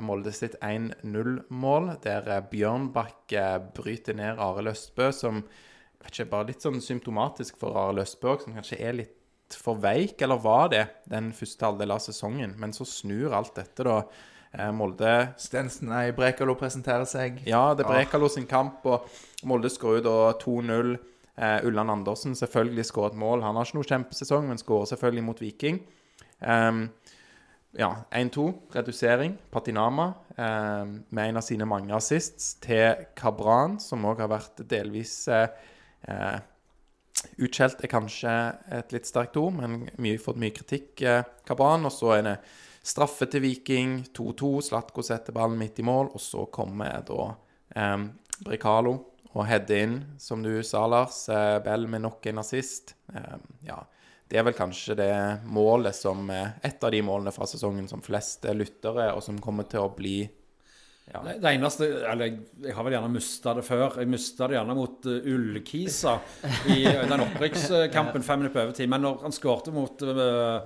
[0.00, 3.34] Molde sitt 1-0-mål, der Bjørnbakk
[3.76, 8.56] bryter ned Arild Østbø, som vet ikke, bare litt sånn symptomatisk for Arild Østbø, som
[8.56, 12.56] kanskje er litt for veik, eller var det den første halvdelen av sesongen?
[12.56, 13.98] Men så snur alt dette, da.
[14.52, 17.40] Eh, Molde Stensen, nei, Brekalo presenterer seg.
[17.48, 19.08] Ja, det er Brekalo sin kamp, og
[19.48, 20.94] Molde skårer da 2-0.
[21.32, 23.44] Eh, Ulland Andersen selvfølgelig skårer et mål.
[23.46, 25.80] Han har ikke noe kjempesesong, men skårer selvfølgelig mot Viking.
[26.42, 26.90] Ehm,
[27.78, 29.38] ja, 1-2, redusering.
[29.50, 35.22] Patinama eh, med en av sine mange assists til Kabran, som òg har vært delvis
[35.32, 35.46] eh,
[36.08, 36.40] eh,
[37.38, 38.30] Utskjelt er kanskje
[38.74, 40.98] et litt sterkt ord, men mye, fått mye kritikk,
[41.46, 41.84] Kabran.
[41.86, 42.32] Og så er det
[42.82, 44.52] straffe til Viking, 2-2.
[44.68, 47.30] Slatko setter ballen midt i mål, og så kommer da
[47.76, 47.96] eh,
[48.42, 48.98] Brekalo
[49.32, 51.24] og header inn, som du sa, Lars.
[51.32, 52.94] Eh, Bell med nok en assist.
[53.14, 53.78] Eh, ja,
[54.28, 55.14] det er vel kanskje det
[55.52, 59.40] målet som er Et av de målene fra sesongen som flest lytter lyttere, og som
[59.40, 60.20] kommer til å bli
[61.12, 63.98] ja, Det eneste Eller jeg, jeg har vel gjerne mista det før.
[64.00, 66.14] Jeg mista det gjerne mot uh, Ullkisa
[66.72, 68.88] i den opprykkskampen fem minutter på overtid.
[68.88, 70.62] Men når han skårte mot uh,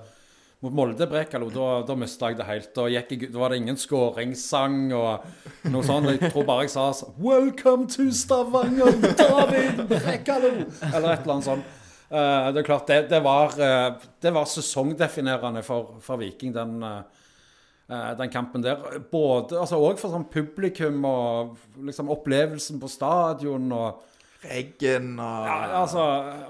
[0.65, 2.71] mot Molde Brekalo, da, da mista jeg det helt.
[2.77, 5.27] Da, jeg, da var det ingen skåringssang og
[5.73, 6.09] noe sånt.
[6.15, 10.55] Jeg tror bare jeg sa så, 'Welcome to Stavanger, David Brekalo!'
[10.95, 11.75] Eller et eller annet sånt.
[12.07, 16.83] Uh, det er klart, det, det, var, uh, det var sesongdefinerende for, for Viking, den,
[16.83, 19.01] eh, den kampen der.
[19.11, 23.73] Både, altså Òg for sånn publikum og liksom opplevelsen på stadion.
[23.75, 26.03] og Reggen og ja, altså,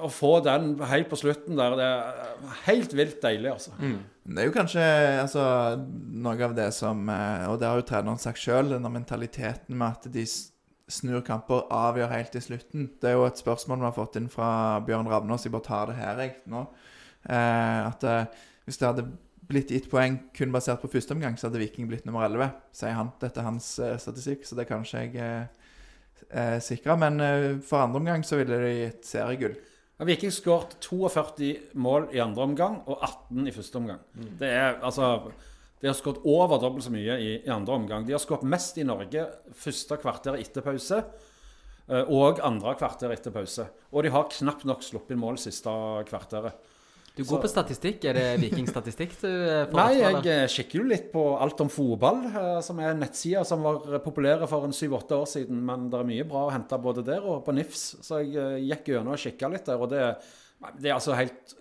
[0.03, 3.76] Å få den helt på slutten der, det er helt vilt deilig, altså.
[4.26, 4.84] Det er jo kanskje
[5.22, 5.45] altså,
[6.26, 9.95] noe av det som eh, Og det har jo treneren sagt sjøl, denne mentaliteten med
[9.95, 10.26] at de
[10.87, 12.91] snur kamper, avgjør helt til slutten.
[13.03, 14.49] Det er jo et spørsmål vi har fått inn fra
[14.87, 15.47] Bjørn Ravnås.
[15.47, 16.62] Jeg bare tar det her, jeg, nå.
[17.26, 19.07] Eh, at eh, hvis det hadde
[19.47, 22.97] blitt gitt poeng kun basert på første omgang, så hadde Viking blitt nummer 11, sier
[22.99, 23.12] han.
[23.22, 25.66] Dette er hans eh, statistikk, så det kan ikke jeg eh,
[26.31, 26.97] eh, sikre.
[27.01, 29.57] Men eh, for andre omgang så ville de gitt seriegull.
[30.05, 34.03] Viking skåret 42 mål i andre omgang og 18 i første omgang.
[34.12, 35.31] Det er altså
[35.81, 38.05] De har skåret over dobbelt så mye i, i andre omgang.
[38.05, 43.33] De har skåret mest i Norge første kvarter etter pause eh, og andre kvarter etter
[43.33, 43.69] pause.
[43.93, 45.73] Og de har knapt nok sluppet inn mål siste
[46.09, 46.57] kvarteret.
[47.17, 48.05] Du går på statistikk.
[48.11, 50.27] Er det vikingstatistikk du eh, får Nei, jeg eller?
[50.35, 54.49] eh, kikker jo litt på Alt om fotball, eh, som er nettsida som var populære
[54.51, 55.62] for en syv-åtte år siden.
[55.64, 57.87] Men det er mye bra å hente både der og på NIFS.
[58.05, 60.03] Så jeg gikk gjennom og kikka litt der, og det,
[60.77, 61.57] det er altså helt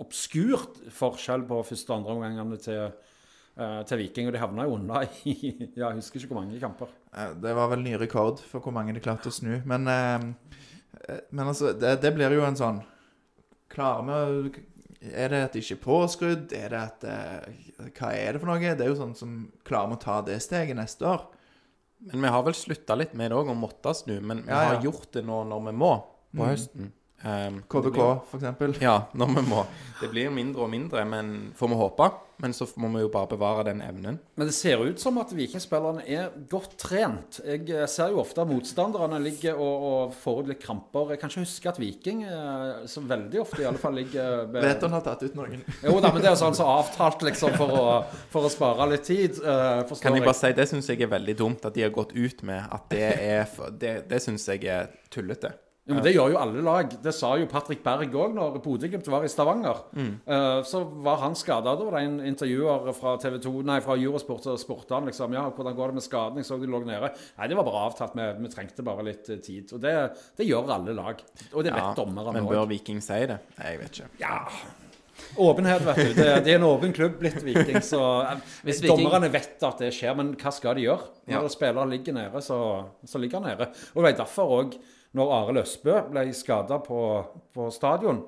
[0.00, 2.96] obskurt forskjell på første og andre omgangene til,
[3.86, 4.30] til Viking.
[4.30, 5.36] Og de havna jo unna i
[5.76, 6.96] ja, jeg husker ikke hvor mange kamper.
[7.44, 9.58] Det var vel ny rekord for hvor mange de klarte å snu.
[9.68, 12.80] Men, men altså, det, det blir jo en sånn
[13.74, 14.62] Klarer vi
[15.12, 16.52] Er det at de ikke er påskrudd?
[16.56, 18.60] Er det at eh, Hva er det for noe?
[18.78, 19.34] Det er jo sånn som
[19.66, 21.26] Klarer vi å ta det steget neste år?
[22.04, 24.18] Men vi har vel slutta litt med det òg, å måtte snu.
[24.20, 24.74] Men vi Ja, ja.
[24.74, 25.92] har gjort det nå når vi må,
[26.34, 26.48] på Mm.
[26.50, 26.92] høsten.
[27.24, 28.28] Um, KBK, f.eks.
[28.30, 28.76] for eksempel.
[28.84, 29.64] Ja, når vi må.
[30.02, 32.10] Det blir mindre og mindre, men får vi håpe.
[32.42, 34.16] Men så må vi jo bare bevare den evnen.
[34.34, 37.38] Men det ser ut som at vikingspillerne er godt trent.
[37.46, 41.12] Jeg eh, ser jo ofte at motstanderne ligger og, og får ut litt kramper.
[41.14, 44.66] Jeg kan ikke huske at Viking eh, så veldig ofte i alle fall ligger med-
[44.66, 45.62] Vet han har tatt ut noen.
[45.86, 47.86] Jo da, men det er jo sånn så avtalt liksom for å,
[48.34, 49.38] for å spare litt tid.
[49.38, 50.28] Uh, forstår Kan jeg jeg.
[50.32, 52.90] bare si, Det syns jeg er veldig dumt at de har gått ut med at
[52.90, 53.46] det er
[53.78, 55.54] Det, det syns jeg er tullete.
[55.84, 56.92] Jo, men Det gjør jo alle lag.
[57.04, 59.82] Det sa jo Patrick Berg òg når Bodø-Glimt var i Stavanger.
[59.92, 60.14] Mm.
[60.24, 61.74] Eh, så var han skada.
[61.76, 65.34] Da var det en intervjuer fra TV 2, nei, fra Eurosport som spurte han liksom,
[65.36, 66.40] ja, hvordan går det med skaden.
[66.40, 67.10] Jeg så de lå nede.
[67.36, 68.16] Nei, det var bare avtalt.
[68.16, 69.74] Vi, vi trengte bare litt eh, tid.
[69.76, 69.92] Og det,
[70.40, 71.20] det gjør alle lag.
[71.52, 72.54] Og det vet dommerne men òg.
[72.56, 73.36] bør Viking si det?
[73.60, 74.08] Jeg vet ikke.
[74.24, 74.40] Ja.
[75.36, 76.14] Åpenhet, vet du.
[76.16, 79.84] Det, det er en åpen klubb blitt Viking, så eh, Hvis Viking- Dommerne vet at
[79.84, 81.12] det skjer, men hva skal de gjøre?
[81.28, 81.52] Når Ja.
[81.52, 82.58] spillere ligger nede, så,
[83.08, 83.68] så ligger han nede.
[83.94, 84.76] Og det er derfor òg,
[85.14, 87.00] når Arild Østbø ble skada på,
[87.54, 88.24] på stadion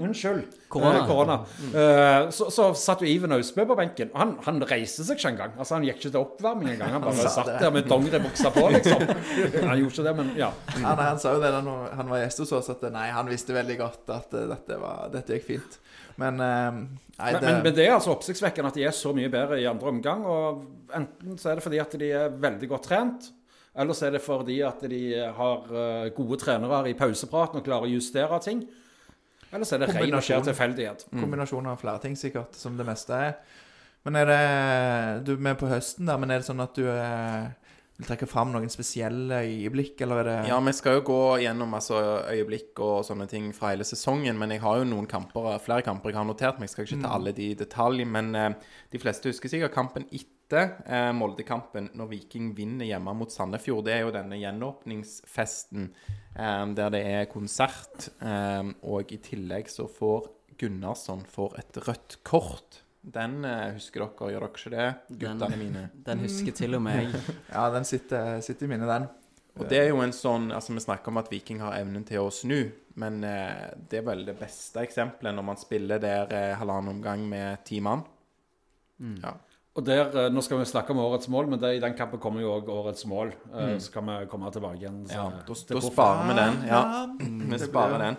[0.00, 0.44] Unnskyld.
[0.68, 0.98] Korona.
[0.98, 1.44] Eh, korona.
[1.74, 4.10] Eh, så, så satt jo Iven Austbø på benken.
[4.14, 5.56] Og han, han reiste seg ikke engang.
[5.58, 6.94] Altså, han gikk ikke til oppvarming engang.
[6.96, 9.04] Han bare satt der med dongeribuksa på, liksom.
[9.04, 10.50] Han gjorde ikke det, men ja.
[10.78, 11.60] Ja, nei, han sa jo det da
[12.00, 15.10] han var gjest hos oss, at nei, han visste veldig godt at eh, dette, var,
[15.12, 15.78] dette gikk fint.
[16.16, 19.12] Men eh, nei, Men, det, men, men det er altså oppsiktsvekkende at de er så
[19.16, 20.24] mye bedre i andre omgang.
[20.24, 20.64] Og
[20.96, 23.28] enten så er det fordi at de er veldig godt trent,
[23.76, 25.02] eller så er det fordi at de
[25.36, 28.64] har eh, gode trenere i pausepraten og klarer å justere ting.
[29.52, 31.04] Ellers er det ren og skjær tilfeldighet.
[31.04, 31.22] tilfeldighet.
[31.22, 33.36] kombinasjon av flere ting, sikkert, som det meste er.
[34.06, 36.84] Men er det Du er med på høsten, der, men er det sånn at du
[36.88, 37.50] er,
[37.98, 41.74] vil trekke fram noen spesielle øyeblikk, eller er det Ja, vi skal jo gå gjennom
[41.74, 42.00] altså,
[42.30, 46.14] øyeblikk og sånne ting fra hele sesongen, men jeg har jo noen kamper, flere kamper
[46.14, 46.70] jeg har notert meg.
[46.70, 48.50] Jeg skal ikke ta alle de i detalj, men eh,
[48.92, 53.84] de fleste husker sikkert kampen etter eh, Molde-kampen, når Viking vinner hjemme mot Sandefjord.
[53.88, 55.88] Det er jo denne gjenåpningsfesten
[56.38, 62.18] eh, der det er konsert, eh, og i tillegg så får Gunnarsson får et rødt
[62.24, 62.82] kort.
[63.06, 64.86] Den eh, husker dere, gjør dere ikke det,
[65.20, 65.84] Den- guttene mine?
[66.06, 67.20] Den husker til og med jeg.
[67.52, 69.08] Ja, den sitter, sitter i minnet, den.
[69.56, 72.20] Og det er jo en sånn Altså, vi snakker om at Viking har evnen til
[72.20, 72.58] å snu,
[73.00, 77.22] men eh, det er vel det beste eksempelet når man spiller der eh, halvannen omgang
[77.30, 78.02] med ti mann.
[79.22, 79.32] Ja.
[79.76, 82.18] Og der, eh, Nå skal vi snakke om årets mål, men det, i den kampen
[82.18, 83.32] kommer jo òg årets mål.
[83.52, 83.74] Mm.
[83.80, 85.02] Så kan vi komme tilbake igjen.
[85.06, 86.56] så- ja da, til da sparer vi den.
[86.66, 87.06] Ja,
[87.50, 88.16] vi sparer den.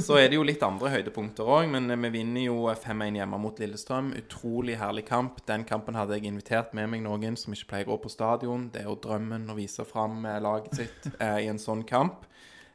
[0.00, 3.40] Så er det jo litt andre høydepunkter òg, men eh, vi vinner jo 5-1 hjemme
[3.40, 4.12] mot Lillestrøm.
[4.14, 5.44] Utrolig herlig kamp.
[5.46, 8.70] Den kampen hadde jeg invitert med meg noen som ikke pleier å gå på stadion.
[8.70, 12.24] Det er jo drømmen å vise fram eh, laget sitt eh, i en sånn kamp.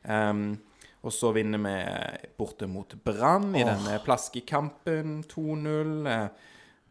[0.08, 0.60] Um,
[1.06, 6.30] og så vinner vi borte mot Brann i denne plaskekampen 2-0.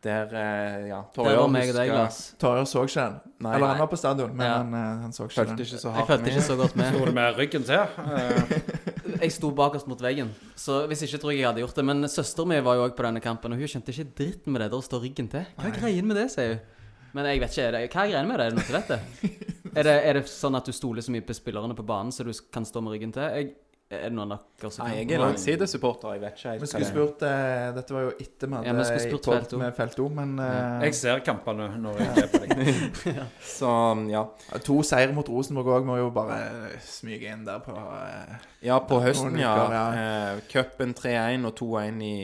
[0.05, 0.99] Der, eh, ja.
[1.17, 3.15] Torjer så ikke den.
[3.41, 3.55] Nei.
[3.57, 4.59] Eller han var på stadion, men Ja.
[4.59, 5.65] han, eh, han så ikke Følte den.
[5.65, 6.91] ikke så Jeg hardt følte ikke så godt med.
[6.95, 7.75] Sto du med ryggen til?
[7.75, 8.61] Eh,
[9.25, 11.85] Jeg sto bakerst mot veggen, så hvis ikke tror jeg jeg hadde gjort det.
[11.85, 14.61] Men søsteren min var jo òg på denne kampen, og hun skjønte ikke dritten med
[14.61, 15.47] det der å stå ryggen til.
[15.57, 16.61] Hva er greien med det, sier hun.
[17.15, 18.45] Men jeg vet ikke, er det, hva er greien med det?
[18.47, 19.01] Er det noe til vet det?
[19.75, 22.23] Er det, er det sånn at du stoler så mye på spillerne på banen, så
[22.23, 23.23] du kan stå med ryggen til?
[23.35, 23.49] Jeg,
[23.95, 26.15] er det noen dere som Nei, jeg er langsidesupporter.
[26.17, 29.29] Jeg vet ikke Vi skulle spurt eh, Dette var jo etter vi Ja, vi spurt
[29.31, 32.65] Felt med Felt O, men eh, jeg ser kampene når jeg er på dem.
[33.59, 33.75] Så
[34.11, 34.25] ja.
[34.67, 36.41] to seier mot Rosenborg òg må jo bare
[36.85, 38.35] smyge inn der på eh,
[38.67, 39.55] Ja, på høsten, ja.
[39.95, 42.17] Eh, Cupen 3-1 og 2-1 i,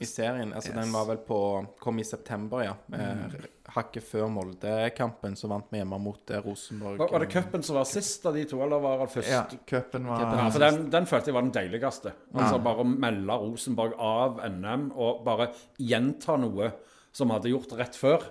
[0.00, 0.52] i serien.
[0.52, 0.78] Altså, Yes.
[0.84, 1.38] den var vel på
[1.80, 2.74] Kom i september, ja.
[2.92, 3.30] Mm.
[3.72, 6.98] Hakket før Molde-kampen, så vant vi hjemme mot eh, Rosenborg.
[7.00, 9.30] Var, var det cupen som var sist av de to, eller var det først?
[9.32, 12.12] Ja, cupen var Ja, for den, den følte jeg var den deiligste.
[12.34, 12.64] Altså Ja.
[12.68, 16.72] Bare å melde Rosenborg av NM og bare gjenta noe
[17.16, 18.28] som hadde gjort rett før.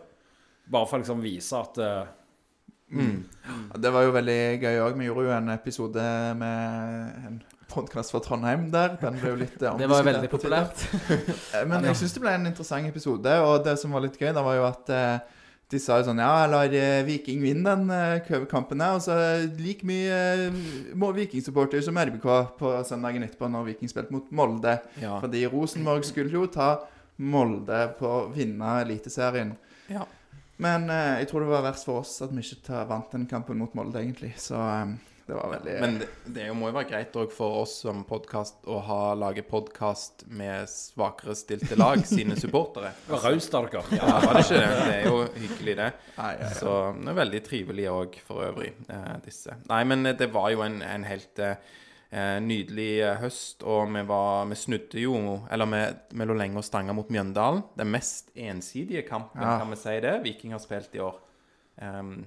[0.69, 2.05] Bare for å liksom vise at eh,
[2.95, 4.97] Ja, Det var jo veldig gøy òg.
[4.99, 6.03] Vi gjorde jo en episode
[6.37, 7.39] med en
[7.71, 8.95] podkast fra Trondheim der.
[9.01, 10.83] Den ble jo litt eh, Det var jo veldig populært.
[11.11, 14.31] Eh, Men jeg syns det ble en interessant episode, og det som var litt gøy,
[14.35, 15.33] da var jo at eh,
[15.73, 19.01] de sa jo sånn Ja, jeg lar eh, Viking vinne den eh, kampen her, og
[19.05, 20.59] så er det like mye eh,
[20.93, 22.27] må Viking-supporter som RBK
[22.59, 24.75] på søndagen etterpå, når Viking spilte mot Molde.
[25.01, 25.15] Ja.
[25.23, 26.75] Fordi Rosenborg skulle jo ta
[27.17, 29.55] Molde på å vinne Eliteserien.
[29.89, 30.05] Ja.
[30.61, 33.25] Men eh, jeg tror det var verst for oss at vi ikke ta, vant den
[33.27, 34.35] kampen mot Molde, egentlig.
[34.39, 34.93] Så eh,
[35.25, 38.67] det var veldig Men det, det må jo være greit òg for oss som podkast
[38.69, 42.91] å ha lage podkast med svakere stilte lag sine supportere.
[43.07, 43.81] Det var raust av dere.
[43.97, 44.75] Ja, var det ikke det?
[44.75, 45.87] Det er jo hyggelig, det.
[46.19, 46.51] Nei, ja, ja.
[46.59, 49.57] Så det er veldig trivelig òg, for øvrig, eh, disse.
[49.71, 51.57] Nei, men det var jo en, en helt eh,
[52.45, 55.17] nydelig eh, høst, og vi var Vi snudde jo
[55.49, 55.81] Eller vi,
[56.21, 57.65] vi lå lenge og stanga mot Mjøndalen.
[57.81, 59.57] Den mest ensidige kampen, Ja.
[59.63, 61.17] kan vi si det, Viking har spilt i år.
[61.81, 62.19] Um,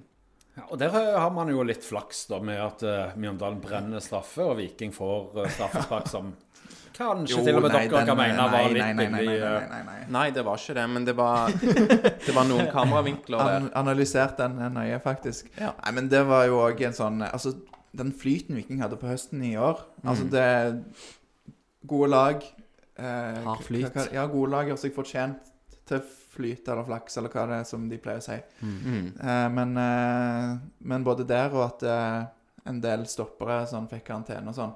[0.57, 4.01] Ja, og der eh, har man jo litt flaks da med at uh, Mjøndalen brenner
[4.03, 6.33] straffe, og Viking får uh, straffespark som
[6.99, 8.93] kanskje Jo, til og med nei, dere den- kan mene nei, var nei, litt nei,
[8.93, 9.99] nei, nei, nei, eh, nei, nei.
[10.17, 11.53] nei, det var ikke det, men det var,
[12.25, 13.55] det var noen kameravinkler der.
[13.61, 15.47] An analysert den eh, nøye, faktisk.
[15.61, 15.71] Ja.
[15.85, 17.53] Nei, men det var jo òg en sånn Altså,
[17.95, 20.33] den flyten Viking hadde på høsten i år Altså, Mm.
[20.35, 22.43] det Gode lag
[22.99, 23.95] eh, Har flyt.
[24.13, 25.53] Ja, gode lag gjør seg fortjent
[25.89, 26.03] til
[26.39, 28.39] flyt eller flaks, eller hva det er som de pleier å si.
[28.63, 29.09] Mm.
[29.19, 30.53] Eh, men, eh,
[30.91, 32.21] men både der og at eh,
[32.71, 34.73] en del stoppere sånn, fikk karantene og sånn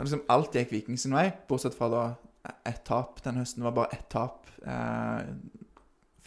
[0.00, 2.02] liksom Alt gikk Viking sin vei, bortsett fra da
[2.64, 3.20] ett tap.
[3.24, 4.48] Den høsten var bare ett tap.
[4.64, 5.18] Eh,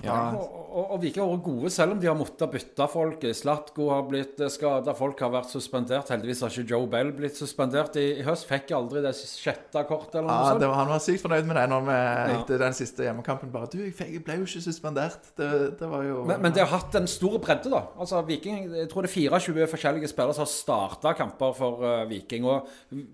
[0.01, 3.21] Ja, og, og, og Viking har vært gode, selv om de har måttet bytte folk.
[3.37, 6.09] Slatko har blitt skada, folk har vært suspendert.
[6.11, 8.47] Heldigvis har ikke Joe Bell blitt suspendert i, i høst.
[8.49, 10.63] Fikk aldri det sjette kortet eller noe Ja, sånt.
[10.65, 12.25] det var, han var sykt fornøyd med det når vi, Ja.
[12.39, 13.51] etter den siste hjemmekampen.
[13.53, 15.29] Bare Du, jeg fikk- jeg ble jo ikke suspendert.
[15.37, 17.83] Det, det var jo Men, men det har hatt en stor bredde, da.
[17.95, 22.03] Altså Viking, Jeg tror det er 24 forskjellige spillere som har starta kamper for uh,
[22.09, 22.49] Viking.
[22.49, 22.67] Og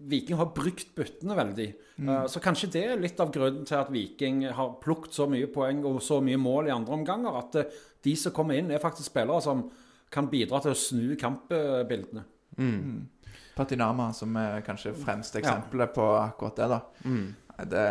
[0.10, 1.70] Viking har brukt byttene veldig.
[2.08, 5.50] Eh, så kanskje det er litt av grunnen til at Viking har plukket så mye
[5.52, 7.40] poeng og så mye mål i andre omganger.
[7.42, 9.66] At eh, de som kommer inn, er faktisk spillere som
[10.14, 12.24] kan bidra til å snu kampbildene.
[13.58, 16.68] Patinama som er kanskje fremste eksempelet på akkurat det.
[16.72, 17.36] da Mm.
[17.70, 17.86] Det,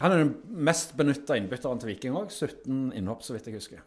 [0.00, 2.30] Han er den mest benytta innbytteren til Viking òg.
[2.30, 3.82] 17 innhopp, så vidt jeg husker.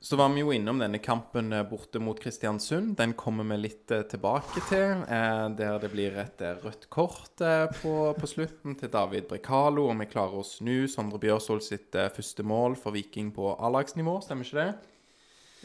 [0.00, 2.92] Så var vi jo innom denne kampen eh, borte mot Kristiansund.
[3.00, 5.00] Den kommer vi litt eh, tilbake til.
[5.02, 7.42] Eh, der det blir et rødt kort
[7.80, 9.88] på, på slutten til David Brekalo.
[9.90, 14.20] Og vi klarer å snu Sondre Bjørsvold sitt første mål for Viking på A-lagsnivå.
[14.22, 14.94] Stemmer ikke det?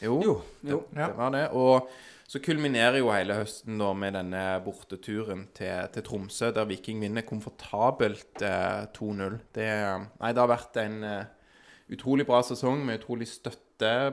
[0.04, 0.18] Jo.
[0.26, 0.82] Jo, jo.
[0.90, 1.46] Det, det var det.
[1.54, 1.94] Og
[2.34, 7.26] så kulminerer jo hele høsten da med denne borteturen til, til Tromsø, der Viking vinner
[7.28, 9.36] komfortabelt eh, 2-0.
[9.54, 9.70] Det,
[10.18, 11.28] nei, det har vært en eh,
[11.94, 13.62] utrolig bra sesong med utrolig støtte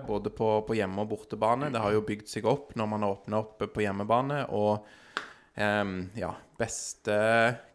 [0.06, 1.68] både på, på hjemme- og bortebane.
[1.74, 4.44] Det har jo bygd seg opp når man har åpna opp på hjemmebane.
[4.56, 4.86] Og
[5.56, 7.16] um, ja, beste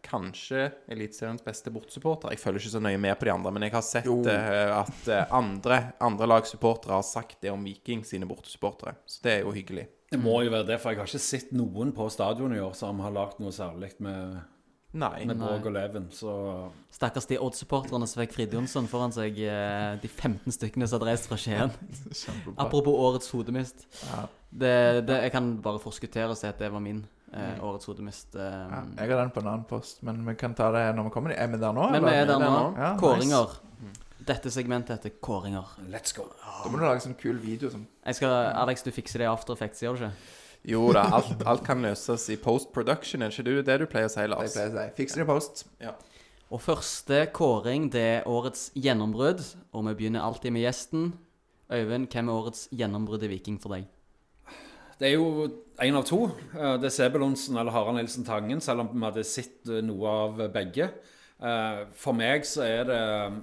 [0.06, 2.30] Kanskje Eliteseriens beste bortesupporter.
[2.34, 5.08] Jeg følger ikke så nøye med på de andre, men jeg har sett eh, at
[5.10, 8.94] eh, andre, andre lagsupportere har sagt det om Viking sine bortesupportere.
[9.06, 9.88] Så det er jo hyggelig.
[10.12, 12.76] Det må jo være det, for jeg har ikke sett noen på stadionet i år
[12.78, 14.38] som har lagd noe særlig med,
[14.96, 15.26] Nei.
[15.28, 16.06] med Borg og Leven.
[16.14, 16.32] Så
[16.96, 21.10] Stakkars de Odd-supporterne som fikk Frid Jonsson foran seg, eh, de 15 stykkene som hadde
[21.10, 21.74] reist fra Skien.
[22.22, 22.56] kjempebra.
[22.64, 23.84] Apropos årets hodemist.
[24.06, 24.22] Ja.
[24.56, 24.72] Det,
[25.08, 27.02] det, jeg kan bare forskuttere og si at det var min
[27.34, 28.32] eh, årets hodemist.
[28.34, 28.40] Eh,
[28.72, 31.14] Ja, jeg har den på en annen post, men vi kan ta det når vi
[31.18, 31.38] kommer dit.
[31.44, 31.90] Er vi der nå?
[31.92, 32.22] men vi eller?
[32.22, 32.66] er der nå.
[32.80, 33.58] Ja, Kåringer.
[34.26, 35.68] Dette segmentet heter Kåringer.
[35.92, 36.24] let's go.
[36.42, 39.30] Da må du lage sånn kul video som Jeg skal, Alex, du fikser det i
[39.30, 40.16] After Effects, gjør du ikke?
[40.66, 43.22] Jo da, alt, alt kan løses i post production.
[43.22, 44.54] Er ikke du, det du pleier å si, jeg Lars?
[44.56, 44.94] pleier å si.
[44.98, 45.64] Fiks det i post.
[46.50, 49.42] Og første kåring det er årets gjennombrudd.
[49.74, 51.12] Og vi begynner alltid med gjesten.
[51.70, 53.86] Øyvind, hvem er årets gjennombrudd i Viking for deg?
[54.98, 55.46] Det er jo
[55.84, 56.20] én av to.
[56.56, 60.08] Eh, Det er Sebulonsen eller Harald Nilsen Tangen, selv om vi hadde sett eh, noe
[60.08, 60.86] av begge.
[61.36, 63.00] Eh, For meg så er det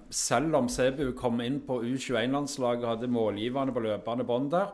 [0.09, 4.71] Selv om Sebu kom inn på U21-landslaget og hadde målgiverne på løpende bånd der,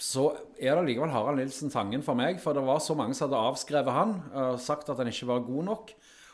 [0.00, 2.40] så er det likevel Harald Nilsen Tangen for meg.
[2.42, 5.44] For det var så mange som hadde avskrevet han og sagt at han ikke var
[5.46, 5.92] god nok.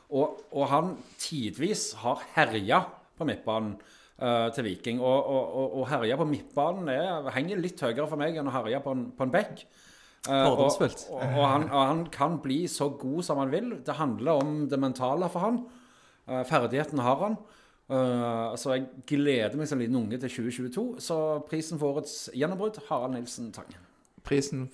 [0.08, 2.84] Og, og han tidvis har herja
[3.18, 3.74] på midtbanen
[4.22, 5.02] uh, til Viking.
[5.02, 8.54] Og, og, og, og herja på midtbanen er, henger litt høyere for meg enn å
[8.54, 9.66] herje på en, på en bekk.
[10.28, 11.04] Uh, og, Fordomsfullt.
[11.18, 13.74] og, han, han kan bli så god som han vil.
[13.84, 15.60] Det handler om det mentale for han.
[16.28, 17.36] Eh, ferdigheten har han.
[17.88, 20.84] Eh, så jeg gleder meg som liten unge til 2022.
[21.04, 21.16] Så
[21.48, 23.88] prisen for årets gjennombrudd, Harald Nilsen Tangen.
[24.28, 24.68] Prisen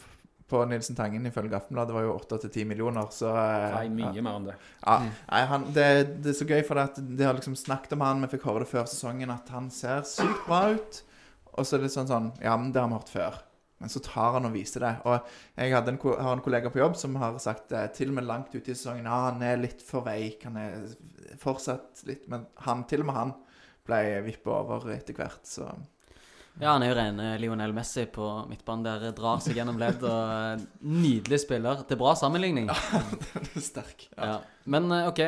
[0.51, 4.51] på Nilsen Tangen ifølge Aftenbladet var jo 8-10 millioner, så eh, Nei, mye mer enn
[4.51, 4.59] det.
[4.83, 5.89] Ja, nei, han, det,
[6.25, 8.65] det er så gøy, for at de har liksom snakket om han, vi fikk høre
[8.67, 11.01] det før sesongen, at han ser sykt bra ut.
[11.55, 13.43] Og så er det sånn sånn Ja, men det har vi hørt før.
[13.83, 14.93] Men så tar han og viser det.
[15.05, 15.27] Og
[15.59, 18.55] jeg en, har en kollega på jobb som har sagt det til og med langt
[18.55, 20.47] ute i sesongen Ja, han er litt for veik.
[20.47, 20.87] Han er
[21.43, 23.35] fortsatt litt Men han, til og med han
[23.85, 25.67] ble vippa over etter hvert, så
[26.55, 29.11] Ja, han er jo rene Lionel Messi på midtbanen der.
[29.17, 30.01] Drar seg gjennom ledd.
[30.07, 31.83] og eh, Nydelig spiller.
[31.83, 32.71] Det er bra sammenligning.
[32.71, 33.03] Ja,
[33.35, 34.07] det er sterk.
[34.15, 34.39] Ja.
[34.71, 35.25] Men eh, OK.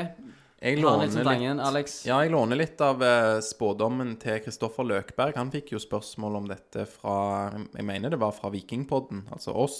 [0.67, 2.01] Jeg låner litt Tangen, Alex?
[2.09, 5.37] Ja, jeg låner litt av eh, spådommen til Kristoffer Løkberg.
[5.39, 9.77] Han fikk jo spørsmål om dette fra Jeg mener det var fra Vikingpodden, altså oss.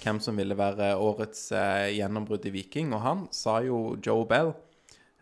[0.00, 2.94] Hvem som ville være årets eh, gjennombrudd i Viking.
[2.96, 4.54] Og han sa jo Joe Bell.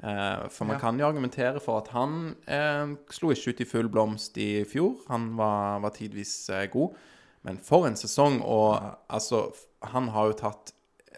[0.04, 0.84] Eh, for man Ja.
[0.86, 5.00] kan jo argumentere for at han eh, slo ikke ut i full blomst i fjor.
[5.10, 6.94] Han var, var tidvis eh, god.
[7.42, 8.38] Men for en sesong.
[8.46, 8.78] Og
[9.10, 9.48] altså,
[9.82, 10.74] han har jo tatt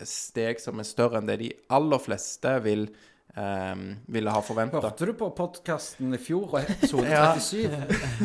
[0.09, 2.86] steg som er større enn det de aller fleste vil,
[3.37, 4.81] eh, ville ha forventa.
[4.83, 7.76] Hørte du på podkasten i fjor, episode 37?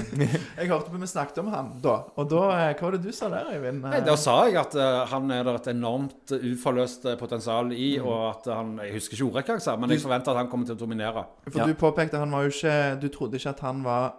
[0.60, 1.96] Jeg hørte på vi snakket om han da.
[2.18, 3.82] Og da eh, Hva var det du sa der, Øyvind?
[3.86, 7.96] Nei, Da sa jeg at uh, han er der et enormt eh, uforløst potensial i,
[7.96, 8.08] Mm.
[8.10, 10.80] og at han Jeg husker ikke ordrekka men jeg forventer at han kommer til å
[10.80, 11.26] dominere.
[11.50, 11.66] For Ja.
[11.70, 14.14] du påpekte han var jo ikke Du trodde ikke at han var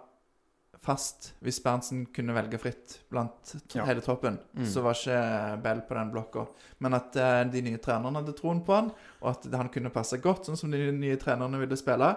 [0.87, 3.83] fast hvis Berntsen kunne velge fritt blant Ja.
[3.89, 4.39] hele troppen.
[4.63, 6.47] Så var ikke Bell på den blokka.
[6.79, 8.89] Men at uh, de nye trenerne hadde troen på han,
[9.21, 12.15] og at han kunne passe godt sånn som de nye trenerne ville spille.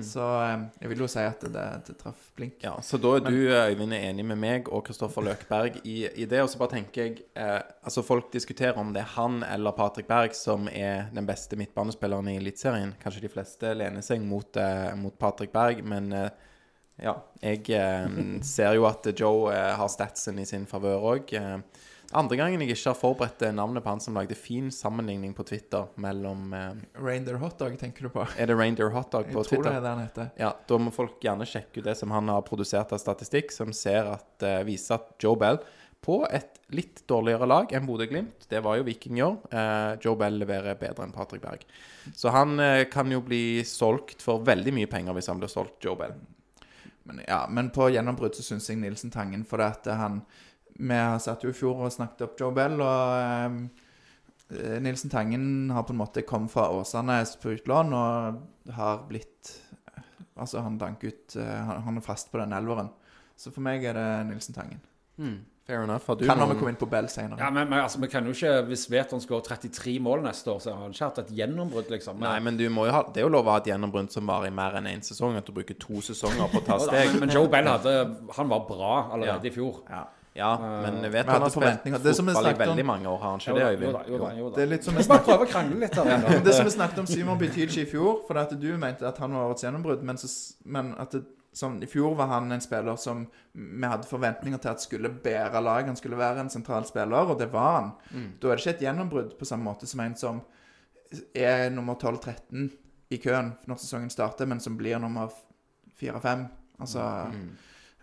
[0.00, 2.54] Så eh, jeg vil jo si at det, det traff blink.
[2.64, 6.24] Ja, Så da er du, Øyvind, er enig med meg og Kristoffer Løkberg i, i
[6.24, 6.40] det.
[6.40, 10.08] Og så bare tenker jeg eh, Altså, folk diskuterer om det er han eller Patrick
[10.08, 12.94] Berg som er den beste midtbanespilleren i Eliteserien.
[13.02, 16.30] Kanskje de fleste lener seg mot, eh, mot Patrick Berg, men eh,
[17.02, 17.16] ja.
[17.42, 21.34] Jeg eh, ser jo at Joe eh, har statsen i sin favør òg.
[21.38, 25.46] Eh, andre gangen jeg ikke har forberedt navnet på han som lagde fin sammenligning på
[25.48, 28.26] Twitter mellom eh, Reindeer Hotdog, tenker du på?
[28.36, 30.32] Er det Reindeer Hotdog Jeg på tror det er det han heter.
[30.40, 33.72] Ja, Da må folk gjerne sjekke ut det som han har produsert av statistikk, som
[33.76, 35.62] ser at, eh, viser at Joe Bell
[36.02, 40.18] på et litt dårligere lag enn Bodø-Glimt, det var jo Viking i år, eh, Joe
[40.18, 41.64] Bell leverer bedre enn Patrick Berg.
[42.12, 45.78] Så han eh, kan jo bli solgt for veldig mye penger hvis han blir solgt,
[45.84, 46.16] Joe Bell.
[47.08, 50.20] Men, ja, men på gjennombrudd så syns jeg Nilsen Tangen For at han
[50.78, 53.58] Vi satt jo i fjor og snakket opp Joe Bell, og
[54.54, 59.58] eh, Nilsen Tangen har på en måte kommet fra Åsane på utlån og har blitt
[60.32, 62.88] Altså, han danker ut eh, han, han er fast på den elveren.
[63.36, 64.80] Så for meg er det Nilsen Tangen.
[65.20, 65.42] Hmm.
[65.66, 66.06] Fair enough.
[66.06, 66.54] Har du Kan noen...
[66.54, 67.38] vi komme inn på Bell senere.
[67.38, 70.58] Ja, men, men altså, vi kan jo ikke Hvis Veton skårer 33 mål neste år,
[70.64, 72.18] så har han ikke hatt et gjennombrudd, liksom.
[72.22, 74.26] Nei, men du må jo ha, det er jo lov å ha et gjennombrudd som
[74.26, 75.38] varer i mer enn én sesong.
[75.38, 77.14] At du bruker to sesonger på å ta steg.
[77.14, 77.94] men, men Joe Bell hadde
[78.38, 79.84] Han var bra allerede i fjor.
[79.90, 80.08] Ja.
[80.32, 82.00] Ja, men jeg vet han har spilt forventninger.
[82.00, 83.90] Det fotball i veldig mange år, har han ikke Jo det, Øyvind?
[83.90, 85.98] jo da, jo da, jo Det er litt som vi snakket prøver å krangle litt
[85.98, 86.40] her.
[86.46, 89.36] Det som vi snakket om Simon Bytilci i fjor, for at du mente at han
[89.36, 90.30] var årets gjennombrudd, men, så,
[90.64, 91.20] men at det,
[91.52, 95.60] sånn, i fjor var han en spiller som vi hadde forventninger til at skulle bære
[95.60, 95.86] lag.
[95.90, 97.90] Han skulle være en sentral spiller, og det var han.
[98.40, 100.40] Da er det ikke et gjennombrudd på samme måte som en som
[101.36, 102.70] er nummer 12-13
[103.12, 105.28] i køen når sesongen starter, men som blir nummer
[106.00, 106.46] 4-5.
[106.80, 107.02] Altså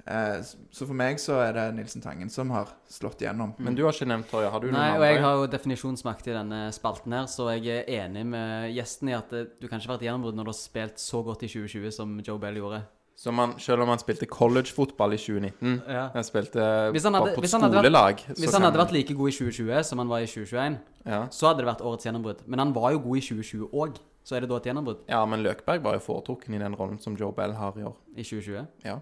[0.05, 3.55] eh, Så for meg så er det Nilsen Tangen som har slått igjennom.
[3.57, 4.51] Men du har ikke nevnt Torje.
[4.53, 7.81] Har du noen Nei, og jeg har jo definisjonsmakt i denne spalten her, så jeg
[7.81, 10.53] er enig med gjesten i at eh, du kan ikke være et gjennombrudd når du
[10.53, 12.83] har spilt så godt i 2020 som Joe Bell gjorde.
[13.19, 16.05] Så man, selv om han spilte collegefotball i 2019 Ja.
[16.13, 16.63] Han spilte
[16.95, 18.19] Hvis han hadde- på hvis han hadde vært- skolelag.
[18.29, 21.25] så Hvis han hadde vært like god i 2020 som han var i 2021, ja.
[21.27, 22.39] så hadde det vært årets gjennombrudd.
[22.47, 25.25] Men han var jo god i 2020 òg, så er det da et gjennombrudd ja,
[25.25, 27.95] men Løkberg var jo foretrukken i den rollen som Joe Bell har i år.
[28.15, 28.67] i 2020.
[28.85, 28.99] Ja.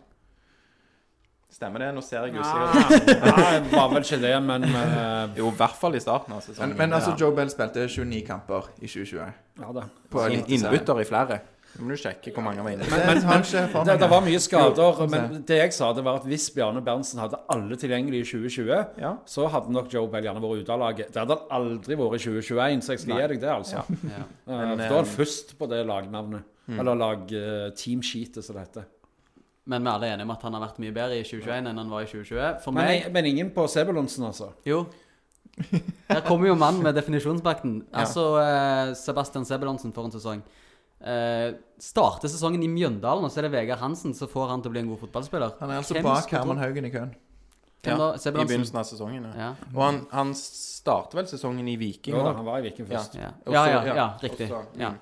[1.50, 1.94] Stemmer det?
[1.96, 5.30] Nå ser jeg ut usikker Nei, var vel ikke det, men uh...
[5.38, 6.74] Jo, i hvert fall i starten av sesongen.
[6.74, 7.18] Men, men altså, ja.
[7.22, 9.38] Joe Bell spilte 29 kamper i 2020.
[9.62, 9.86] ja da.
[10.12, 11.40] På In- Innbytter i flere.
[11.78, 12.88] Må du sjekke hvor mange var inne.
[12.90, 16.26] Men- ikke for Det, det var mye skader, men det jeg sa, det var at
[16.26, 19.14] hvis Bjarne Berntsen hadde alle tilgjengelige i 2020, Ja.
[19.26, 21.14] så hadde nok Joe Bell gjerne vært ute av laget.
[21.14, 23.76] Det hadde han aldri vært i 2021, så jeg skal gi deg det, altså.
[23.76, 23.84] Ja.
[24.18, 24.24] Ja.
[24.48, 26.44] Men, da er han eh, først på det lagnavnet.
[26.68, 28.84] Eller lag uh, teamsheetet, som det heter.
[29.68, 31.78] Men vi er alle enige om at han har vært mye bedre i 2021 enn
[31.78, 32.60] han var i 2020.
[32.64, 34.52] For Men, meg men ingen på Sebulonsen, altså.
[34.68, 34.86] Jo.
[36.12, 37.82] Her kommer jo mannen med definisjonspakten.
[37.96, 40.44] Altså eh, Sebastian Sebulonsen for en sesong.
[41.00, 44.72] Eh, starter sesongen i Mjøndalen, og så er det Vegard Hansen som får han til
[44.72, 45.54] å bli en god fotballspiller.
[45.60, 47.12] Han er altså Hvem bak skulle tro- Herman Haugen i køen.
[47.84, 48.08] Hvem Ja, da?
[48.16, 48.48] I Sebulonsen?
[48.50, 49.34] begynnelsen av sesongen, ja.
[49.38, 49.50] Ja.
[49.76, 53.14] Og han, han starter vel sesongen i Viking Jo da, han var i Viking først.
[53.16, 53.30] Ja.
[53.46, 54.50] Ja, ja, ja, ja, riktig.
[54.50, 54.66] også.
[54.82, 54.94] Ja.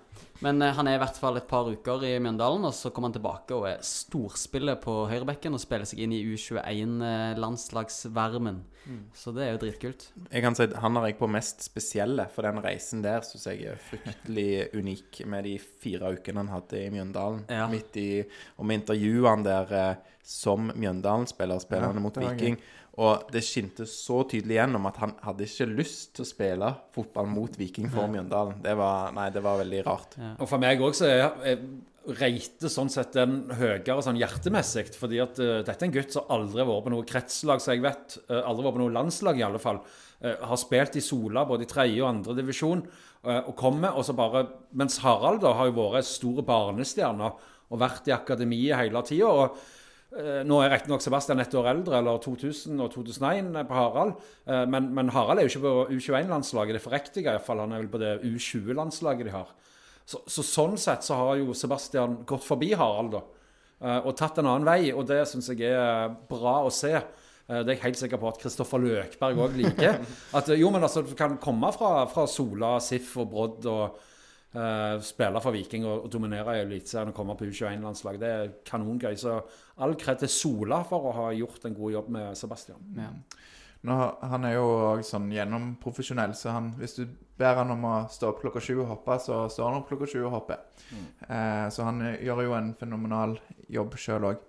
[0.43, 3.07] Men eh, han er i hvert fall et par uker i Mjøndalen, og så kommer
[3.09, 8.57] han tilbake og er storspiller på høyrebekken og spiller seg inn i U21-landslagsvarmen.
[8.86, 9.03] Mm.
[9.18, 10.01] Så det er jo dritkult.
[10.30, 13.45] Jeg kan si at Han har jeg på mest spesielle, for den reisen der syns
[13.49, 15.11] jeg er fryktelig unik.
[15.32, 17.41] Med de fire ukene han hadde i Mjøndalen.
[17.49, 17.66] Ja.
[17.72, 18.09] Midt i,
[18.59, 19.95] og med intervjuene der eh,
[20.26, 22.38] som Mjøndalen-spiller, spillerne Ja, mot Viking.
[22.38, 22.45] Gøy.
[22.45, 22.57] Viking.
[22.96, 27.28] Og det skinte så tydelig gjennom at han hadde ikke lyst til å spille fotball
[27.28, 28.62] mot Viking for Mjøndalen.
[28.64, 30.16] Det var, nei, det var veldig rart.
[30.22, 30.32] Ja.
[30.39, 31.60] Og for meg òg så er, er
[32.06, 34.93] rater sånn sett den høyere sånn hjertemessig.
[34.96, 37.74] Fordi at uh, dette er en gutt som aldri har vært på noe kretslag, så
[37.74, 38.18] jeg vet.
[38.30, 39.82] Uh, aldri vært på noe landslag, i alle fall.
[40.22, 42.86] Uh, har spilt i Sola både i tredje og andre divisjon.
[43.26, 44.43] og kommer, og så bare
[44.78, 47.32] Mens Harald da har jo vært store barnestjerne
[47.74, 49.48] og vært i akademiet hele tida.
[50.14, 54.14] Eh, nå er riktignok Sebastian ett år eldre, eller 2000 og 2001 på Harald.
[54.47, 57.64] Eh, men, men Harald er jo ikke på U21-landslaget, det er for riktige iallfall.
[57.66, 59.51] Han er vel på det U20-landslaget de har.
[60.06, 63.24] Så, så sånn sett så har jo Sebastian gått forbi Harald, da.
[63.82, 66.95] eh, og tatt en annen vei, og det syns jeg er bra å se.
[67.45, 69.99] Det er jeg helt sikker på at Kristoffer Løkberg òg liker.
[70.38, 73.99] At jo, men altså, du kan komme fra, fra Sola, Sif og Brodd og
[74.58, 78.22] eh, spille for Viking og, og dominere i Eliteserien og komme på U21-landslaget.
[78.22, 79.14] Det er kanongøy.
[79.20, 79.39] Så
[79.84, 82.82] all kred til Sola for å ha gjort en god jobb med Sebastian.
[82.97, 83.12] Ja.
[83.86, 83.95] Nå,
[84.26, 87.03] han er jo også sånn gjennomprofesjonell, så han, hvis du
[87.38, 90.08] ber han om å stå opp klokka sju og hoppe, så står han opp klokka
[90.10, 90.64] sju og hopper.
[91.28, 93.36] Eh, så han gjør jo en fenomenal
[93.70, 94.41] jobb sjøl òg.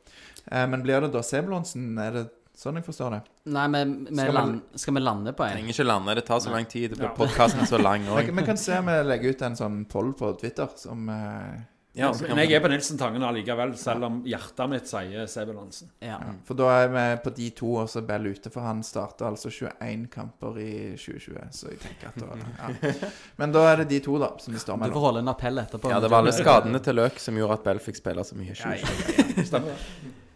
[0.47, 1.91] Eh, men blir det da Sebulonsen?
[2.01, 2.25] Er det
[2.57, 3.21] sånn jeg forstår det?
[3.53, 5.53] Nei, men vi Skal vi- land, skal vi lande på en?
[5.59, 6.91] Trenger ikke lande, det tar så lang tid.
[6.91, 7.15] Det blir Ja.
[7.15, 8.35] podkasten så lang òg.
[8.35, 11.61] Vi kan se om vi legger ut en sånn poll på Twitter som eh,
[11.99, 14.87] Ja, så kan Men jeg vi- er på Nilsen Tangen allikevel, selv om hjertet mitt
[14.87, 15.89] sier Sebulonsen.
[16.05, 16.19] Ja.
[16.45, 19.49] For da er vi på de to, og så Bell ute, for han starta altså
[19.51, 21.49] 21 kamper i 2020.
[21.53, 23.09] Så jeg tenker at da, ja.
[23.39, 25.01] Men da er det de to, da, som vi står Du får mellom.
[25.07, 25.89] holde en appell etterpå.
[25.89, 28.51] Ja, det var alle skadene til Løk som gjorde at Bell fikk spille så mye.
[28.53, 29.45] i 2020.
[29.49, 29.77] Stemmer det?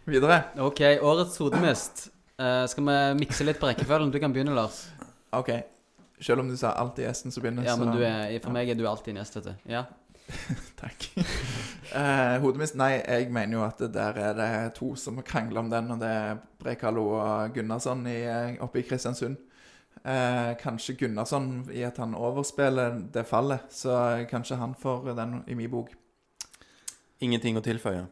[0.05, 0.43] Videre.
[0.57, 2.07] OK, årets hodemist.
[2.41, 4.11] Eh, skal vi mikse litt på rekkefølgen?
[4.11, 4.87] Du kan begynne, Lars.
[5.37, 5.51] OK.
[6.21, 8.69] Selv om du sa alltid gjesten som begynner, Ja, men så du er, for meg
[8.69, 9.69] er du alltid nest, vet du.
[9.73, 9.83] Ja.
[10.81, 11.07] Takk.
[11.17, 15.69] eh, hodemist Nei, jeg mener jo at det der er det to som krangler om
[15.71, 19.37] den, og det er Brekalo og Gunnarsson i, eh, oppe i Kristiansund.
[20.01, 25.57] Eh, kanskje Gunnarsson i at han overspiller det fallet, så kanskje han får den i
[25.57, 25.93] min bok.
[27.21, 28.07] Ingenting å tilføye.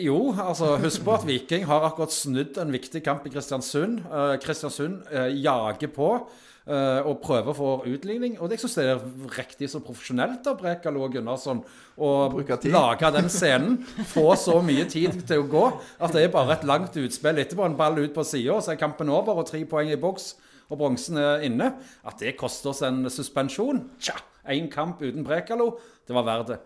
[0.00, 4.00] Jo, altså husk på at Viking har akkurat snudd en viktig kamp i Kristiansund.
[4.08, 8.38] Eh, Kristiansund eh, jager på eh, og prøver å få utligning.
[8.40, 9.02] Og jeg syns det er
[9.36, 11.60] riktig så profesjonelt av Brekalo og Gunnarsson
[12.00, 13.76] å lage den scenen.
[14.08, 17.68] Få så mye tid til å gå at det er bare et langt utspill etterpå.
[17.68, 20.30] En ball ut på sida, så er kampen over, og tre poeng i boks,
[20.72, 21.74] og bronsen er inne.
[22.08, 23.84] At det koster oss en suspensjon?
[24.00, 24.16] Tja,
[24.48, 25.74] én kamp uten Brekalo,
[26.08, 26.60] det var verdt det.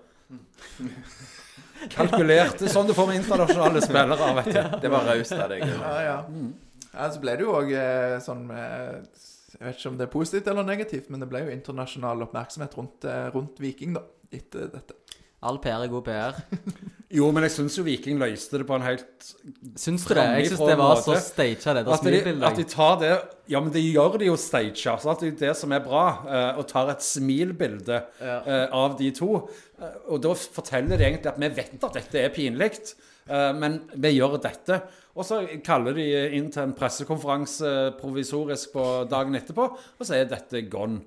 [1.93, 2.63] Kalkulert.
[2.63, 4.33] Er sånn du får med internasjonale spillere.
[4.41, 4.77] vet du.
[4.83, 5.65] Det var raust av deg.
[5.69, 6.19] Ja, ja.
[6.93, 9.09] ja så ble det jo òg eh, sånn med
[9.55, 12.77] Jeg vet ikke om det er positivt eller negativt, men det ble jo internasjonal oppmerksomhet
[12.79, 14.05] rundt, eh, rundt Viking, da,
[14.35, 14.99] etter dette.
[15.43, 16.41] All PR er god PR.
[17.09, 19.29] Jo, men jeg syns jo Viking løste det på en helt
[19.81, 20.25] Syns du det?
[20.43, 23.13] Jeg syns det var så staged, det At de, at de tar det
[23.49, 24.77] Ja, men det gjør de jo staged.
[25.01, 26.03] Så at det er det som er bra.
[26.29, 29.31] eh, og tar et smilbilde eh, av de to.
[29.81, 32.75] Eh, og da forteller de egentlig at vi vet at dette er pinlig,
[33.29, 34.83] men vi gjør dette.
[35.17, 36.05] Og så kaller de
[36.37, 41.01] inn til en pressekonferanse provisorisk på dagen etterpå, og så er dette gone.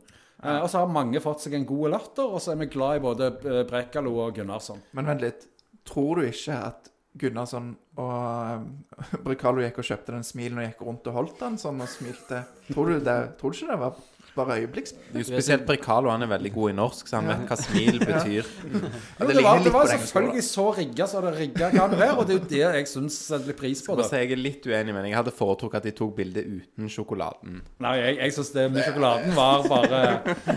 [0.43, 2.97] Eh, og så har mange fått seg en god latter, og så er vi glad
[2.99, 4.81] i både eh, Brekalo og Gunnarsson.
[4.97, 5.45] Men vent litt.
[5.87, 6.89] Tror du ikke at
[7.21, 11.59] Gunnarsson og eh, Brekalo gikk og kjøpte den smilen og gikk rundt og holdt den
[11.61, 12.45] sånn og smilte?
[12.71, 14.01] Tror du, det, tror du ikke det var
[14.35, 14.93] bare øyeblikks...
[15.27, 16.09] Spesielt Bricalo.
[16.13, 18.47] han er veldig god i norsk, så han vet hva smil betyr.
[18.47, 18.79] Ja,
[19.19, 22.27] Jo, det det, var, det var selvfølgelig så rigga som det rigga kan være, og
[22.29, 23.97] det er jo det jeg syns setter litt pris på.
[23.99, 26.89] Skal si jeg er litt uenig, men jeg hadde foretrukket at de tok bilde uten
[26.91, 27.59] sjokoladen.
[27.83, 30.01] Nei, jeg, jeg syns det med sjokoladen var bare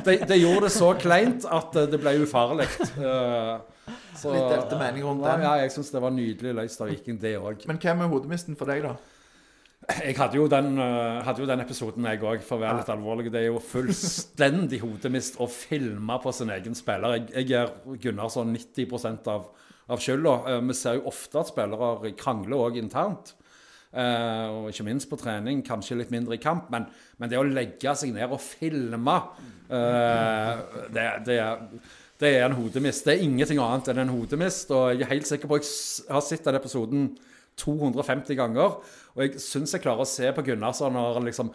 [0.06, 2.68] det, de gjorde det så kleint at eh, det ble ufarlig.
[2.94, 3.56] Eh,
[4.16, 5.42] så- Litt delte meninger rundt den.
[5.44, 7.66] Ja, jeg syns det var nydelig løst av Viking, det òg.
[7.68, 8.94] Men hvem er hodemisten for deg, da?
[9.84, 12.92] Jeg hadde jo den, eh, hadde jo den episoden, jeg òg, for å være litt
[12.92, 13.30] alvorlig.
[13.32, 17.18] Det er jo fullstendig hodemist å filme på sin egen spiller.
[17.28, 19.50] Jeg, gir Gunnarsson 90 av,
[19.88, 20.34] av skylda.
[20.48, 23.34] Eh, Vi ser jo ofte at spillere krangler òg internt.
[23.92, 26.70] Eh, og ikke minst på trening, kanskje litt mindre i kamp.
[26.72, 29.18] Men, men det å legge seg ned og filme,
[29.68, 31.60] det, det, er,
[32.20, 33.04] det er en hodemist.
[33.04, 34.72] Det er ingenting annet enn en hodemist.
[34.72, 37.06] Og jeg er helt sikker på jeg har sett den episoden
[37.60, 38.78] 250 ganger.
[39.14, 41.52] Og jeg syns jeg klarer å se på Gunnarsson når han liksom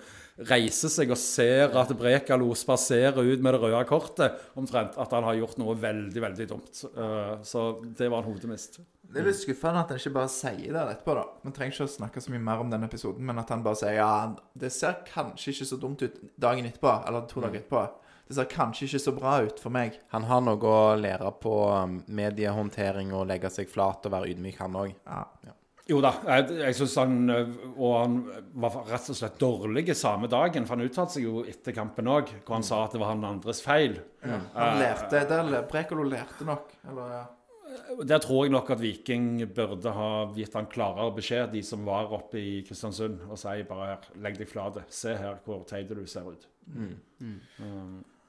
[0.48, 5.26] reiser seg og ser at Brekalo spaserer ut med det røde kortet, omtrent, at han
[5.28, 6.86] har gjort noe veldig, veldig dumt.
[6.94, 8.80] Eh, Så det var en hodemist.
[9.10, 11.26] Det er litt skuffende at han ikke bare sier det etterpå, da.
[11.44, 13.80] Man trenger ikke å snakke så mye mer om den episoden, men at han bare
[13.82, 14.12] sier ja,
[14.54, 17.88] det ser kanskje ikke så dumt ut dagen etterpå, eller to dager etterpå.
[18.30, 19.96] Det ser kanskje ikke så bra ut for meg.
[20.14, 24.60] Han har noe å lære på um, mediehåndtering og legge seg flat og være ydmyk,
[24.62, 24.92] han òg.
[25.10, 25.24] Ja.
[25.90, 28.20] Jo da, jeg, jeg syns han øh, Og han
[28.62, 32.30] var rett og slett dårlig samme dagen, for han uttalte seg jo etter kampen òg,
[32.46, 33.98] hvor han sa at det var han andres feil.
[34.22, 37.26] Han lærte, der, Brekalo lærte nok, eller ja.
[38.06, 42.10] Der tror jeg nok at Viking burde ha gitt han klarere beskjed, de som var
[42.18, 44.80] oppe i Kristiansund, og si bare her, legg deg flat.
[44.94, 46.48] Se her hvor teit du ser ut.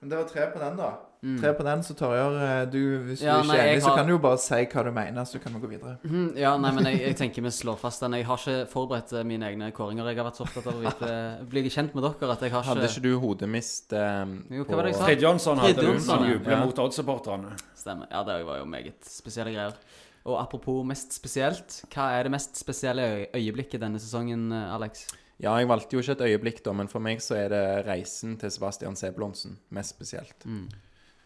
[0.00, 0.90] Men det var tre på den, da.
[1.20, 3.90] Tre på den, så Torjer, eh, du, hvis Ja, du ikke er enig, enig, så
[3.92, 5.98] kan du jo bare si hva du mener, så kan vi gå videre.
[6.08, 8.16] Mm, Ja, nei, men jeg, jeg tenker vi slår fast den.
[8.16, 10.08] Jeg har ikke forberedt eh, mine egne kåringer.
[10.08, 11.10] Jeg har vært så opptatt av å vite,
[11.52, 14.24] bli kjent med dere at jeg har Hadde ikke ikke du hodemist eh,
[14.56, 15.04] Jo, hva var det jeg sa?
[15.10, 16.64] Frid Jonsson hadde du som jubler Ja.
[16.64, 17.52] mot Odd-supporterne.
[17.76, 18.08] Stemmer.
[18.10, 19.76] Ja, det var jo meget spesielle greier.
[20.24, 25.04] Og apropos mest spesielt, hva er det mest spesielle øyeblikket denne sesongen, eh, Alex?
[25.40, 28.36] Ja, jeg valgte jo ikke et øyeblikk, da, men for meg så er det reisen
[28.40, 30.44] til Sebastian Sebulonsen mest spesielt.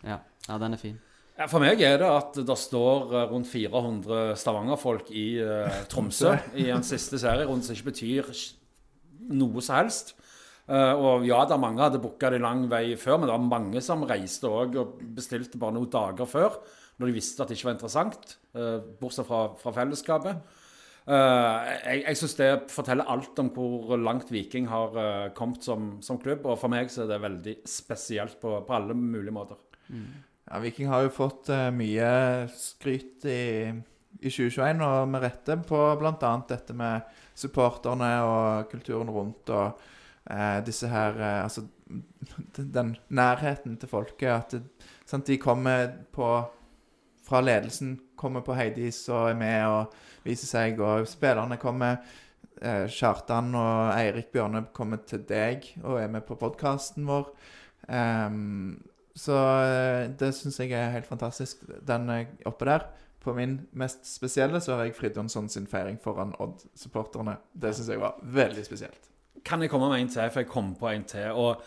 [0.07, 1.01] Ja, ja den er fin.
[1.35, 6.37] Ja, For meg er det at det står eh, rundt 400 Stavanger-folk i uh, Tromsø
[6.63, 8.29] i en siste serierunde som ikke betyr
[9.35, 10.15] noe som helst.
[10.69, 13.51] Uh, og ja, det er mange hadde booka det lang vei før, men det var
[13.51, 16.61] mange som reiste òg og bestilte bare noen dager før,
[17.03, 20.63] når de visste at det ikke var interessant, uh, bortsett fra, fra fellesskapet.
[21.05, 25.99] Eh, jeg jeg syns det forteller alt om hvor langt Viking har eh, kommet som,
[26.03, 29.61] som klubb, og for meg så er det veldig spesielt på, på alle mulige måter.
[30.49, 32.09] Ja, Viking har jo fått eh, mye
[32.53, 33.73] skryt i,
[34.21, 36.33] i 2021, og med rette på bl.a.
[36.49, 39.81] dette med supporterne og kulturen rundt og
[40.31, 41.67] eh, disse her eh, Altså
[42.57, 44.31] den nærheten til folket.
[44.31, 46.29] At det, sant, de kommer på
[47.25, 49.95] Fra ledelsen kommer på Heidis og er med og
[50.25, 52.01] viser seg, og spillerne kommer.
[52.63, 57.31] Eh, Kjartan og Eirik Bjørne kommer til deg og er med på podkasten vår.
[57.89, 58.77] Um,
[59.15, 61.65] så eh, det syns jeg er helt fantastisk.
[61.87, 62.87] Den er oppe der.
[63.25, 67.39] På min mest spesielle så har jeg Frid Jonsson sin feiring foran Odd-supporterne.
[67.53, 69.11] Det syns jeg var veldig spesielt.
[69.45, 71.33] Kan jeg komme med en til, for jeg kom på en til.
[71.33, 71.63] Og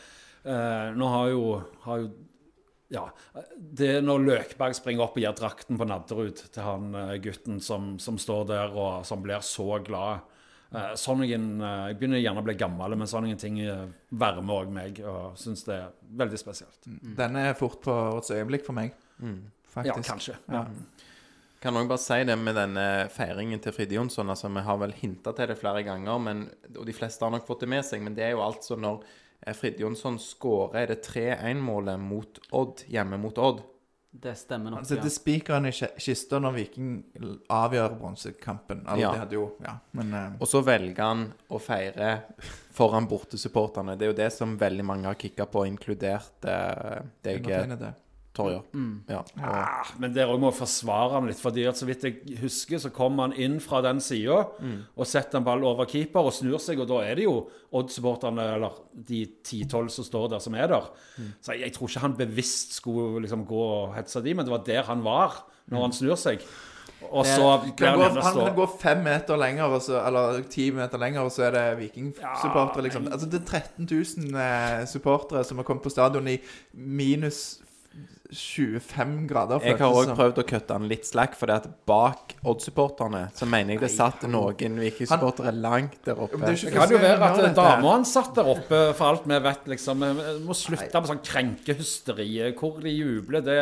[0.46, 1.44] uh, nå har jo,
[1.86, 2.12] har jo
[2.94, 3.10] Ja.
[3.58, 7.60] Det er når Løkberg springer opp og gir drakten på Nadderud til han eh, gutten
[7.64, 10.24] som, som står der og som blir så glad.
[10.68, 14.64] Sånne, sånn en, eh, Jeg begynner gjerne å bli gammel, men sånne ting eh, varmer
[14.66, 15.02] òg meg.
[15.04, 15.92] Og syns det er
[16.24, 16.88] veldig spesielt.
[17.20, 19.36] Den er fort på årets øyeblikk for meg, Ja,
[19.76, 20.08] faktisk.
[20.10, 20.40] kanskje.
[20.52, 20.66] Ja.
[21.60, 24.30] Kan òg bare si det med denne feiringen til Frid Jonsson.
[24.30, 26.44] Altså, vi har vel hinta til det flere ganger, men,
[26.76, 28.04] og de fleste har nok fått det med seg.
[28.06, 29.08] Men det er jo altså når eh,
[29.56, 33.62] Frid Jonsson skårer er det 3-1-målet mot Odd, hjemme mot Odd.
[34.18, 34.80] Det stemmer nok.
[34.82, 36.92] Han setter spikeren i ki- kista når Viking
[37.54, 38.82] avgjør bronsekampen.
[38.88, 39.26] Eller Ja.
[39.26, 42.24] det Ja, men eh, Og så velger han å feire
[42.78, 43.98] foran bortesupporterne.
[43.98, 47.46] Det er jo det som veldig mange har kicka på, inkludert uh, deg,
[48.38, 48.62] undertegner
[49.08, 49.14] det.
[49.14, 49.52] Ja, Ja.
[49.82, 51.40] Ah, Men der òg må jeg forsvare han litt.
[51.40, 54.46] fordi at Så vidt jeg husker, så kommer han inn fra den sida
[54.98, 58.54] og setter en ball over keeper og snur seg, og da er det jo Odd-supporterne,
[58.56, 60.86] eller de 10-12 som står der, som er der.
[61.42, 64.52] Så jeg, jeg tror ikke han bevisst skulle liksom gå og hetse de, men det
[64.52, 66.40] var der han var når han snur seg.
[67.12, 70.42] Og så blir Kan han gå, han kan gå fem meter lenger, og så, eller
[70.50, 72.82] ti meter lenger, og så er det Viking-supportere.
[72.88, 73.08] Liksom.
[73.12, 76.40] Altså, det er 13 000 eh, supportere som har kommet på stadion i
[76.74, 77.60] minus
[78.32, 79.62] 25 grader.
[79.64, 83.48] jeg har òg prøvd å kutte han litt slack, for det at bak Odd-supporterne så
[83.50, 86.40] mener jeg det satt noen Viking-supportere langt der oppe.
[86.44, 89.40] Det Det kan jo være at damene dama hans satt der oppe, for alt vi
[89.48, 89.68] vet.
[89.68, 90.04] liksom.
[90.20, 92.28] Vi må slutte med sånn krenkehysteri.
[92.58, 93.58] Hvor de jubler, det,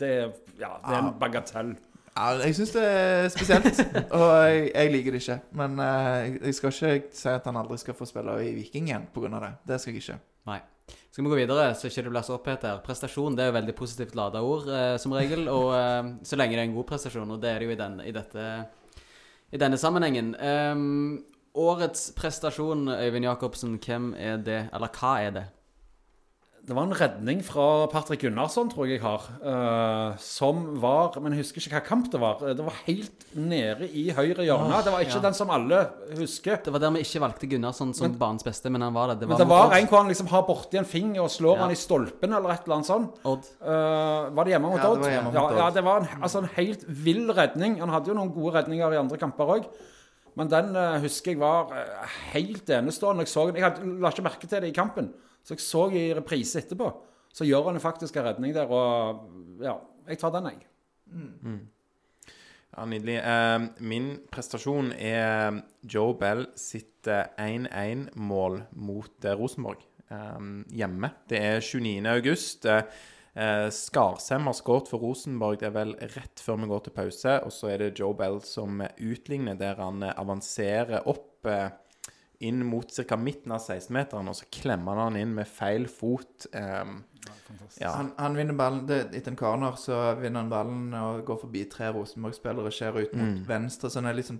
[0.00, 0.14] det,
[0.58, 1.74] ja, det er en bagatell.
[2.18, 3.78] Ja, jeg syns det er spesielt,
[4.10, 5.36] og jeg, jeg liker det ikke.
[5.60, 9.06] Men eh, jeg skal ikke si at han aldri skal få spille i Viking igjen
[9.14, 9.38] pga.
[9.44, 9.52] det.
[9.68, 10.18] Det skal jeg ikke.
[10.50, 10.58] Nei.
[11.18, 12.76] Skal vi gå videre, så ikke det blir så her.
[12.78, 15.48] Prestasjon det er jo veldig positivt lada ord, eh, som regel.
[15.50, 17.78] Og eh, så lenge det er en god prestasjon, og det er det jo i,
[17.80, 18.44] den, i, dette,
[19.50, 20.28] i denne sammenhengen.
[20.38, 21.24] Ehm,
[21.58, 24.60] årets prestasjon, Øyvind Jacobsen, hvem er det?
[24.70, 25.44] Eller hva er det?
[26.68, 31.32] Det var en redning fra Patrick Gunnarsson, tror jeg jeg har, Uh, som var Men
[31.32, 32.42] jeg husker ikke hva kamp det var.
[32.42, 34.82] Det var helt nede i høyre hjørne.
[34.84, 35.22] det var ikke ja.
[35.24, 35.78] den som alle
[36.18, 36.58] husker.
[36.64, 39.20] Det var der vi ikke valgte Gunnarsson som banens beste, men han var det.
[39.22, 41.56] Det Men var, det var en hvor han liksom har borti en finger og slår
[41.56, 41.62] Ja.
[41.62, 43.20] han i stolpen eller et eller annet sånt.
[43.24, 43.48] Odd.
[43.62, 45.06] Uh, var det hjemme mot Ja, Odd?
[45.08, 45.56] hjemme mot ja, Odd.
[45.62, 47.78] ja, det var en, altså en helt vill redning.
[47.80, 49.70] Han hadde jo noen gode redninger i andre kamper òg.
[50.36, 51.72] Men den uh, husker jeg var
[52.34, 53.24] helt enestående.
[53.24, 55.08] Jeg, så, jeg hadde, la ikke merke til det i kampen,
[55.44, 56.90] så jeg så i reprise etterpå.
[57.34, 59.76] Så gjør han faktisk en redning der, og ja,
[60.08, 60.64] jeg tar den, jeg.
[62.76, 63.18] Ja, Nydelig.
[63.24, 69.80] Uh, min prestasjon er Joe Bell sitt eh, 1-1-mål mot eh, Rosenborg
[70.12, 70.42] eh,
[70.76, 71.12] hjemme.
[71.30, 72.04] Det er 29.
[72.12, 72.68] august.
[72.68, 72.82] Uh,
[73.38, 75.60] eh, Skarsheim har skåret for Rosenborg.
[75.60, 77.36] Det er vel rett før vi går til pause.
[77.46, 81.70] Og så er det Joe Bell som eh, utligner, der han eh, avanserer opp eh,
[82.40, 83.16] inn mot ca.
[83.18, 86.46] midten av 16-meteren, og så klemmer han han inn med feil fot.
[86.54, 87.00] Um,
[87.80, 87.90] ja.
[87.96, 91.64] Han, han vinner ballen det, Etter en corner så vinner han ballen og går forbi
[91.72, 93.42] tre Rosenborg-spillere, skjærer ut mot Mm.
[93.48, 93.90] venstre.
[93.90, 94.38] Så han er liksom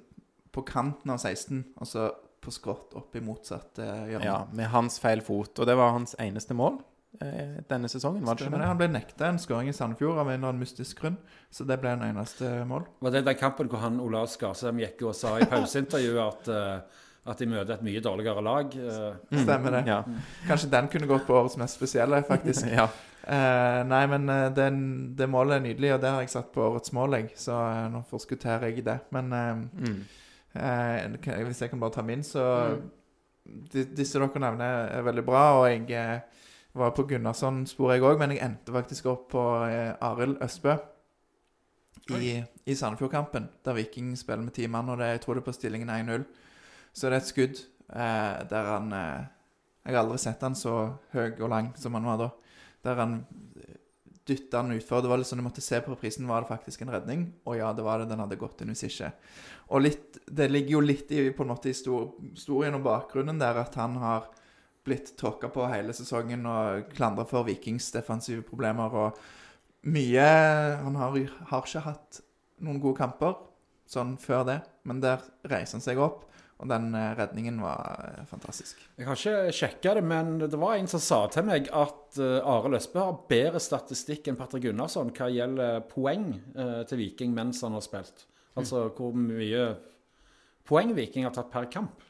[0.54, 2.06] på kanten av 16, og så
[2.40, 4.24] på skrått opp i motsatt eh, hjørne.
[4.24, 5.58] ja, med hans feil fot.
[5.58, 6.78] Og det var hans eneste mål
[7.20, 8.68] eh, denne sesongen, var det ikke det.
[8.70, 11.18] Han ble nekta en skåring i Sandefjord av en eller annen mystisk grunn,
[11.50, 12.86] så det ble en eneste mål.
[13.02, 17.04] Var det den kampen hvor han Olav Skarsheim gikk og sa i pauseintervjuet at, eh,
[17.28, 18.72] at de møter et mye dårligere lag?
[18.76, 19.82] eh, Stemmer det.
[19.90, 20.00] Ja.
[20.48, 22.66] Kanskje den kunne gått på årets mest spesielle, faktisk.
[22.78, 22.88] ja.
[23.28, 24.78] Eh, nei, men eh, den,
[25.18, 27.32] det målet er nydelig, og det har jeg satt på årets mål, jeg.
[27.36, 28.98] Så eh, nå forskutterer jeg det.
[29.12, 29.98] Men eh, Mm.
[30.56, 32.44] eh, hvis jeg kan bare ta min, så
[33.72, 36.22] de, Disse dere nevner, er veldig bra, og jeg
[36.78, 39.44] var på Gunnarsson-sporet, jeg òg, men jeg endte faktisk opp på
[40.04, 40.74] Arild Østbø
[42.16, 45.48] i, i Sandefjordkampen, der Viking spiller med ti mann, og det, jeg tror det er
[45.50, 46.24] på stillingen 1-0.
[46.98, 47.60] Så det er et skudd
[47.94, 49.26] eh, der han eh,
[49.86, 50.74] Jeg har aldri sett han så
[51.14, 52.30] høy og lang som han var da.
[52.84, 53.14] Der han
[54.28, 55.02] dytta han utfor.
[55.02, 56.28] Det var litt sånn, du måtte se på reprisen.
[56.28, 57.24] Var det faktisk en redning?
[57.48, 58.10] Og ja, det var det.
[58.10, 59.12] Den hadde gått inn hvis ikke.
[59.72, 63.78] Og litt, det ligger jo litt i på en måte historien og bakgrunnen der at
[63.80, 64.28] han har
[64.88, 69.18] blitt tråkka på hele sesongen og klandra for Vikings defensive problemer og
[69.88, 70.24] mye
[70.82, 71.16] Han har,
[71.50, 72.22] har ikke hatt
[72.64, 73.36] noen gode kamper
[73.88, 74.56] sånn før det,
[74.88, 76.24] men der reiser han seg opp,
[76.58, 78.80] og den eh, redningen var eh, fantastisk.
[78.98, 82.72] Jeg har ikke sjekka det, men det var en som sa til meg at Are
[82.72, 87.76] Løsbø har bedre statistikk enn Patrick Gunnarsson hva gjelder poeng eh, til Viking mens han
[87.78, 88.26] har spilt.
[88.58, 89.68] Altså hvor mye
[90.68, 92.02] poeng Viking har tatt per kamp.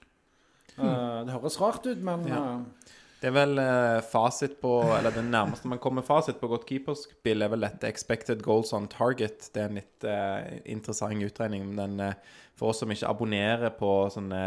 [0.79, 2.43] Eh, det høres rart ut, men Ja.
[2.55, 6.67] eh, Det er vel eh, fasit på Eller det nærmeste man kommer fasit på godt
[6.69, 9.51] keeperspill, er vel dette expected goals on target.
[9.53, 11.67] Det er en litt uh, interessant utregning.
[11.67, 12.15] Men den, eh,
[12.59, 14.41] for oss som ikke abonnerer på sånne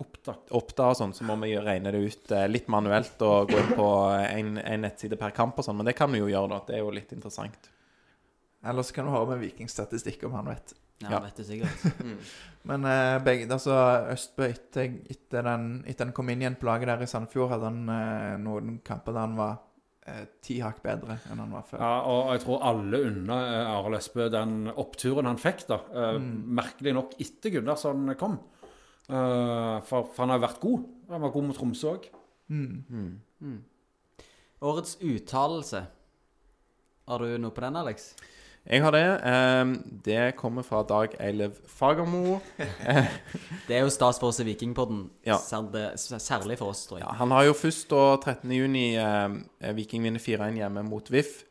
[0.00, 0.34] Oppda.
[0.54, 3.58] Oppda og sånn, så må vi jo regne det ut eh, litt manuelt og gå
[3.58, 5.76] inn på en, en nettside per kamp og sånn.
[5.80, 6.60] Men det kan vi jo gjøre, da.
[6.68, 7.70] Det er jo litt interessant.
[8.68, 10.74] Ellers kan du høre med Vikingstatistikk om han vet.
[10.98, 11.18] Ja, Ja.
[11.22, 11.84] vet det sikkert.
[12.68, 13.74] Men eh, begge, altså
[14.10, 17.68] Østbø etter, etter, den, etter han kom inn igjen på laget der i Sandefjord, hadde
[17.70, 19.67] han eh, noen kamper der han var eh,
[20.44, 21.82] ti hakk bedre enn han var før.
[21.82, 25.80] Ja, og jeg tror alle unna eh, Arild Østbø den oppturen han fikk, da.
[26.18, 26.30] Mm.
[26.58, 28.38] Merkelig nok etter Gunnarsson kom.
[29.08, 30.88] Eh, for, for han har vært god.
[31.12, 32.08] Han var god mot Tromsø òg.
[32.52, 33.60] Mm.
[34.68, 35.84] Årets uttalelse.
[37.08, 38.10] Har du noe på den, Alex?
[38.68, 39.04] Jeg har det.
[39.24, 39.70] Eh,
[40.04, 42.38] det kommer fra Dag Eilev Fagermo.
[43.68, 45.06] Det er jo stas for oss i Vikingpodden.
[45.24, 45.38] Ja.
[45.40, 47.06] Særlig, for oss, tror jeg.
[47.06, 48.52] Ja, han har jo først da 13.
[48.52, 51.46] juni eh, Viking vinner 4-1 hjemme mot VIF.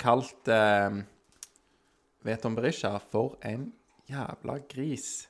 [0.00, 1.00] Kalt eh,
[2.28, 3.70] Veton Berisha for en
[4.10, 5.26] jævla gris.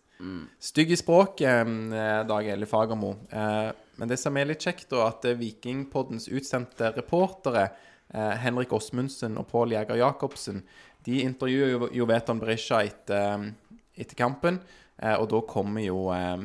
[0.62, 1.62] Stygg i språket,
[1.94, 3.14] eh, Dag Eilev Fagermo.
[3.30, 7.68] Eh, men det som er litt kjekt, da, at eh, Vikingpoddens utsendte reportere,
[8.10, 10.62] eh, Henrik Åsmundsen og Pål Jæger Jacobsen,
[11.06, 14.60] de intervjuer jo, jo Veton Berisha etter, eh, etter kampen.
[15.02, 16.44] Eh, og da kommer jo eh,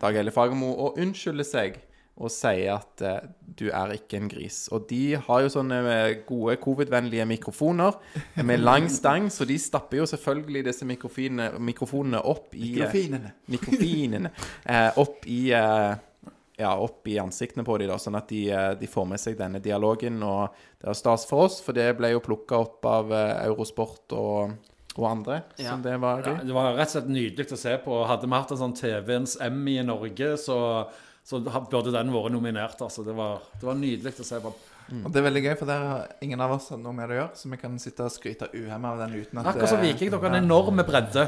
[0.00, 1.76] Dag Eli Fagermo og unnskylder seg
[2.16, 3.26] og sier at eh,
[3.58, 4.62] du er ikke en gris.
[4.72, 5.80] Og de har jo sånne
[6.28, 7.98] gode covid-vennlige mikrofoner
[8.40, 13.34] med lang stang, så de stapper jo selvfølgelig disse mikrofonene, mikrofonene opp i eh, Mikrofinene.
[13.52, 14.32] mikrofinene
[14.64, 15.42] eh, opp i
[16.56, 19.60] ja, opp i ansiktene på dem, sånn at de, eh, de får med seg denne
[19.60, 20.22] dialogen.
[20.24, 24.14] Og det er stas for oss, for det ble jo plukka opp av eh, Eurosport
[24.16, 24.54] og,
[24.96, 25.42] og andre.
[25.60, 25.74] Ja.
[25.74, 26.46] Så det var Ja, gøy.
[26.48, 27.98] det var rett og slett nydelig å se på.
[28.08, 30.58] Hadde vi hatt en sånn TV-ens Emmy i Norge, så,
[31.26, 32.80] så burde den vært nominert.
[32.80, 33.04] Altså.
[33.04, 34.54] Det, var, det var nydelig å se på.
[34.86, 37.18] Og det er veldig gøy, for der har ingen av oss noe med det å
[37.18, 40.10] gjøre, så vi kan sitte og skryte uhemma av den uten at Akkurat som Viking.
[40.12, 41.24] Dere har en enorm bredde.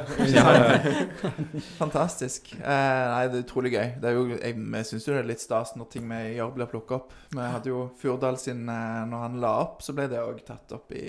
[1.81, 2.53] Fantastisk.
[2.59, 3.89] Eh, nei, det er utrolig gøy.
[3.99, 6.53] Det er jo, jeg vi syns jo det er litt stas når ting vi gjør,
[6.55, 7.17] blir plukka opp.
[7.35, 10.77] Vi hadde jo Furdal sin eh, Når han la opp, så ble det òg tatt
[10.77, 11.09] opp i,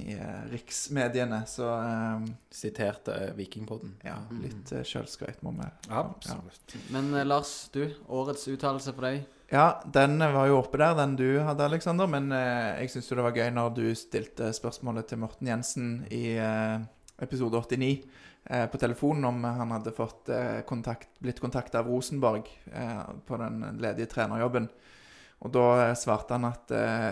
[0.00, 1.42] i eh, riksmediene.
[1.50, 3.98] Så eh, Siterte Vikingpodden.
[4.06, 6.78] ja, litt uh, sjølskryt må vi Absolutt.
[6.94, 7.84] Men eh, Lars, du.
[8.08, 9.28] Årets uttalelse for deg?
[9.50, 12.06] Ja, den var jo oppe der, den du hadde, Aleksander.
[12.10, 15.88] Men eh, jeg syns jo det var gøy når du stilte spørsmålet til Morten Jensen
[16.14, 16.76] i eh,
[17.18, 17.88] episode 89
[18.46, 23.40] eh, på telefonen om han hadde fått eh, kontakt, blitt kontakta av Rosenborg eh, på
[23.42, 24.70] den ledige trenerjobben.
[25.42, 26.70] Og da eh, svarte han at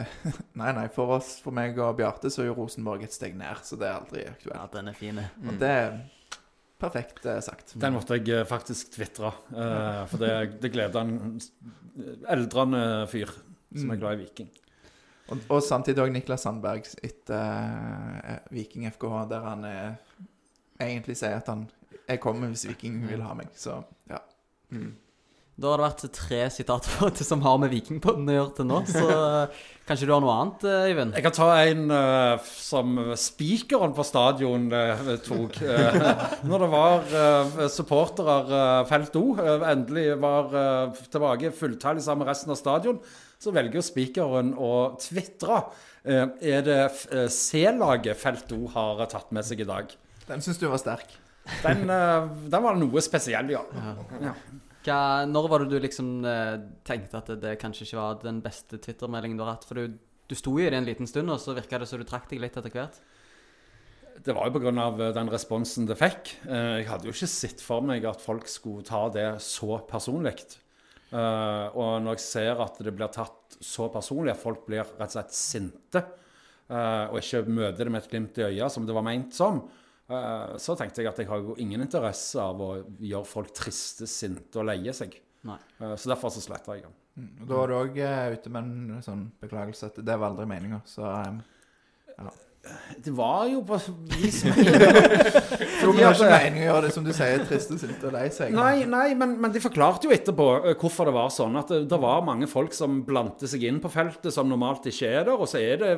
[0.61, 3.67] nei, nei, for oss, for meg og Bjarte, så er jo Rosenborg et steg ned.
[3.67, 4.55] Så det er aldri aktuelt.
[4.55, 5.19] Ja, den er fin.
[5.43, 5.75] Og det
[6.79, 7.75] perfekt eh, sagt.
[7.81, 9.33] Den måtte jeg eh, faktisk tvitre.
[9.53, 11.41] eh, for det, det gleder en
[12.31, 13.33] eldrende fyr
[13.75, 14.49] som er glad i Viking.
[15.29, 20.23] Og, og samtidig òg Niklas Sandberg etter eh, Viking FKH, der han eh,
[20.81, 21.67] egentlig sier at han
[22.09, 23.51] Jeg kommer hvis Viking vil ha meg.
[23.59, 23.75] Så
[24.09, 24.23] ja.
[25.59, 29.07] Da har det vært tre sitater som har med Vikingpodden å gjøre til nå, så
[29.11, 29.57] eh,
[29.89, 30.85] kanskje du har noe annet, Eivind?
[30.87, 31.17] Øyvind?
[31.19, 35.59] Jeg kan ta en uh, som spikeren på stadion uh, tok.
[35.59, 35.99] Uh,
[36.47, 42.23] når det var uh, supportere, uh, Felt O, eh, endelig var eh, tilbake fulltallig sammen
[42.23, 43.03] med resten av stadion,
[43.43, 44.71] så velger spikeren å
[45.03, 45.59] tvitre.
[46.07, 46.23] Eh,
[46.55, 46.79] er det
[47.35, 49.91] C-laget Felt O har tatt med seg i dag?
[50.31, 51.19] Den syns du var sterk.
[51.67, 53.67] Den, eh, den var noe spesiell, ja.
[53.75, 53.99] ja.
[54.29, 54.39] ja.
[54.87, 56.57] Hva, når var det du liksom eh,
[56.87, 59.67] tenkte at det, det kanskje ikke var den beste Twitter-meldingen du har hatt?
[59.69, 59.97] For du,
[60.31, 62.29] du sto jo i det en liten stund, og så virka det som du trakk
[62.31, 63.01] deg litt etter hvert.
[64.25, 65.13] Det var jo pga.
[65.15, 66.33] den responsen det fikk.
[66.49, 70.37] Eh, Jeg hadde jo ikke sett for meg at folk skulle ta det så personlig.
[71.11, 75.07] Eh, Og når jeg ser at det blir tatt så personlig, at folk blir rett
[75.07, 76.03] og slett sinte,
[76.69, 79.63] eh, og ikke møter det med et glimt i øyet, som det var ment som,
[79.65, 82.71] eh, så tenkte jeg at jeg har jo ingen interesse av å
[83.05, 85.19] gjøre folk triste, sinte og leie seg.
[85.49, 85.59] Nei.
[85.81, 86.97] Eh, Så derfor så sletta jeg den.
[87.19, 87.31] Mm.
[87.49, 91.03] Da var du òg ute med en sånn beklagelse at det var aldri meninga, så
[91.27, 91.41] um,
[93.05, 93.79] Det var jo på
[94.13, 98.07] vis Jo, men det var ikke meningen å gjøre det som du sier, triste, sinte
[98.09, 98.55] og lei seg.
[98.55, 101.59] Nei, nei men, men de forklarte jo etterpå eh, hvorfor det var sånn.
[101.59, 105.11] At det, det var mange folk som blante seg inn på feltet som normalt ikke
[105.11, 105.37] er der.
[105.39, 105.93] Og så er det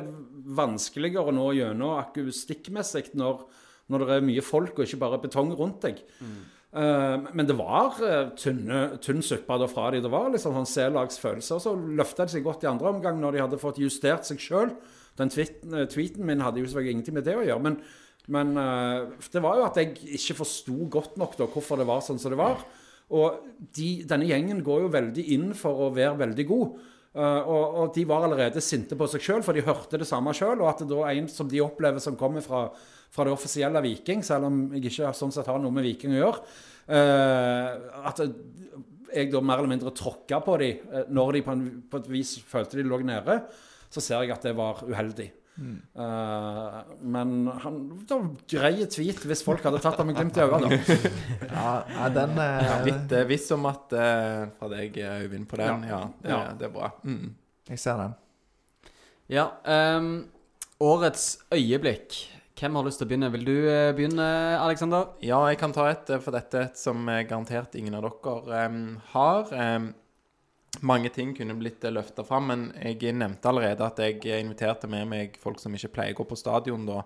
[0.57, 3.43] vanskeligere nå gjennom akustikkmessig når,
[3.89, 6.03] når det er mye folk og ikke bare betong rundt deg.
[6.71, 9.99] Eh, men det var uh, tynne, tynn suppe da fra de.
[10.03, 11.57] Det var liksom sånn C-lagsfølelse.
[11.57, 14.39] Og så løfta de seg godt i andre omgang når de hadde fått justert seg
[14.39, 14.71] sjøl.
[15.19, 17.65] Den tweeten, eh, tweeten min hadde jo selvfølgelig ingenting med det å gjøre.
[17.67, 17.81] men
[18.31, 22.03] men uh, det var jo at jeg ikke forsto godt nok da hvorfor det var
[22.05, 22.61] sånn som det var.
[23.11, 23.41] Og
[23.75, 26.75] de, denne gjengen går jo veldig inn for å være veldig god.
[27.17, 30.31] Uh, og, og de var allerede sinte på seg sjøl, for de hørte det samme
[30.37, 30.61] sjøl.
[30.61, 32.67] Og at det da er en som de opplever som kommer fra,
[33.11, 36.21] fra det offisielle Viking, selv om jeg ikke sånn sett har noe med Viking å
[36.21, 36.43] gjøre
[36.95, 41.99] eh, At jeg da mer eller mindre tråkka på dem når de på, en, på
[41.99, 43.41] et vis følte de lå nede,
[43.91, 45.27] så ser jeg at det var uheldig.
[45.95, 48.17] Eh, men han, da
[48.49, 50.79] greie grei tweet hvis folk hadde tatt ham med glimt i øynene.
[51.51, 55.59] Ja, ja den er Litt uh, viss om at uh, fra deg, eh, Øyvind, på
[55.59, 55.85] den.
[55.89, 56.41] Ja, det, Ja.
[56.57, 56.91] det er bra.
[57.03, 57.33] Mm.
[57.69, 58.15] Jeg ser den.
[59.31, 59.49] Ja.
[59.67, 60.13] Um,
[60.81, 62.17] årets øyeblikk.
[62.61, 63.31] Hvem har lyst til å begynne?
[63.33, 64.25] Vil du eh, begynne,
[64.61, 65.15] Aleksander?
[65.25, 68.05] Ja, jeg kan ta et, eh, for dette er et som eh, garantert ingen av
[68.05, 68.83] dere um,
[69.15, 69.49] har.
[69.49, 69.87] Um,
[70.85, 75.39] mange ting kunne blitt løfta fram, men jeg nevnte allerede at jeg inviterte med meg
[75.41, 76.99] folk som ikke pleier å gå på stadion, da,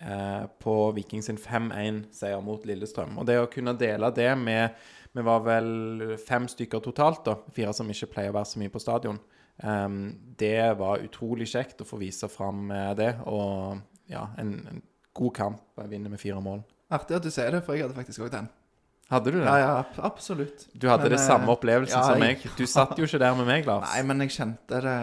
[0.00, 3.14] uh, på Viking sin 5-1-seier mot Lillestrøm.
[3.22, 4.74] Og det å kunne dele det med
[5.14, 7.38] Vi var vel fem stykker totalt, da.
[7.54, 9.22] Fire som ikke pleier å være så mye på stadion.
[9.62, 10.02] Um,
[10.34, 14.82] det var utrolig kjekt å få vise fram det, og ja, en, en
[15.16, 15.62] god kamp.
[15.90, 16.62] Vinne med fire mål.
[16.92, 18.48] Artig at du sier det, for jeg hadde faktisk òg den.
[19.06, 19.44] Hadde du det?
[19.46, 20.64] Ja, ja, ab- absolutt.
[20.74, 22.40] Du hadde Men, det eh, samme opplevelsen ja, som meg.
[22.58, 23.84] Du satt jo ikke der med meg, Lars.
[23.92, 24.94] Nei, men jeg kjente det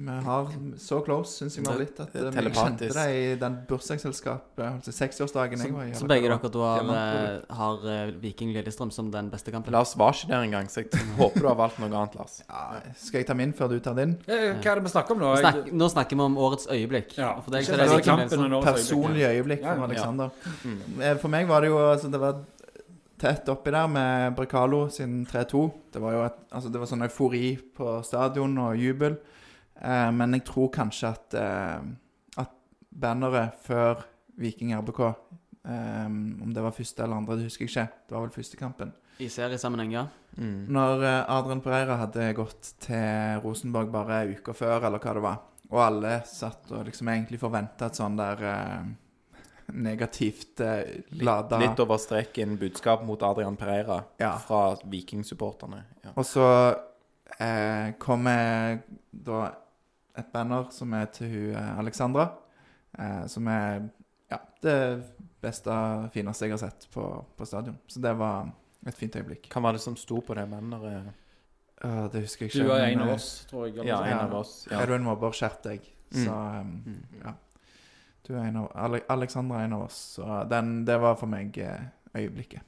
[0.00, 0.48] Vi har
[0.82, 2.00] så close, syns jeg vi har blitt.
[2.02, 5.94] At Det er eh, kjente det i den bursdagsselskapet, seksårsdagen 60-årsdagen jeg var i.
[5.94, 7.86] Så begge dere to har, eh, har
[8.18, 9.70] Viking Lillestrøm som den beste kampen?
[9.78, 10.90] Lars var ikke der engang, så jeg
[11.20, 12.40] håper du har valgt noe annet, Lars.
[12.50, 14.18] Ja, skal jeg ta min før du tar din?
[14.26, 15.36] Hva er det vi snakker om nå?
[15.38, 17.14] Jeg, Snakk, nå snakker vi om årets øyeblikk.
[17.14, 17.36] Ja.
[17.38, 18.58] For deg det, er det Viking kampen, Lillestrøm.
[18.58, 20.30] årets Personlige øyeblikk Ja, fra ja.
[20.66, 20.80] Mm.
[20.98, 22.42] Eh, For meg var det jo altså, Det var
[23.20, 25.64] tett oppi der med Brekalo sin 3-2.
[25.92, 29.18] Det var jo et, altså, det var sånn eufori på stadion og jubel.
[29.80, 31.82] Eh, men jeg tror kanskje at eh,
[32.40, 32.56] At
[32.90, 34.02] banneret før
[34.40, 37.86] Viking RBK eh, Om det var første eller andre, det husker jeg ikke.
[38.08, 38.92] Det var vel første kampen.
[39.20, 40.06] I seriesammenheng, ja.
[40.36, 40.66] Mm.
[40.72, 45.40] Når eh, Adrian Pereira hadde gått til Rosenborg bare uka før, eller hva det var,
[45.70, 48.90] og alle satt og liksom egentlig forventa et sånn der eh,
[49.72, 54.36] negativt eh, lada Litt over streken budskap mot Adrian Pereira Ja.
[54.38, 55.82] fra Viking-supporterne.
[56.04, 56.10] Ja.
[56.16, 56.44] Og så
[57.38, 58.78] eh, kommer
[59.10, 59.50] da
[60.18, 62.28] et banner som er til hun eh, Alexandra.
[62.98, 63.88] Eh, som er
[64.30, 64.76] ja, det
[65.42, 65.72] beste,
[66.12, 67.04] fineste jeg har sett på,
[67.36, 67.78] på stadion.
[67.88, 68.50] Så det var
[68.86, 69.48] et fint øyeblikk.
[69.52, 71.10] Hva var det som sto på det banneret?
[71.80, 72.64] Uh, det husker jeg ikke.
[72.66, 73.74] du er men, en av eh, oss, tror jeg.
[73.78, 74.50] eller Ja, noe en av oss.
[74.68, 74.80] Ja.
[74.82, 75.86] Er du en mobber, skjerp deg.
[76.12, 76.24] Mm.
[76.26, 76.98] Så um, Mm.
[77.24, 77.32] ja.
[78.26, 80.00] Du er en av Ale er en av oss.
[80.16, 82.66] Så den, det var for meg eh, øyeblikket.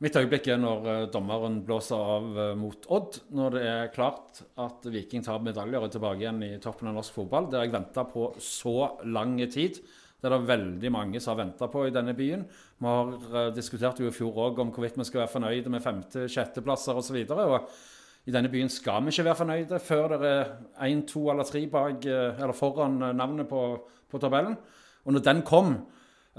[0.00, 3.20] Mitt øyeblikk er når eh, dommeren blåser av eh, mot Odd.
[3.36, 7.20] Når det er klart at Viking tar medaljer og tilbake igjen i toppen av norsk
[7.20, 7.50] fotball.
[7.50, 9.80] Det har jeg venta på så lang tid.
[10.20, 12.42] Det er det veldig mange som har venta på i denne byen.
[12.80, 16.26] Vi har diskutert jo i fjor òg om hvorvidt vi skal være fornøyde med femte-,
[16.28, 17.22] sjetteplasser osv.
[18.28, 20.50] I denne byen skal vi ikke være fornøyde før det er
[20.90, 23.62] én, to eller tre bak, eller foran navnet på,
[24.10, 24.58] på tabellen.
[25.06, 25.74] Og når den kom,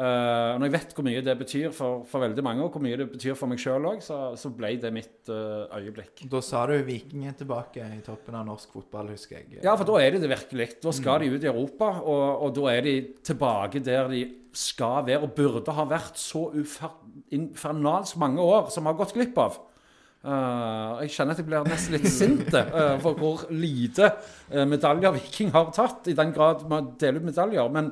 [0.01, 2.97] og når jeg vet hvor mye det betyr for, for veldig mange, og hvor mye
[2.97, 6.23] det betyr for meg sjøl òg, så, så ble det mitt eh, øyeblikk.
[6.31, 9.59] Da sa du Viking er tilbake i toppen av norsk fotball, husker jeg.
[9.65, 10.69] Ja, for da er de det virkelig.
[10.81, 12.95] Da skal de ut i Europa, og, og da er de
[13.27, 14.23] tilbake der de
[14.55, 16.47] skal være, og burde ha vært så
[17.31, 19.59] infernalsk mange år som har gått glipp av.
[20.21, 24.11] Eh, jeg kjenner at jeg blir nesten litt sint uh, for hvor lite
[24.53, 27.71] uh, medaljer Viking har tatt, i den grad man deler ut medaljer.
[27.73, 27.89] Men,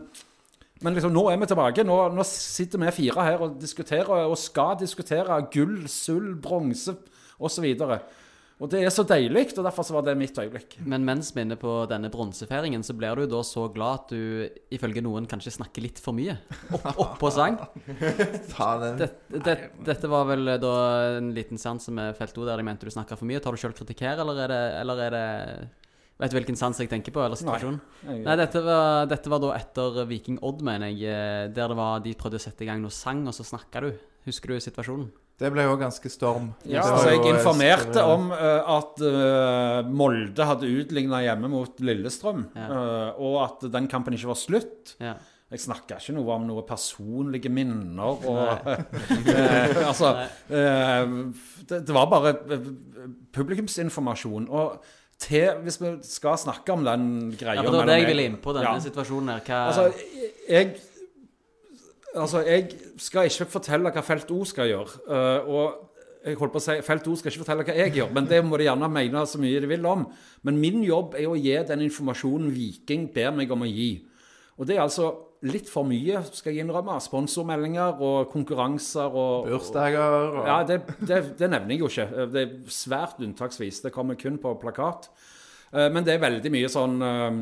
[0.85, 1.85] men liksom, nå er vi tilbake.
[1.87, 6.93] Nå, nå sitter vi fire her og diskuterer, og skal diskutere gull, sølv, bronse
[7.39, 7.65] osv.
[7.73, 7.97] Og
[8.67, 10.73] det er så deilig, og derfor så var det mitt øyeblikk.
[10.83, 14.09] Men mens vi er inne på denne bronsefeiringen, så blir du da så glad at
[14.11, 16.35] du ifølge noen kanskje snakker litt for mye
[16.91, 17.55] opp, på sang.
[18.51, 18.97] Ta den.
[18.99, 19.09] Det,
[19.45, 19.55] det,
[19.87, 20.73] dette var vel da
[21.21, 23.39] en liten seanse med Felt O der de mente du snakka for mye.
[23.39, 25.25] Tar du sjøl kritikk her, eller er det, eller er det
[26.19, 27.77] Vet du hvilken sans jeg tenker på, eller situasjonen?
[28.03, 31.05] Nei, Nei, dette var, dette var da etter Viking Odd, mener jeg.
[31.07, 33.85] eh, Der det var, de prøvde å sette i gang noe sang, og så snakka
[33.85, 33.93] du.
[34.27, 35.07] Husker du situasjonen?
[35.39, 36.49] Det ble jo ganske storm.
[36.67, 41.47] Ja, så altså Jeg eh, informerte større- om uh, at uh, Molde hadde utligna hjemme
[41.53, 42.67] mot Lillestrøm, Ja.
[42.67, 44.95] uh, og at den kampen ikke var slutt.
[44.99, 45.13] Ja.
[45.49, 50.11] Jeg snakka ikke noe om noen personlige minner og eh, Altså
[50.45, 51.15] eh,
[51.71, 52.67] det, det var bare eh,
[53.33, 54.45] publikumsinformasjon.
[54.53, 54.83] Og
[55.19, 57.07] til, hvis vi skal snakke om den
[57.39, 58.83] greia ja, for det var det jeg ville inn på, denne Ja.
[58.85, 59.41] situasjonen her.
[59.47, 59.89] Hva Altså,
[60.49, 60.69] jeg
[62.17, 65.03] Altså, jeg skal ikke fortelle hva Felt O skal gjøre.
[65.05, 68.11] Uh, og jeg holdt på å si, Felt O skal ikke fortelle hva jeg gjør,
[68.15, 70.07] men det må de gjerne mene så mye de vil om.
[70.47, 73.91] Men min jobb er å gi den informasjonen Viking ber meg om å gi.
[74.59, 75.13] Og det er altså
[75.47, 76.97] litt for mye, skal jeg innrømme.
[76.99, 82.27] Sponsormeldinger og konkurranser og Bursdager og ja, det, det, det nevner jeg jo ikke.
[82.33, 83.79] Det er svært unntaksvis.
[83.85, 85.07] Det kommer kun på plakat.
[85.71, 87.39] Eh, Men det er veldig mye sånn eh,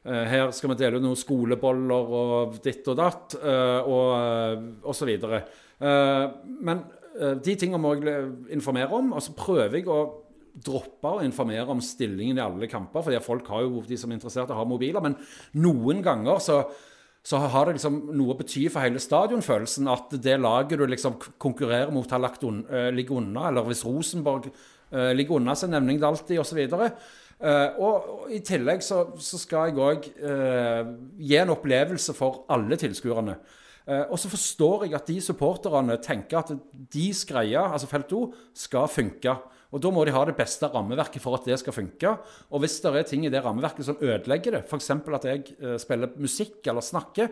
[0.00, 5.10] Her skal vi dele ut noen skoleboller og ditt og datt, eh, og, osv.
[5.12, 6.24] Eh,
[6.64, 6.82] Men
[7.20, 10.00] eh, de tingene må jeg informere om, og så prøver jeg å
[10.60, 14.18] droppe å informere om stillingen i alle kamper, fordi folk har jo, de som er
[14.18, 15.04] interesserte, har mobiler.
[15.04, 15.18] Men
[15.60, 16.62] noen ganger så
[17.22, 21.18] så har det liksom noe å bety for hele stadionfølelsen at det laget du liksom
[21.40, 23.50] konkurrerer mot, har lagt un eh, ligger unna.
[23.50, 26.62] Eller hvis Rosenborg eh, ligger unna, så jeg det alltid, osv.
[27.40, 30.10] Uh, og, og i tillegg så, så skal jeg òg
[31.16, 33.38] gi en opplevelse for alle tilskuerne.
[33.88, 36.52] Uh, og så forstår jeg at de supporterne tenker at
[36.92, 39.34] deres greie, altså Felt O, skal funke.
[39.70, 42.12] Og da må de ha det beste rammeverket for at det skal funke.
[42.50, 44.90] Og hvis det er ting i det rammeverket som ødelegger det, f.eks.
[44.90, 47.30] at jeg eh, spiller musikk eller snakker,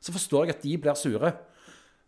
[0.00, 1.32] så forstår jeg at de blir sure.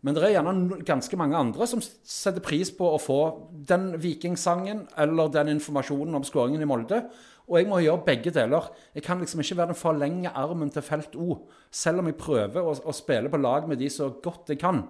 [0.03, 3.21] Men det er gjerne ganske mange andre som setter pris på å få
[3.69, 7.05] den vikingsangen eller den informasjonen om skåringen i Molde.
[7.47, 8.67] Og jeg må gjøre begge deler.
[8.97, 12.67] Jeg kan liksom ikke være den forlenge armen til Felt O, selv om jeg prøver
[12.67, 14.85] å, å spille på lag med de så godt jeg kan.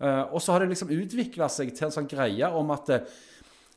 [0.00, 3.16] Uh, og så har det liksom utvikla seg til en sånn greie om at uh,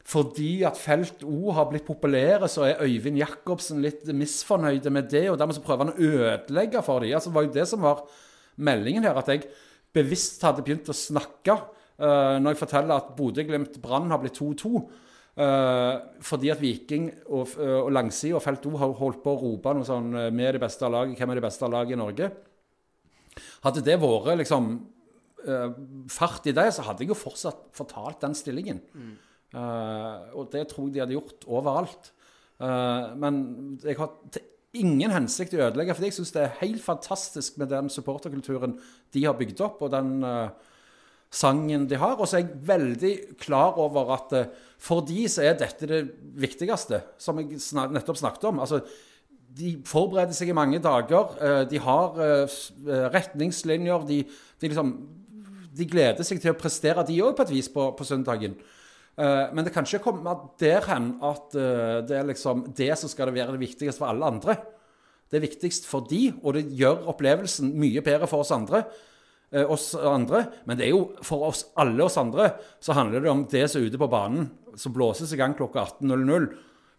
[0.10, 5.28] fordi at Felt O har blitt populære, så er Øyvind Jacobsen litt misfornøyd med det,
[5.30, 7.14] og dermed så prøver han å ødelegge for dem.
[7.14, 8.06] Altså, det var jo det som var
[8.58, 9.46] meldingen her, at jeg
[9.96, 14.84] bevisst hadde begynt å snakke uh, når jeg forteller at Bodø-Glimt Brann har blitt 2-2.
[15.40, 15.96] Uh,
[16.26, 19.72] fordi at Viking og, uh, og langsida og Felt O har holdt på å rope
[19.78, 22.28] noe sånn eh, Vi er det beste laget, hvem er det beste laget i Norge?
[23.64, 24.68] Hadde det vært liksom
[25.48, 25.70] uh,
[26.12, 28.84] fart i det, så hadde jeg jo fortsatt fortalt den stillingen.
[29.50, 32.12] Eh, og det tror jeg de hadde gjort overalt.
[32.62, 33.42] Eh, men
[33.82, 34.46] jeg har til
[34.78, 38.76] ingen hensikt å ødelegge, for jeg syns det er helt fantastisk med den supporterkulturen
[39.14, 40.52] de har bygd opp, og den uh,
[41.34, 42.18] sangen de har.
[42.20, 46.04] Og så er jeg veldig klar over at uh, for de så er dette det
[46.40, 48.62] viktigste, som jeg snak nettopp snakket om.
[48.66, 48.84] altså
[49.60, 51.32] de forbereder seg i mange dager.
[51.42, 52.14] eh, De har
[53.12, 54.04] retningslinjer.
[54.06, 54.20] De,
[54.62, 54.92] de, liksom,
[55.74, 58.54] de gleder seg til å prestere, de òg, på et vis, på, på søndagen.
[59.20, 63.12] Eh, Men det kan ikke komme der hen at eh, det er liksom det som
[63.12, 64.56] skal være det viktigste for alle andre.
[65.30, 68.86] Det er viktigst for de, og det gjør opplevelsen mye bedre for oss andre.
[69.52, 70.46] eh, oss andre.
[70.66, 73.82] Men det er jo for oss alle oss andre så handler det om det som
[73.82, 76.52] er ute på banen, som blåses i gang klokka 18.00.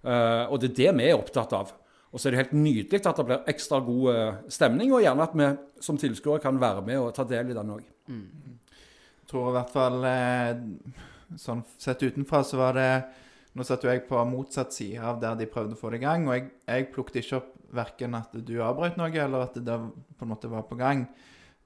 [0.05, 1.73] Eh, og det er det vi er opptatt av.
[2.11, 5.37] Og så er det helt nydelig at det blir ekstra god stemning, og gjerne at
[5.39, 5.47] vi
[5.81, 7.85] som tilskuere kan være med og ta del i den òg.
[9.31, 10.59] tror i hvert fall eh,
[11.39, 12.91] Sånn sett utenfra så var det
[13.55, 16.05] Nå satt jo jeg på motsatt side av der de prøvde å få det i
[16.05, 19.75] gang, og jeg, jeg plukket ikke opp verken at du avbrøt noe, eller at det
[20.19, 21.03] på en måte var på gang,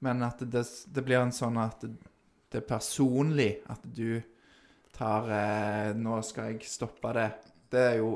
[0.04, 1.92] men at det, det blir en sånn at det,
[2.56, 4.22] er personlig at du
[4.96, 7.28] tar eh, Nå skal jeg stoppe det.
[7.72, 8.14] Det er jo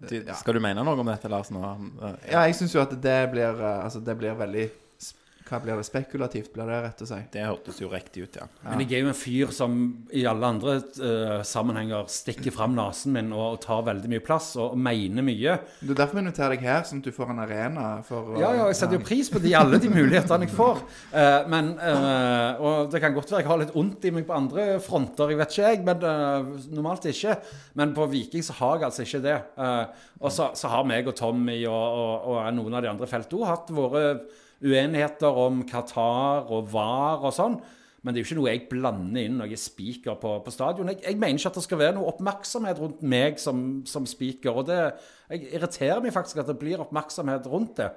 [0.00, 0.34] Du, ja.
[0.36, 1.48] Skal du mene noe om dette, Lars?
[1.54, 1.60] Nå?
[1.64, 4.66] Eh, Ja, jeg syns jo at det blir eh, Altså, det blir veldig
[5.50, 5.86] Hva blir det?
[5.88, 7.18] Spekulativt, blir det rett å si.
[7.34, 8.46] Det hørtes jo riktig ut, ja.
[8.64, 9.76] Men jeg er jo en fyr som
[10.14, 14.52] i alle andre uh, sammenhenger stikker fram nesen min og, og tar veldig mye plass
[14.60, 15.56] og, og mener mye.
[15.80, 18.38] Det er derfor vi inviterer deg her, sånn at du får en arena for å
[18.38, 20.84] Ja, ja, jeg setter jo pris på de, alle de mulighetene jeg får.
[21.10, 24.36] Uh, men, eh, og det kan godt være jeg har litt vondt i meg på
[24.36, 27.36] andre fronter, jeg vet ikke jeg, men eh, normalt ikke.
[27.78, 29.38] Men på Viking så har jeg altså ikke det.
[29.64, 33.08] Eh, og så, så har meg og Tommy og, og, og noen av de andre
[33.10, 34.04] feltene òg hatt våre
[34.64, 37.60] uenigheter om Qatar og VAR og sånn.
[38.00, 40.52] Men det er jo ikke noe jeg blander inn når jeg er speaker på, på
[40.54, 40.88] stadion.
[40.88, 44.56] Jeg, jeg mener ikke at det skal være noe oppmerksomhet rundt meg som, som spiker.
[44.56, 44.78] Og det
[45.28, 47.90] jeg irriterer meg faktisk at det blir oppmerksomhet rundt det.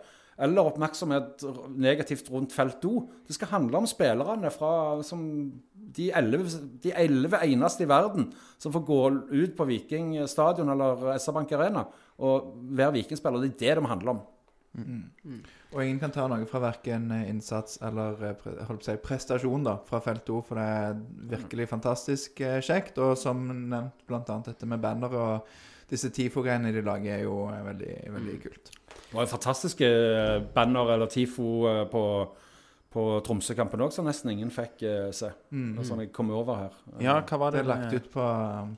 [0.44, 1.46] Eller oppmerksomhet
[1.78, 3.06] negativt rundt felt O.
[3.28, 4.74] Det skal handle om spillerne fra
[5.06, 5.24] som
[5.94, 11.86] de elleve eneste i verden som får gå ut på Viking stadion eller SR-Bank Arena
[12.24, 13.44] og være Viking-spiller.
[13.44, 14.24] Det er det det om handle om.
[15.74, 19.64] Og ingen kan ta noe fra verken innsats eller eh, holdt på å si, prestasjon
[19.66, 21.00] da, fra felt O, for det er
[21.34, 22.98] virkelig fantastisk eh, kjekt.
[23.02, 25.48] Og som nevnt, annet dette med banner og
[25.90, 28.72] disse TIFO-greiene de lager, er jo eh, veldig, veldig kult.
[28.94, 32.04] Det var jo fantastiske eh, banner eller TIFO eh, på,
[32.94, 35.32] på Tromsø-kampen òg, som nesten ingen fikk eh, se.
[35.54, 35.72] Mm.
[35.80, 36.78] Det Sånn jeg kom over her.
[37.02, 37.66] Ja, hva var Det det?
[37.66, 38.28] er lagt ut på,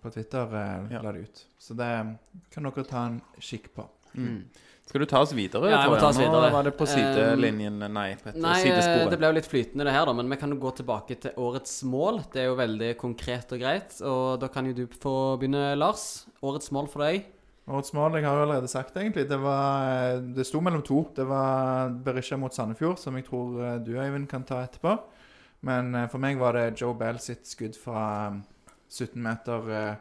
[0.04, 1.04] på Twitter, eh, Ja.
[1.04, 1.44] la det ut.
[1.60, 1.92] Så det
[2.56, 3.88] kan dere ta en kikk på.
[4.16, 4.46] Mm.
[4.86, 5.70] Skal du ta oss videre?
[5.72, 6.44] Ja, jeg må ta oss videre.
[6.46, 9.10] Nå var det på sidelinjen Nei, på et Nei, eh, sidesporet.
[9.10, 11.40] det ble jo litt flytende det her, da, men vi kan jo gå tilbake til
[11.42, 12.20] årets mål.
[12.32, 16.26] Det er jo veldig konkret og greit, og da kan jo du få begynne, Lars.
[16.46, 17.26] Årets mål for deg?
[17.66, 21.00] Årets mål, jeg har jo allerede sagt egentlig, det var eh, Det sto mellom to.
[21.18, 25.00] Det var Berisha mot Sandefjord, som jeg tror eh, du, Øyvind, kan ta etterpå.
[25.66, 29.66] Men eh, for meg var det Joe Bell sitt skudd fra eh, 17 meter.
[29.74, 29.96] eh,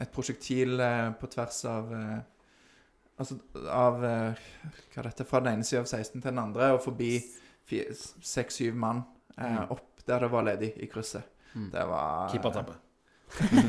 [0.00, 2.20] Et prosjektil eh, på tvers av eh,
[3.20, 3.36] Altså
[3.68, 4.44] av eh,
[4.92, 5.26] Hva er dette?
[5.28, 7.18] Fra den ene sida av 16 til den andre, og forbi
[7.70, 9.04] seks-syv mann
[9.36, 11.26] eh, opp der det var ledig i krysset.
[11.52, 12.74] Det var Keepertabbe.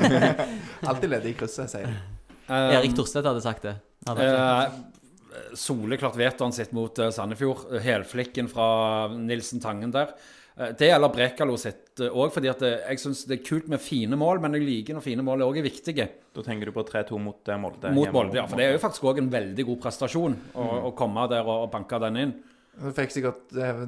[0.88, 2.00] Alltid ledig i krysset, sier de.
[2.48, 3.76] Um, Erik Torstvedt hadde sagt det.
[4.08, 4.80] Hadde uh?
[5.32, 7.68] Eh, soleklart vetoen sitt mot eh, Sandefjord.
[7.72, 10.12] Eh, Helflikken fra Nilsen Tangen der.
[10.58, 13.82] Eh, det gjelder Brekalo sitt òg, fordi at eh, jeg syns det er kult med
[13.82, 16.08] fine mål, men jeg liker når fine mål òg er viktige.
[16.32, 17.92] Da tenker du på 3-2 mot eh, Molde?
[17.96, 18.46] Mot Molde, ja.
[18.50, 21.66] For det er jo faktisk òg en veldig god prestasjon å, å komme der og,
[21.66, 22.34] og banke den inn.
[22.80, 23.80] Han fikk sikkert eh,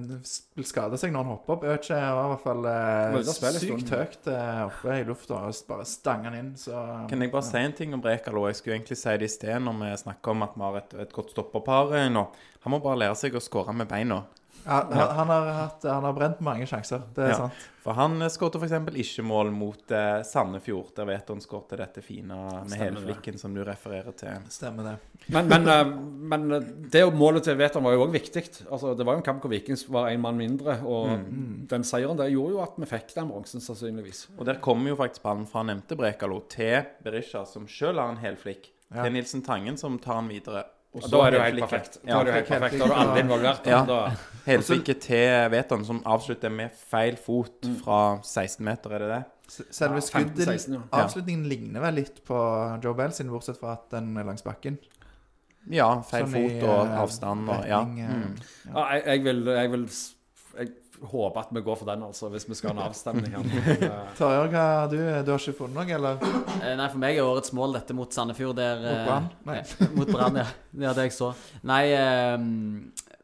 [0.59, 1.63] vil skade seg når han hopper opp.
[1.89, 3.93] Han var i hvert fall eh, sykt stund.
[3.97, 6.51] høyt eh, oppe i lufta og bare stanga han inn.
[6.61, 6.77] Så
[7.09, 8.45] Kan jeg bare si en ting om Brekalo?
[8.51, 10.97] Jeg skulle egentlig si det i sted når vi snakker om at vi har et,
[11.07, 12.27] et godt stopperpar eh, nå.
[12.67, 14.21] Han må bare lære seg å skåre med beina.
[14.65, 17.37] Han, han, har hatt, han har brent mange sjanser, det er Ja.
[17.45, 17.53] sant.
[17.85, 18.97] For han skåret skårte f.eks.
[18.97, 20.95] ikke mål mot eh, Sandefjord.
[20.97, 22.79] Der vet han skårte dette fine med Stemmer det.
[22.87, 24.39] helflikken som du refererer til.
[24.49, 24.95] Stemmer det.
[25.29, 25.85] Men, men, eh,
[26.33, 26.61] men eh,
[26.95, 28.45] det målet til Veton var jo òg viktig.
[28.73, 30.79] Altså, det var jo en kamp hvor Vikings var én mann mindre.
[30.89, 31.13] Og
[31.69, 34.31] den seieren der gjorde jo at vi fikk den bronsen, sannsynligvis.
[34.39, 38.23] Og der kommer jo faktisk ballen fra nevnte Brekalo til Berisha, som sjøl har en
[38.25, 39.03] helflikk, Ja.
[39.03, 40.65] til Nilsen Tangen, som tar han videre.
[40.95, 41.97] Og da er det jo helt perfekt.
[42.05, 42.79] Da Ja, er det jo helt perfekt.
[42.79, 43.67] Da er du alle involvert.
[43.67, 43.85] Ja.
[43.85, 44.01] Da,
[44.47, 49.23] Helflikke til Veton, som avslutter med feil fot fra 16 meter, er det det?
[49.71, 50.81] Selve Ja, skuddet ja.
[51.05, 52.37] Avslutningen ligner vel litt på
[52.85, 54.79] Joe Bell sin, bortsett fra at den er langs bakken.
[55.73, 57.81] Ja, feil Sånn i, fot og eh, avstand og Ja.
[57.85, 58.35] retning, eh, Mm.
[58.75, 59.87] ja, jeg, jeg vil, jeg vil
[60.59, 60.69] jeg
[61.11, 63.45] håper at vi går for den, altså, hvis vi skal ha en avstemning her.
[63.85, 64.97] Eh, Tarjei, hva har du?
[65.25, 66.21] Du har ikke funnet noe, eller?
[66.63, 68.57] Eh, Nei, for meg er årets mål dette mot Sandefjord.
[68.57, 69.27] Der, Mot Brann?
[69.49, 69.57] Nei.
[69.59, 70.47] eh, mot Brann, ja.
[70.73, 71.33] Det er det jeg så.
[71.65, 72.39] Nei, eh,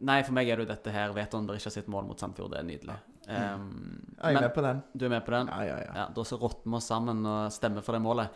[0.00, 1.12] nei, for meg er det jo dette her.
[1.16, 2.96] Veton Berisha sitt mål mot Sandfjord, Det er nydelig.
[3.30, 4.82] Um, Jeg er men med på den.
[4.96, 5.46] du er med på den?
[5.52, 5.92] Ja, ja, ja.
[5.94, 8.28] Ja, Da så rotter vi oss sammen og stemmer for det målet.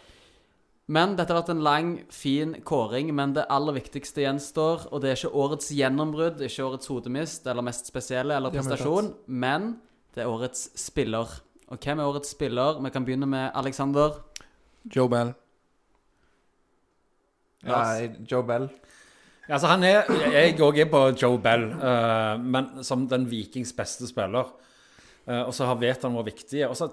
[0.86, 4.92] Men dette har vært en lang, fin kåring, men det aller viktigste gjenstår.
[4.92, 9.14] Og det er ikke årets gjennombrudd, ikke årets hodemist eller mest spesielle eller Det prestasjon,
[9.26, 9.78] men
[10.14, 11.26] det er årets spiller.
[11.72, 12.78] Og hvem er årets spiller?
[12.84, 14.20] Vi kan begynne med Alexander.
[14.94, 15.32] Joe Bell.
[17.64, 18.68] ja Joe Bell.
[19.44, 24.08] Altså han er, Jeg òg er på Joe Bell, uh, men som den Vikings beste
[24.08, 24.48] spiller.
[25.28, 26.62] Uh, og så har han vært viktig.
[26.68, 26.88] Og så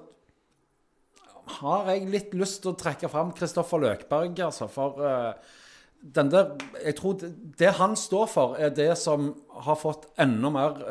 [1.62, 4.68] har jeg litt lyst til å trekke fram Kristoffer Løkberg, altså.
[4.72, 5.60] For uh,
[6.02, 7.30] den der Jeg tror det,
[7.60, 9.32] det han står for, er det som
[9.64, 10.82] har fått enda mer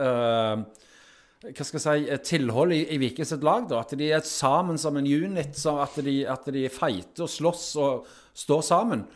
[1.41, 3.65] hva skal jeg si, tilhold i, i Viking lag.
[3.69, 5.57] da, At de er sammen som en unit.
[5.73, 9.07] At de, at de feiter og slåss og står sammen.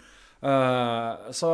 [1.37, 1.51] Så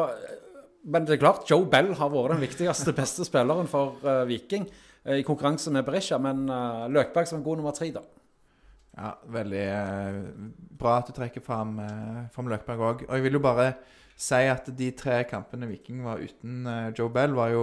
[0.85, 4.65] men det er klart, Joe Bell har vært den viktigste, beste spilleren for uh, Viking
[4.67, 8.05] uh, i konkurranse med Berisha, men uh, Løkberg som en god nummer tre, da.
[8.91, 9.65] Ja, veldig
[10.81, 11.77] bra at du trekker fram,
[12.35, 13.05] fram Løkberg òg.
[13.07, 13.69] Og jeg vil jo bare
[14.19, 16.67] si at de tre kampene Viking var uten
[16.99, 17.63] Joe Bell, var jo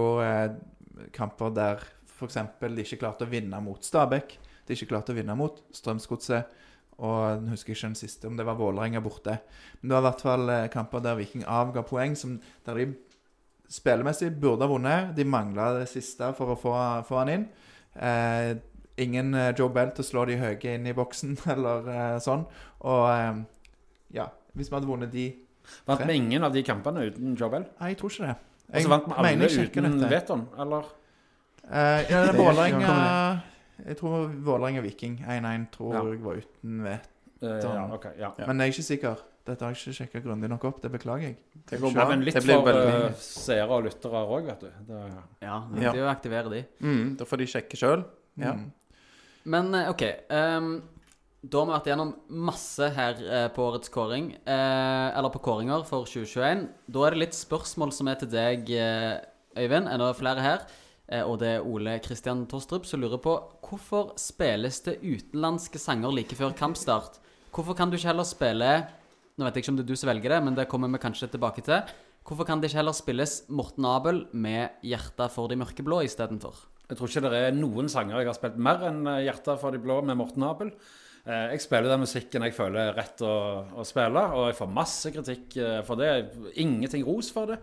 [1.13, 2.39] kamper der f.eks.
[2.63, 4.37] de ikke klarte å vinne mot Stabæk.
[4.65, 6.55] De ikke klarte å vinne mot Strømsgodset.
[6.97, 9.35] Og jeg husker ikke den siste, om det var Vålerenga borte.
[9.81, 12.87] Men det var i hvert fall kamper der Viking avga poeng, som, der de
[13.71, 15.13] spillemessig burde ha vunnet.
[15.17, 16.73] De mangla det siste for å få,
[17.07, 17.45] få han inn.
[17.97, 18.53] Eh,
[19.03, 22.45] ingen eh, Joe Bell til å slå de høye inn i boksen eller eh, sånn.
[22.87, 23.43] Og eh,
[24.17, 25.27] ja, hvis vi hadde vunnet de
[25.83, 27.65] Vant vi ingen av de kampene uten Joe Bell?
[27.81, 28.35] Nei, jeg tror ikke det.
[28.67, 29.97] Og så vant vi alle uten.
[30.11, 30.87] Veton, eller?
[31.67, 32.93] Eh, ja, det er er Vålerenga
[33.83, 36.03] Jeg tror Vålerenga-Viking 1-1 tror Ja.
[36.07, 37.13] jeg var uten Veton.
[37.41, 38.31] Eh, ja, ok, ja.
[38.39, 38.47] Ja.
[38.47, 39.25] Men jeg er ikke sikker.
[39.47, 40.81] Dette har jeg ikke sjekka grundig nok opp.
[40.83, 41.37] Det beklager jeg.
[41.69, 42.07] Det går Ja, bra.
[42.09, 44.67] men litt Det for eh, seere og lyttere òg, vet du.
[44.89, 44.99] Det,
[45.41, 45.91] Ja, det Ja.
[45.93, 46.65] er jo å aktivere de.
[46.81, 48.03] mm, Da får de sjekke sjøl.
[48.37, 48.53] Ja.
[48.53, 48.71] Mm.
[49.45, 50.03] Men eh, OK.
[50.29, 50.83] Um,
[51.47, 54.33] da har vi vært gjennom masse her eh, på årets kåring.
[54.45, 56.67] Eh, eller på kåringer for 2021.
[56.91, 59.19] Da er det litt spørsmål som er til deg, eh,
[59.57, 59.87] Øyvind.
[59.87, 60.59] Enda flere her.
[61.23, 63.31] Og det er Ole Kristian Torstrup som lurer på
[63.63, 67.17] hvorfor spilles det utenlandske sanger like før kampstart?
[67.55, 68.87] Hvorfor kan du ikke heller spille
[69.37, 70.99] Nå vet jeg ikke om det er du som velger det, men det kommer vi
[71.01, 71.91] kanskje tilbake til.
[72.27, 76.55] Hvorfor kan det ikke heller spilles Morten Abel med 'Hjerta for de mørkeblå' istedenfor?
[76.89, 79.71] jeg tror ikke det er noen sanger jeg har spilt mer enn Hjerta 'Hjertet for
[79.71, 80.71] de blå' med Morten Abel.
[81.27, 84.73] Eh, Jeg spiller den musikken jeg føler er rett å, å spille, og jeg får
[84.73, 86.31] masse kritikk eh, for det.
[86.55, 87.59] Ingenting ros for det.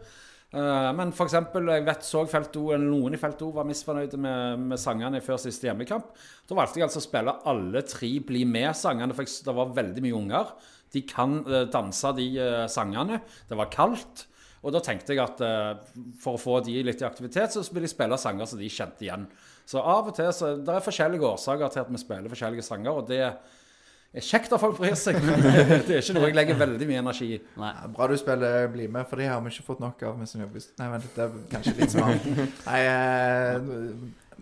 [0.53, 3.65] Eh, Men for eksempel, jeg vet så felt O, eller noen i felt O var
[3.65, 6.13] misfornøyde med, med sangene før siste hjemmekamp.
[6.47, 10.21] Da valgte jeg altså å spille alle tre Bli med-sangene, for det var veldig mye
[10.21, 10.55] unger.
[10.95, 13.21] De kan eh, danse de eh, sangene.
[13.49, 14.29] Det var kaldt.
[14.65, 15.73] Og da tenkte jeg at eh,
[16.21, 19.05] for å få de litt i aktivitet, så vil de spille sanger som de kjente
[19.05, 19.27] igjen.
[19.69, 22.97] Så av og til så Det er forskjellige årsaker til at vi spiller forskjellige sanger,
[22.97, 25.41] og det er kjekt at folk bryr seg, men
[25.89, 27.41] det er ikke noe jeg legger veldig mye energi i.
[27.61, 27.73] Nei.
[27.77, 30.21] Ja, bra du spiller Bli med, for de har vi ikke fått nok av.
[30.21, 32.29] Nei, vent, det er kanskje litt smart.
[32.69, 32.81] Nei,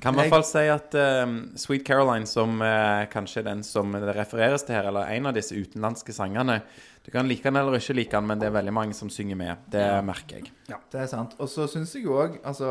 [0.02, 3.92] Kan i hvert fall si at eh, Sweet Caroline, som uh, kanskje er den som
[3.94, 6.58] det refereres til her, eller en av disse utenlandske sangene
[7.04, 9.38] Du kan like den eller ikke like den, men det er veldig mange som synger
[9.38, 9.68] med.
[9.70, 10.52] Det merker jeg.
[10.70, 11.36] Ja, Det er sant.
[11.38, 12.70] Og så syns jeg jo òg, altså,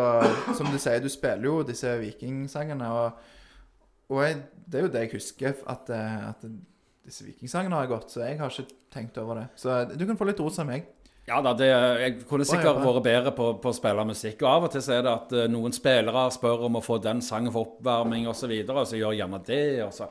[0.56, 3.34] som du sier, du spiller jo disse vikingsangene, og,
[4.12, 6.48] og jeg, det er jo det jeg husker, at, eh, at
[7.08, 9.48] disse vikingsangene har gått, så jeg har ikke tenkt over det.
[9.60, 10.88] Så du kan få litt ros av meg.
[11.32, 12.84] Ja da, det, jeg kunne sikkert ja.
[12.84, 14.42] vært bedre på, på å spille musikk.
[14.44, 16.98] Og av og til så er det at eh, noen spillere spør om å få
[17.04, 19.64] den sangen for oppvarming osv., og, så videre, og så gjør gjerne det.
[19.86, 20.10] Og så.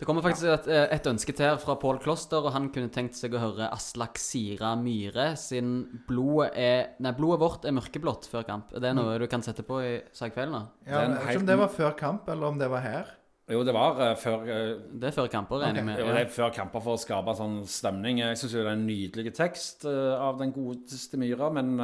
[0.00, 2.92] Det kommer faktisk et, eh, et ønske til her fra Pål Kloster, og han kunne
[2.92, 5.76] tenkt seg å høre Aslak Sira Myhre sin
[6.08, 8.72] 'Blodet er Nei, blodet vårt er mørkeblått' før kamp.
[8.72, 10.68] Det Er noe du kan sette på i sagkvelden?
[10.88, 13.16] Ja, jeg vet ikke om det var før kamp, eller om det var her.
[13.46, 16.00] Jo, det var uh, før uh, Det er før kamper, regner jeg med.
[16.02, 18.18] Jo, det er før kamper for å skape sånn stemning.
[18.24, 21.76] Jeg syns jo det er en nydelig tekst uh, av den godeste Myra, men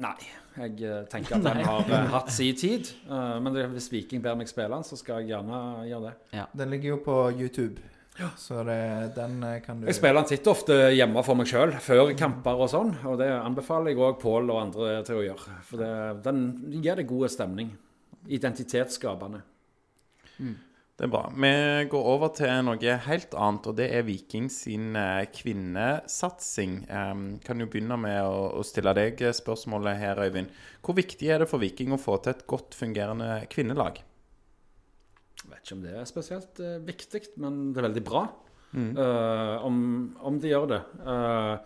[0.00, 0.16] Nei.
[0.54, 2.88] Jeg tenker at den har hatt sin tid.
[3.10, 5.58] Men det, hvis Viking ber meg spille den, så skal jeg gjerne
[5.88, 6.44] gjøre det.
[6.56, 7.82] Den ligger jo på YouTube,
[8.38, 8.78] så det,
[9.18, 12.70] den kan du Jeg spiller den titt ofte hjemme for meg sjøl, før kamper og
[12.70, 12.94] sånn.
[13.10, 15.60] Og det anbefaler jeg òg Pål og andre til å gjøre.
[15.68, 15.92] For det,
[16.26, 16.44] den
[16.78, 17.74] gir det god stemning.
[18.30, 19.42] Identitetsskapende.
[21.00, 21.22] Det er bra.
[21.32, 21.50] Vi
[21.88, 26.74] går over til noe helt annet, og det er Viking sin eh, kvinnesatsing.
[26.92, 30.52] Um, kan jo begynne med å, å stille deg spørsmålet her, Øyvind.
[30.84, 34.02] Hvor viktig er det for Viking å få til et godt fungerende kvinnelag?
[35.40, 38.26] Jeg vet ikke om det er spesielt uh, viktig, men det er veldig bra.
[38.70, 39.78] Eh, om,
[40.20, 40.82] om de gjør det.
[41.00, 41.56] Uh,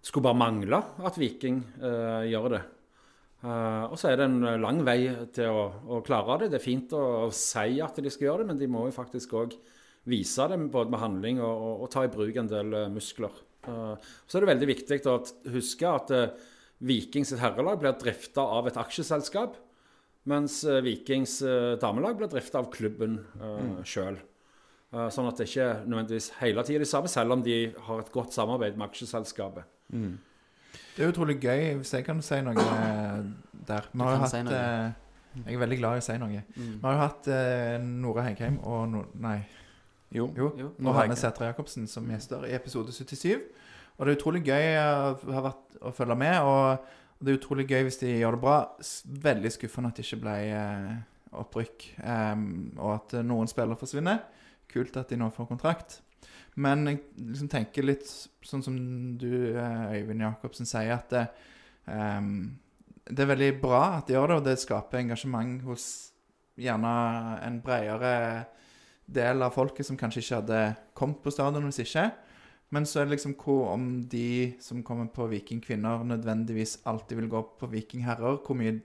[0.00, 2.62] skulle bare mangle at Viking gjør det.
[3.42, 5.00] Eh, og så er det en lang vei
[5.34, 5.62] til å,
[5.98, 6.52] å klare det.
[6.52, 8.94] Det er fint å, å si at de skal gjøre det, men de må jo
[8.94, 9.56] faktisk òg
[10.10, 13.34] vise det både med handling og, og, og ta i bruk en del eh, muskler.
[13.66, 15.18] Eh, så er det veldig viktig å
[15.56, 16.16] huske at
[16.82, 19.58] Viking sitt herrelag blir drifta av et aksjeselskap.
[20.26, 21.40] Mens Vikings
[21.82, 24.20] damelag blir drifta av klubben uh, sjøl.
[24.90, 27.56] sånn at det ikke nødvendigvis hele tida er de samme, selv om de
[27.86, 29.66] har et godt samarbeid med aksjeselskapet.
[30.96, 33.18] Det er utrolig gøy, hvis jeg kan si noe eh,
[33.68, 33.88] der.
[33.92, 34.92] Vi har jo hatt si eh,
[35.46, 36.44] Jeg er veldig glad i å si noe.
[36.56, 36.70] Mm.
[36.76, 39.38] Vi har jo hatt eh, Nora Heggheim og no Nei.
[40.12, 40.28] Jo.
[40.36, 40.50] Jo.
[40.58, 40.72] Jo.
[40.84, 41.16] Og Hanne.
[41.16, 43.40] Sætre Jacobsen som gjester i episode 77.
[43.96, 46.36] Og det er utrolig gøy å å følge med.
[46.42, 48.58] Og det er utrolig gøy hvis de gjør det bra.
[49.30, 50.36] Veldig skuffende at det ikke ble
[51.32, 52.46] opprykk, um,
[52.76, 54.20] og at noen spillere forsvinner.
[54.72, 56.00] Kult at de nå får kontrakt.
[56.60, 58.08] Men jeg liksom tenker litt
[58.44, 58.76] sånn som
[59.18, 61.26] du, eh, Øyvind Jacobsen, sier, at det,
[61.86, 62.58] um,
[63.08, 65.86] det er veldig bra at de gjør det, og det skaper engasjement hos
[66.60, 66.92] gjerne
[67.46, 68.12] en bredere
[69.08, 70.60] del av folket som kanskje ikke hadde
[70.98, 72.10] kommet på stadion hvis ikke.
[72.72, 77.18] Men så er det liksom hvor om de som kommer på Viking kvinner, nødvendigvis alltid
[77.20, 78.38] vil gå på Viking herrer.
[78.40, 78.78] Hvor mye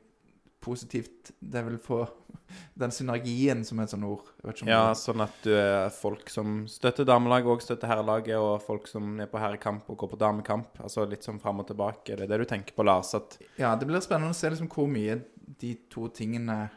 [0.67, 2.03] positivt det vil få
[2.79, 4.27] Den synergien, som er et sånt ord.
[4.69, 8.87] Ja, det- sånn at du er folk som støtter damelaget og støtter herrelaget, og folk
[8.87, 10.79] som er på herrekamp og går på damekamp.
[10.79, 12.15] Altså litt sånn fram og tilbake.
[12.15, 13.11] Det er det du tenker på, Lars?
[13.19, 15.19] At Ja, det blir spennende å se liksom hvor mye
[15.59, 16.69] de to tingene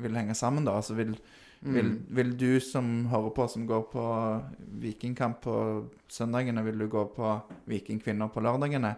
[0.00, 0.78] vil henge sammen, da.
[0.80, 1.12] Altså vil,
[1.62, 4.06] vil, vil du som hører på, som går på
[4.82, 5.56] vikingkamp på
[6.08, 7.34] søndagene, vil du gå på
[7.68, 8.96] vikingkvinner på lørdagene?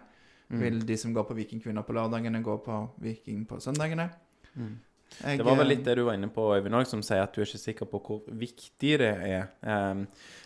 [0.49, 4.09] Vil de som går på vikingkvinner på lørdagene, gå på viking på søndagene?
[4.55, 7.23] Jeg, Det var vel eh, litt det du var inne på, Øyvind òg, som sier
[7.23, 9.47] at du er ikke sikker på hvor viktig det er.
[9.61, 10.03] Um,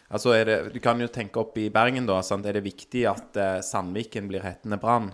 [0.10, 2.19] altså er det, Du kan jo tenke opp i Bergen, da.
[2.26, 2.45] Sant?
[2.45, 5.11] Er det viktig at uh, Sandviken blir hetende Brann?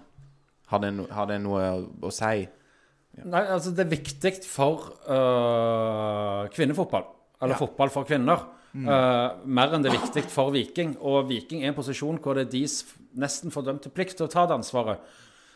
[0.71, 2.47] Har, no, har det noe å, å si?
[3.23, 7.05] Nei, altså det er viktig for uh, kvinnefotball.
[7.41, 7.61] Eller Ja.
[7.61, 8.47] fotball for kvinner.
[8.75, 10.97] øh, mer enn det er viktig for Viking.
[10.99, 12.81] Og Viking er en posisjon hvor det er deres
[13.15, 14.99] nesten fordømte plikt til å ta det ansvaret.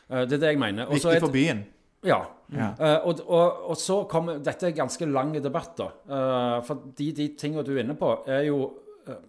[0.08, 0.88] Uh, det er det jeg mener.
[0.88, 1.66] Også Viktig for byen.
[2.06, 2.20] Ja.
[2.50, 2.70] Ja.
[2.80, 5.90] Uh, og, og, og så kommer Dette er ganske lang debatt, da.
[6.10, 8.64] Uh, for de, de tingene du er inne på, er jo
[9.06, 9.20] uh,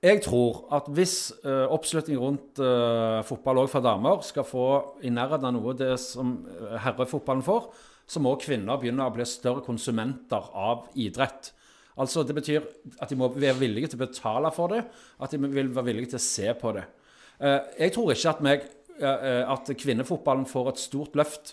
[0.00, 1.14] Jeg tror at hvis
[1.44, 2.60] oppslutning rundt
[3.28, 4.66] fotball òg for damer skal få
[5.04, 6.38] i nærheten av noe det som
[6.80, 7.66] herrefotballen får,
[8.08, 11.52] så må kvinner begynne å bli større konsumenter av idrett.
[12.00, 12.64] Altså Det betyr
[12.96, 14.80] at de må være villige til å betale for det,
[15.20, 16.86] at de vil være villige til å se på det.
[17.76, 18.64] Jeg tror ikke at, meg,
[19.04, 21.52] at kvinnefotballen får et stort løft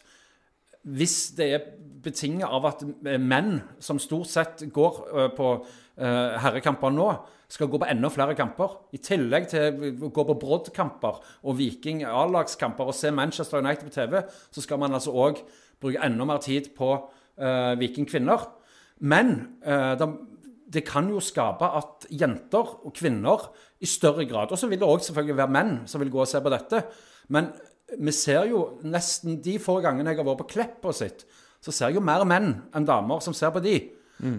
[0.87, 1.65] hvis det er
[2.03, 2.83] betinget av at
[3.19, 7.09] menn, som stort sett går eh, på eh, herrekamper nå,
[7.51, 8.75] skal gå på enda flere kamper.
[8.95, 13.95] I tillegg til å gå på Brodd-kamper og Viking A-lagskamper og se Manchester United på
[13.95, 14.17] TV,
[14.51, 15.39] så skal man altså òg
[15.79, 18.49] bruke enda mer tid på uh, Viking kvinner.
[18.99, 19.31] Men
[19.63, 20.09] uh, det,
[20.75, 23.47] det kan jo skape at jenter og kvinner
[23.79, 26.27] i større grad Og så vil det òg selvfølgelig være menn som vil gå og
[26.27, 26.83] se på dette.
[27.31, 27.51] Men
[27.95, 31.23] vi ser jo nesten de få gangene jeg har vært på Klepp og sitt,
[31.63, 33.77] så ser jeg jo mer menn enn damer som ser på de.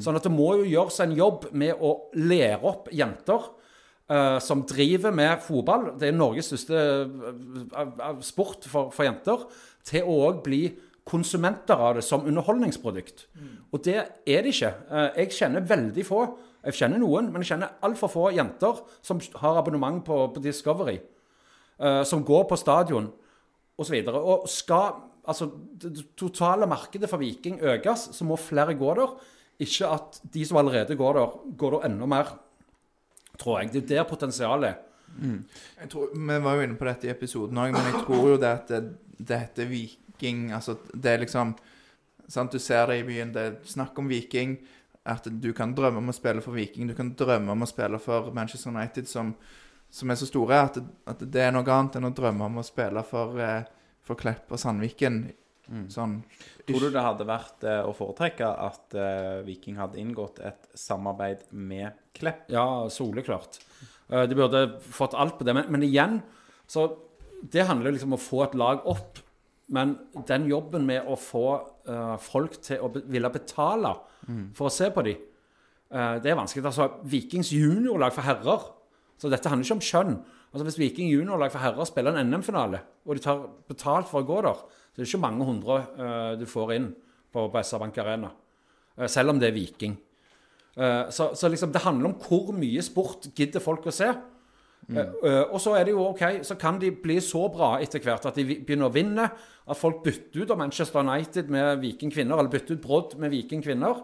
[0.03, 3.45] Sånn at det må jo gjøres en jobb med å lære opp jenter
[4.11, 5.93] uh, som driver med fotball.
[6.01, 9.45] Det er Norges største eh, sport for, for jenter.
[9.87, 10.62] Til å òg bli
[11.09, 13.29] konsumenter av det som underholdningsprodukt.
[13.73, 14.73] Og det er det ikke.
[14.91, 16.25] Eh, Jeg kjenner veldig få.
[16.66, 20.99] Jeg kjenner noen, men jeg kjenner altfor få jenter som har abonnement på, på Discovery.
[22.05, 23.07] som går på stadion
[23.79, 24.01] osv.
[24.11, 24.99] Og, og skal
[25.29, 25.51] altså,
[25.83, 29.15] det totale markedet for Viking økes, så må flere gå der.
[29.59, 32.35] Ikke at de som allerede går der, går der enda mer,
[33.39, 33.73] tror jeg.
[33.73, 34.85] Det er der potensialet er.
[35.81, 38.37] Jeg tror, Vi var jo inne på dette i episoden òg, men jeg tror jo
[38.39, 38.69] det at
[39.19, 41.55] det heter Viking Altså, det er liksom
[42.29, 44.59] sant, Du ser det i byen, det er snakk om Viking.
[45.09, 47.99] At du kan drømme om å spille for Viking, du kan drømme om å spille
[47.99, 49.35] for Manchester United, som,
[49.90, 52.60] som er så store at det, at det er noe annet enn å drømme om
[52.60, 53.69] å spille for, eh,
[54.05, 55.23] for Klepp og Sandviken.
[55.93, 56.15] Sånn
[56.69, 61.44] Tror du det hadde vært eh, å foretrekke at eh, Viking hadde inngått et samarbeid
[61.52, 62.47] med Klepp?
[62.52, 63.60] Ja, soleklart.
[64.09, 65.55] Uh, De burde fått alt på det.
[65.56, 66.20] Men, men igjen,
[66.69, 66.89] så
[67.39, 69.20] Det handler liksom om å få et lag opp.
[69.70, 69.94] Men
[70.27, 71.47] den jobben med å få
[71.89, 73.93] uh, folk til å be ville betale
[74.56, 75.20] for å se på dem,
[75.89, 76.66] det er vanskelig.
[76.69, 78.65] Altså, Vikings juniorlag for herrer
[79.19, 80.19] Så dette handler ikke om kjønn.
[80.49, 84.28] Altså Hvis Viking juniorlag for herrer spiller en NM-finale, og de tar betalt for å
[84.28, 86.89] gå der, så er det ikke mange hundre uh, du får inn
[87.35, 88.31] på, på SR Bank Arena.
[88.97, 89.99] Uh, selv om det er Viking.
[90.78, 94.12] Uh, så, så liksom det handler om hvor mye sport gidder folk å se.
[94.89, 95.19] Mm.
[95.53, 98.39] og så er det jo ok, så kan de bli så bra etter hvert at
[98.39, 99.27] de begynner å vinne.
[99.69, 103.35] At folk bytter ut av Manchester United med Viking kvinner, eller bytter ut Brodd med
[103.35, 104.01] Viking kvinner.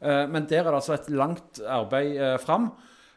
[0.00, 2.72] Men der er det altså et langt arbeid uh, fram.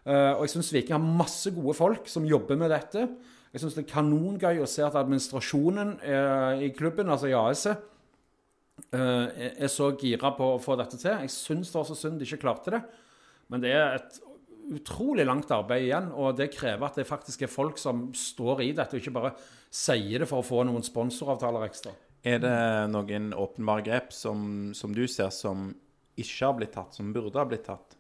[0.08, 3.06] Eh, og jeg syns Viking har masse gode folk som jobber med dette.
[3.50, 7.84] Jeg syns det er kanongøy å se at administrasjonen eh, i klubben, altså i AS-et,
[8.94, 11.16] eh, er så gira på å få dette til.
[11.26, 12.84] Jeg syns det var så synd de ikke klarte det.
[13.50, 14.20] Men det er et
[14.70, 18.72] utrolig langt arbeid igjen, og det krever at det faktisk er folk som står i
[18.78, 19.34] dette, og ikke bare
[19.74, 21.96] sier det for å få noen sponsoravtaler ekstra.
[22.28, 22.56] Er det
[22.92, 25.72] noen åpenbare grep som, som du ser som
[26.20, 27.99] ikke har blitt tatt, som burde ha blitt tatt?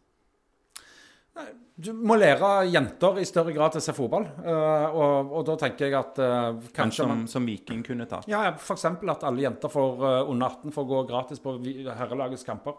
[1.79, 5.55] Du må lære jenter i større grad til å se fotball, eh, og, og da
[5.61, 8.27] tenker jeg at eh, Men kanskje som, man som Viking kunne tatt?
[8.27, 8.83] Ja, f.eks.
[8.89, 11.55] at alle jenter får, eh, under 18 får gå gratis på
[11.87, 12.75] herrelagets kamper.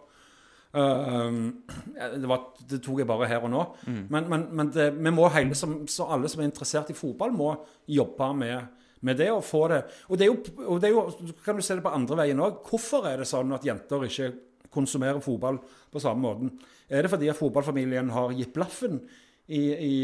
[0.71, 3.63] Det, var, det tok jeg bare her og nå.
[3.89, 7.33] Men, men, men det, vi må hele, som, så alle som er interessert i fotball,
[7.35, 7.49] må
[7.91, 9.81] jobbe med, med det og få det.
[10.07, 10.37] Og det er jo,
[10.69, 12.61] og det er jo kan du se det på andre veien òg.
[12.69, 14.31] Hvorfor er det sånn at jenter ikke
[14.71, 15.59] konsumerer fotball
[15.91, 16.55] på samme måten?
[16.91, 18.99] Er det fordi at fotballfamilien har gitt blaffen
[19.47, 19.95] i, i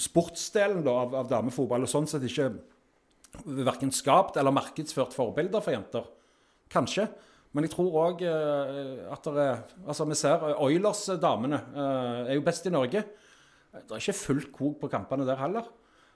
[0.00, 2.50] sportsdelen da, av, av damefotball, og sånn sett ikke
[3.64, 6.10] verken skapt eller markedsført forbilder for jenter.
[6.72, 7.08] Kanskje.
[7.54, 12.44] Men jeg tror òg at det er Altså, vi ser eh, Oilers-damene eh, er jo
[12.46, 13.04] best i Norge.
[13.74, 15.68] Det er ikke fullt kok på kampene der heller.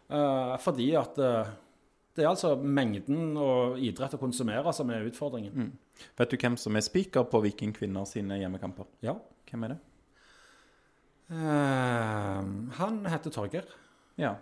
[0.09, 1.51] Eh, fordi at eh,
[2.17, 5.71] det er altså mengden og idrett å konsumere som er utfordringen.
[6.19, 8.87] Vet du hvem som er speaker på Vikingkvinner sine hjemmekamper?
[9.05, 9.17] Ja.
[9.51, 9.79] Hvem er det?
[11.29, 12.45] Uh,
[12.79, 13.67] han heter Torgeir.
[14.19, 14.37] Ja.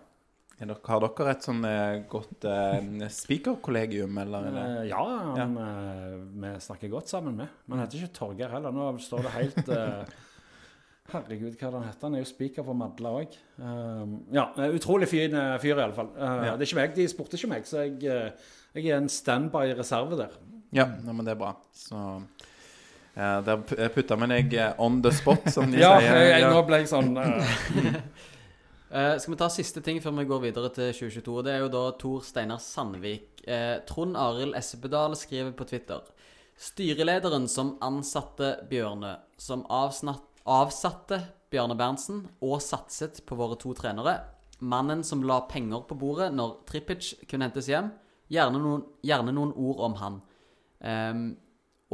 [0.56, 2.78] Er dere, har dere et sånn eh, godt uh,
[3.12, 4.46] speakerkollegium, eller?
[4.48, 4.62] Er det?
[4.62, 5.02] Eh, ja,
[5.36, 7.50] han, eh, vi snakker godt sammen med.
[7.66, 8.72] Men han heter ikke Torgeir heller.
[8.72, 10.14] Nå står det helt eh,
[11.12, 12.06] Herregud, hva er det han heter?
[12.08, 13.36] Han er jo speaker for Madla òg.
[14.34, 16.08] ja, eh, utrolig fin eh, fyr, iallfall.
[16.16, 16.56] Uh, Ja.
[16.56, 19.74] Det er ikke meg, De spurte ikke meg, så jeg, eh, jeg er en standby
[19.78, 20.34] reserve der.
[20.74, 21.52] Ja, men det er bra.
[21.74, 21.98] Så
[23.14, 23.62] eh, Der
[23.94, 26.16] putta vi deg eh, on the spot, som de Ja, sier.
[26.26, 26.50] jeg, Ja.
[26.54, 27.54] nå ble jeg sånn uh,
[28.96, 31.40] Eh, skal vi ta siste ting før vi går videre til 2022?
[31.44, 33.42] Det er jo da Tor Steinar Sandvik.
[33.42, 36.04] Uh, Trond Arild Espedal skriver på Twitter.
[36.56, 41.18] Styrelederen som ansatte Bjørne, som avsnatt, avsatte
[41.52, 44.20] Bjørne Berntsen og satset på våre to trenere.
[44.62, 47.90] Mannen som la penger på bordet når Trippic kunne hentes hjem.
[48.32, 50.16] Gjerne noen, gjerne noen ord om han.
[50.86, 51.28] Ehm,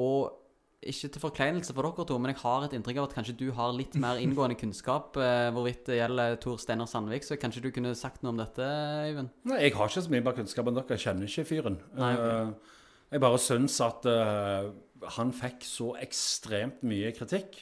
[0.01, 0.43] og
[0.83, 3.47] ikke til forkleinelse for dere to, men jeg har et inntrykk av at kanskje du
[3.55, 7.71] har litt mer inngående kunnskap eh, hvorvidt det gjelder Tor Steinar Sandvik, så kanskje du
[7.75, 8.67] kunne sagt noe om dette,
[9.07, 9.31] Øyvind?
[9.47, 10.97] Nei, jeg har ikke så mye mer kunnskap enn dere.
[10.97, 11.77] Jeg kjenner ikke fyren.
[11.99, 12.33] Nei, okay.
[12.33, 12.79] Eh,
[13.13, 14.71] jeg bare syns at uh,
[15.19, 17.59] han fikk så ekstremt mye kritikk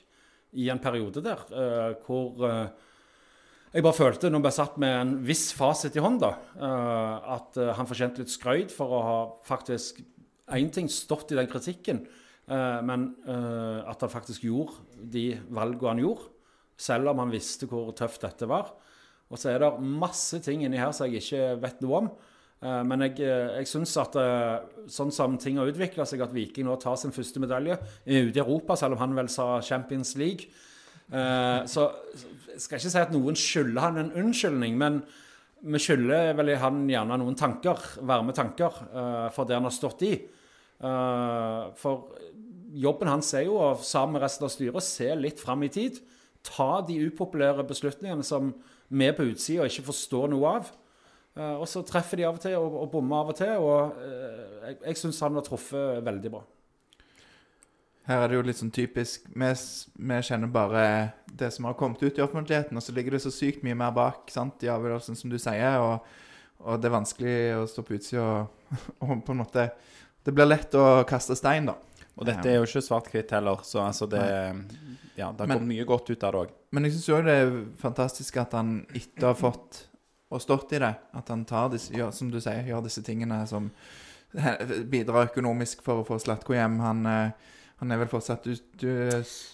[0.55, 2.69] i en periode der uh, hvor uh,
[3.75, 6.29] jeg bare følte, når vi satt med en viss fasit i hånda,
[6.59, 10.01] at han fortjente litt skrøyt for å ha faktisk
[10.57, 12.03] én ting stått i den kritikken,
[12.51, 14.81] eh, men eh, at han faktisk gjorde
[15.13, 16.31] de valgene han gjorde,
[16.81, 18.73] selv om han visste hvor tøft dette var.
[19.31, 22.11] Og så er det masse ting inni her som jeg ikke vet noe om.
[22.61, 24.17] Eh, Men jeg, jeg syns at
[24.91, 28.43] sånn som ting har utvikla seg, at Viking nå tar sin første medalje ute i
[28.43, 30.51] Europa, selv om han vel sa Champions League.
[31.11, 31.85] Så
[32.53, 35.01] jeg skal ikke si at noen skylder han en unnskyldning, men
[35.61, 38.77] vi skylder vel han gjerne noen tanker, varme tanker,
[39.35, 40.13] for det han har stått i.
[40.81, 42.09] Eh, For
[42.73, 46.01] jobben hans er jo sammen med resten av styret, se litt fram i tid.
[46.47, 48.55] Ta de upopulære beslutningene som
[48.89, 50.71] vi på utsida ikke forstår noe av.
[51.37, 53.53] Eh, Og så treffer de av og til og, og bommer av og til.
[53.61, 56.43] Og eh, jeg, jeg syns han har truffet veldig bra.
[58.09, 59.49] Her er det jo litt sånn typisk Vi,
[60.09, 60.85] vi kjenner bare
[61.31, 63.93] det som har kommet ut i offentligheten, og så ligger det så sykt mye mer
[63.95, 65.77] bak sant, i avgjørelsen, som du sier.
[65.85, 66.09] Og,
[66.65, 68.73] og det er vanskelig å stå på utsida og,
[69.05, 69.69] og på en måte
[70.25, 71.77] Det blir lett å kaste stein, da.
[72.21, 74.25] Og dette er jo ikke svart-hvitt heller, så altså det
[75.17, 76.51] Ja, det har kommet mye godt ut av det òg.
[76.77, 79.87] Men jeg syns òg det er fantastisk at han etter å ha fått
[80.31, 83.41] og stått i det, at han tar disse, gjør, som du sier, gjør disse tingene
[83.51, 83.71] som
[84.93, 86.77] bidrar økonomisk for å få Slatko hjem.
[86.85, 88.89] Han, eh, han er vel fortsatt ut du,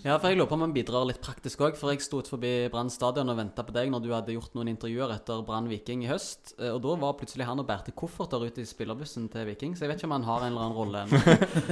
[0.02, 1.76] Ja, for jeg lurer på om han bidrar litt praktisk òg.
[1.78, 4.54] For jeg sto ut forbi Brann stadion og venta på deg når du hadde gjort
[4.58, 6.54] noen intervjuer etter Brann Viking i høst.
[6.58, 9.76] Eh, Og da var plutselig han og bærte kofferter ut i spillerbussen til Viking.
[9.78, 11.20] Så jeg vet ikke om han har en eller annen rolle ennå.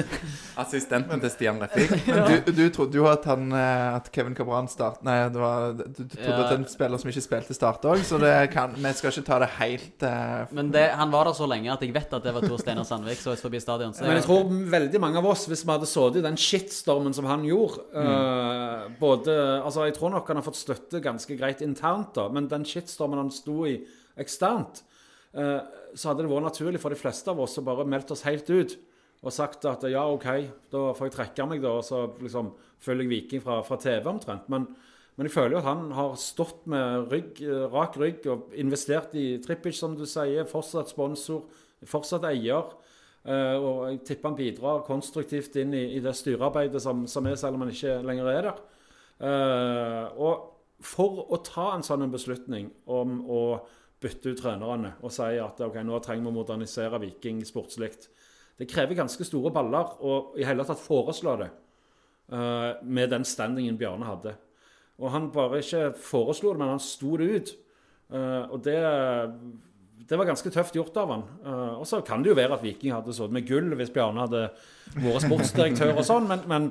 [0.62, 1.94] Assistenten til Stian Refik.
[2.06, 5.02] Du, du trodde jo at, han, eh, at Kevin Cabran start...
[5.06, 6.46] Nei, det var, du, du trodde Ja.
[6.46, 9.38] at en spiller som ikke spilte, starta òg, så det kan, vi skal ikke ta
[9.42, 12.32] det helt uh, Men det, han var der så lenge at jeg vet at det
[12.36, 13.94] var Tor Steinar Sandvik som var forbi stadion.
[13.96, 17.14] Så Men jeg, tror veldig mange av oss, hvis vi hadde sittet i den shitstormen
[17.16, 19.34] som han gjorde eh, både,
[19.64, 23.22] altså Jeg tror nok han har fått støtte ganske greit internt, da, men den shitstormen
[23.22, 23.78] han sto i
[24.20, 24.84] eksternt,
[25.32, 25.60] eh,
[25.94, 28.50] så hadde det vært naturlig for de fleste av oss å bare meldt oss helt
[28.52, 28.76] ut
[29.24, 30.26] og sagt at ja, OK,
[30.72, 32.52] da får jeg trekke meg, da, og så liksom
[32.84, 34.50] følger jeg Viking fra, fra TV omtrent.
[34.52, 34.66] Men,
[35.16, 39.16] men jeg føler jo at han har stått med rygg, eh, rak rygg og investert
[39.16, 41.46] i Trippic, som du sier, fortsatt sponsor,
[41.88, 42.74] fortsatt eier.
[43.24, 47.38] Eh, og jeg tipper han bidrar konstruktivt inn i, i det styrearbeidet som, som er,
[47.40, 48.58] selv om han ikke lenger er der.
[49.24, 50.50] Eh, og
[50.84, 53.40] for å ta en sånn beslutning om å
[54.04, 57.94] bytte ut trenerne og si at ok, nå trenger vi å modernisere Viking sportslig,
[58.60, 63.80] det krever ganske store baller å i hele tatt foreslå det eh, med den standingen
[63.80, 64.36] Bjarne hadde.
[65.00, 67.48] Og han bare ikke foreslo det, men han sto det ut.
[68.14, 68.76] Og det
[70.08, 71.22] det var ganske tøft gjort av han.
[71.44, 74.26] Uh, og så kan det jo være at Viking hadde sittet med gull hvis Bjarne
[74.26, 74.42] hadde
[74.98, 76.70] vært sportsdirektør og sånn, men, men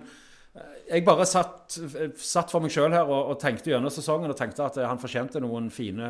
[0.53, 1.77] eh, jeg bare satt,
[2.19, 5.41] satt for meg sjøl her og, og tenkte gjennom sesongen og tenkte at han fortjente
[5.41, 6.09] noen fine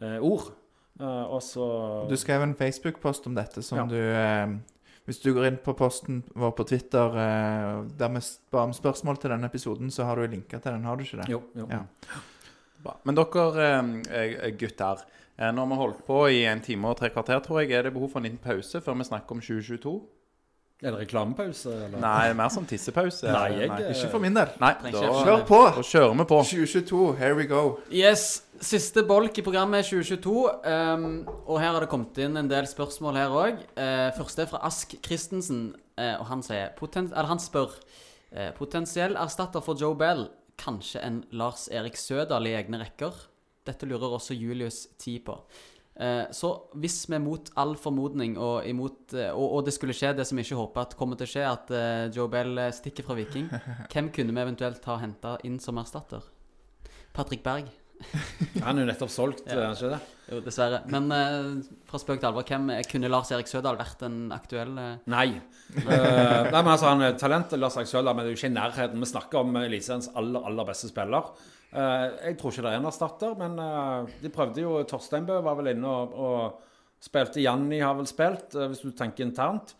[0.00, 0.52] uh, ord.
[1.00, 1.66] Uh, og så
[2.08, 3.86] Du skrev en Facebook-post om dette som Ja.
[3.90, 4.52] du eh,
[5.08, 7.18] Hvis du går inn på posten vår på Twitter
[7.98, 8.22] der vi
[8.54, 11.18] ba om spørsmål til denne episoden, så har du linka til den, har du ikke
[11.20, 11.26] det?
[11.34, 11.66] Jo, jo.
[11.68, 11.82] Ja.
[13.04, 13.68] Men dere
[14.12, 15.02] eh, gutter,
[15.38, 17.72] eh, nå har vi holdt på i en time og tre kvarter, tror jeg.
[17.72, 19.94] Er det behov for en liten pause før vi snakker om 2022?
[20.84, 21.70] Er det reklamepause?
[21.86, 21.98] Eller?
[22.02, 23.24] Nei, mer som tissepause.
[23.30, 24.48] Nei, jeg- Ikke for min del.
[24.60, 25.60] Nei, da, Kjør på!
[25.76, 26.40] da kjører vi på.
[26.44, 27.78] 2022, here we go.
[27.90, 30.34] Yes, Siste bolk i programmet er 2022.
[30.64, 33.62] Um, og her har det kommet inn en del spørsmål her òg.
[34.18, 35.74] første er fra Ask Christensen.
[35.98, 37.70] uh, og han sier poten Eller han spør
[38.36, 40.28] uh, Potensiell erstatter for Joe Bell.
[40.58, 43.12] Kanskje en Lars Erik Sødal i egne rekker?
[43.64, 45.38] Dette lurer også Julius 10 på.
[45.94, 46.50] Eh, så
[46.82, 50.38] hvis vi mot all formodning og, imot, eh, og, og det skulle skje det som
[50.38, 53.46] vi ikke håper at kommer til å skje, at eh, Joe Bell stikker fra Viking,
[53.92, 56.26] hvem kunne vi eventuelt ha henta inn som erstatter?
[57.14, 57.70] Patrick Berg?
[58.64, 59.56] Han er jo nettopp solgt, Ja.
[59.56, 60.00] er han ikke det?
[60.24, 60.78] Jo, dessverre.
[60.88, 61.48] Men eh,
[61.88, 65.26] fra spøk til alvor, hvem eh, kunne Lars Erik Sødal vært en aktuell eh, Nei.
[65.36, 68.52] uh, nei, men altså, han er talentet Lars Erik Sødal, men det er jo ikke
[68.52, 69.04] i nærheten.
[69.04, 71.28] Vi snakker om Elisens aller, aller beste spiller.
[71.74, 75.58] Uh, jeg tror ikke det er en erstatter, men uh, de prøvde jo Torsteinbø var
[75.60, 77.42] vel inne og, og spilte.
[77.44, 79.74] Janni har vel spilt, eh, hvis du tenker internt.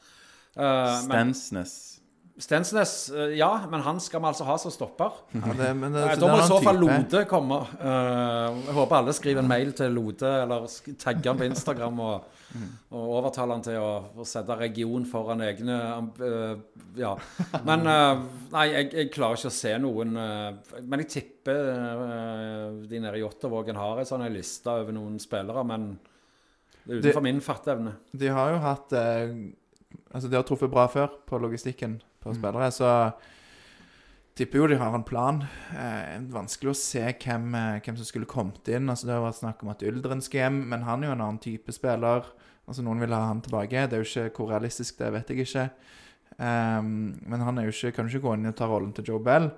[0.55, 1.51] Stensnes.
[1.51, 1.93] men
[2.35, 3.11] Stensnes.
[3.15, 5.20] Eh, ja, men han skal vi altså ha som stopper.
[5.36, 6.81] Ja, det, men det, da må i så fall.
[6.82, 7.61] Lode komme.
[7.78, 10.66] Eh, jeg håper alle skriver en mail til Lode, eller
[10.98, 12.40] tagger han på Instagram og,
[12.90, 15.77] og overtaler han til å, å sette region foran egne
[16.27, 16.56] eh,
[16.98, 17.12] Ja.
[17.66, 21.59] Men Nei, jeg, jeg klarer ikke å se noen Men jeg tipper
[22.86, 27.05] de nede i Jåttåvågen har en sånn liste over noen spillere, men det er utenfor
[27.05, 27.94] utenfor min fatteevne.
[28.12, 28.97] De har jo hatt
[30.15, 32.38] Altså, de har truffet bra før på logistikken på Mm.
[32.40, 32.90] spillere, så
[34.34, 35.42] tipper jo de har en plan.
[35.70, 38.88] Eh, vanskelig å se hvem, eh, hvem som skulle kommet inn.
[38.90, 41.20] Altså, det har vært snakk om at Yldren skal hjem, men han er jo en
[41.20, 42.24] annen type spiller.
[42.66, 43.88] Altså, Noen vil ha han tilbake.
[43.88, 45.70] Det er jo ikke hvor realistisk det er, vet jeg ikke.
[46.36, 49.05] Um, men han er jo ikke, kan jo ikke gå inn og ta rollen til
[49.05, 49.52] Joe Bell.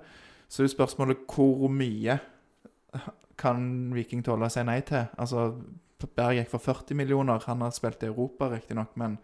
[0.47, 2.19] Så er jo spørsmålet hvor mye
[3.37, 5.07] kan Viking tåle å si nei til?
[5.17, 5.55] Altså,
[6.15, 7.41] Berg gikk for 40 millioner.
[7.47, 9.17] Han har spilt i Europa, riktignok, men,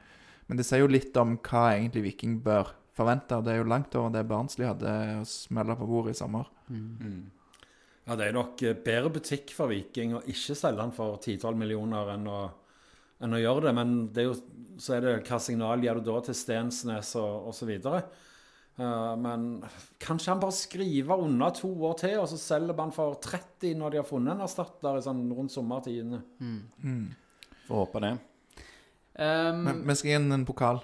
[0.48, 3.38] men det sier jo litt om hva egentlig Viking bør forvente.
[3.38, 6.50] og Det er jo langt over det Barnsley hadde å smelle på bordet i sommer.
[6.70, 7.32] Mm.
[8.06, 11.56] Ja, Det er nok eh, bedre butikk for Viking å ikke selge han for 10-12
[11.60, 12.42] millioner enn å,
[13.24, 13.74] enn å gjøre det.
[13.80, 14.36] Men det er jo,
[14.82, 17.72] så er det hva signal gir du da til Stensnes og osv.
[18.74, 19.62] Uh, men
[20.02, 23.94] kanskje han bare skriver unna to år til, og så selger man for 30 når
[23.94, 26.24] de har funnet en erstatter sånn rundt sommertidene.
[27.68, 28.16] Får håpe det.
[29.14, 30.82] Um, Men vi skal gi ham en pokal,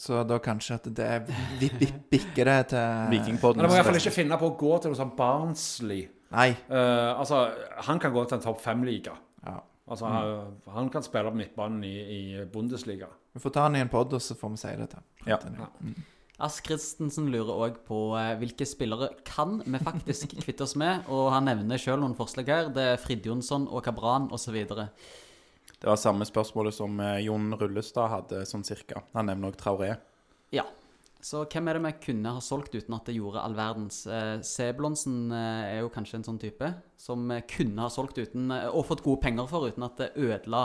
[0.00, 1.26] så da kanskje at det er
[1.60, 3.60] vi, vi, bikker det til Vikingpodden.
[3.60, 6.08] Men det må i hvert fall ikke finne på å gå til noe sånn Barnsley.
[6.34, 6.48] Nei.
[6.66, 7.44] Uh, altså,
[7.86, 9.14] han kan gå til en topp fem-liga.
[9.44, 9.60] Ja.
[9.84, 13.10] Altså, han, han kan spille på midtbanen i, i Bundesliga.
[13.34, 15.06] Vi får ta han i en pod, og så får vi si det til.
[15.28, 15.38] Ja.
[16.42, 21.04] Ask Christensen lurer òg på eh, hvilke spillere kan vi faktisk kvitte oss med.
[21.12, 22.72] Og han nevner sjøl noen forslag her.
[22.74, 24.56] Det er Fridjonsson og Kabran osv.
[25.84, 29.02] Det var samme spørsmålet som eh, Jon Rullestad hadde, sånn cirka.
[29.12, 29.90] Han nevner òg Traoré.
[30.54, 30.64] Ja.
[31.20, 33.98] Så hvem er det vi kunne ha solgt uten at det gjorde all verdens?
[34.08, 38.80] Eh, Sebulonsen eh, er jo kanskje en sånn type som kunne ha solgt uten og
[38.88, 40.62] fått gode penger for uten at det ødela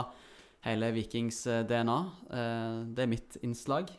[0.64, 2.00] hele Vikings eh, DNA.
[2.32, 3.92] Eh, det er mitt innslag.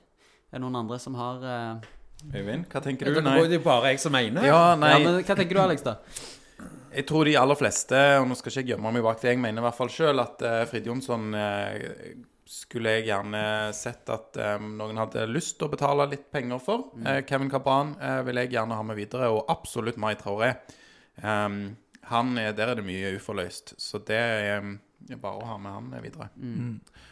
[0.49, 1.89] Er det noen andre som har eh...
[2.33, 3.29] Øyvind, hva tenker Det du?
[3.29, 4.49] er jo bare jeg som mener.
[4.49, 4.95] Ja, nei.
[4.95, 5.99] Ja, men Hva tenker du, Alex, da?
[6.91, 9.39] Jeg tror de aller fleste, og nå skal ikke jeg gjemme meg bak det, jeg
[9.39, 13.41] mener i hvert fall sjøl at uh, Frid Jonsson uh, skulle jeg gjerne
[13.75, 16.89] sett at um, noen hadde lyst til å betale litt penger for.
[16.99, 20.51] Eh, Kevin Cabran eh, vil jeg gjerne ha med videre, og absolutt Mai Traoré.
[21.23, 21.77] Um,
[22.11, 24.75] han er, der er det mye uforløst, så det er um,
[25.13, 26.27] bare å ha med han videre.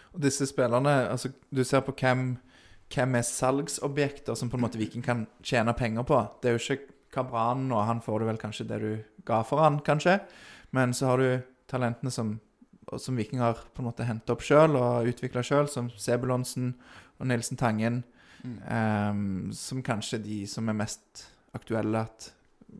[0.09, 2.34] Og disse spillerne altså Du ser på hvem,
[2.91, 6.19] hvem er salgsobjekter som på en måte Viking kan tjene penger på.
[6.41, 8.91] Det er jo ikke Kabran, og han får du vel kanskje det du
[9.28, 10.20] ga for han, kanskje.
[10.76, 12.38] Men så har du talentene som,
[12.98, 16.74] som Viking har på en måte hentet opp sjøl og utvikla sjøl, som Sebulonsen
[17.20, 18.04] og Nilsen Tangen.
[18.72, 21.26] ehm, som kanskje de som er mest
[21.58, 22.30] aktuelle at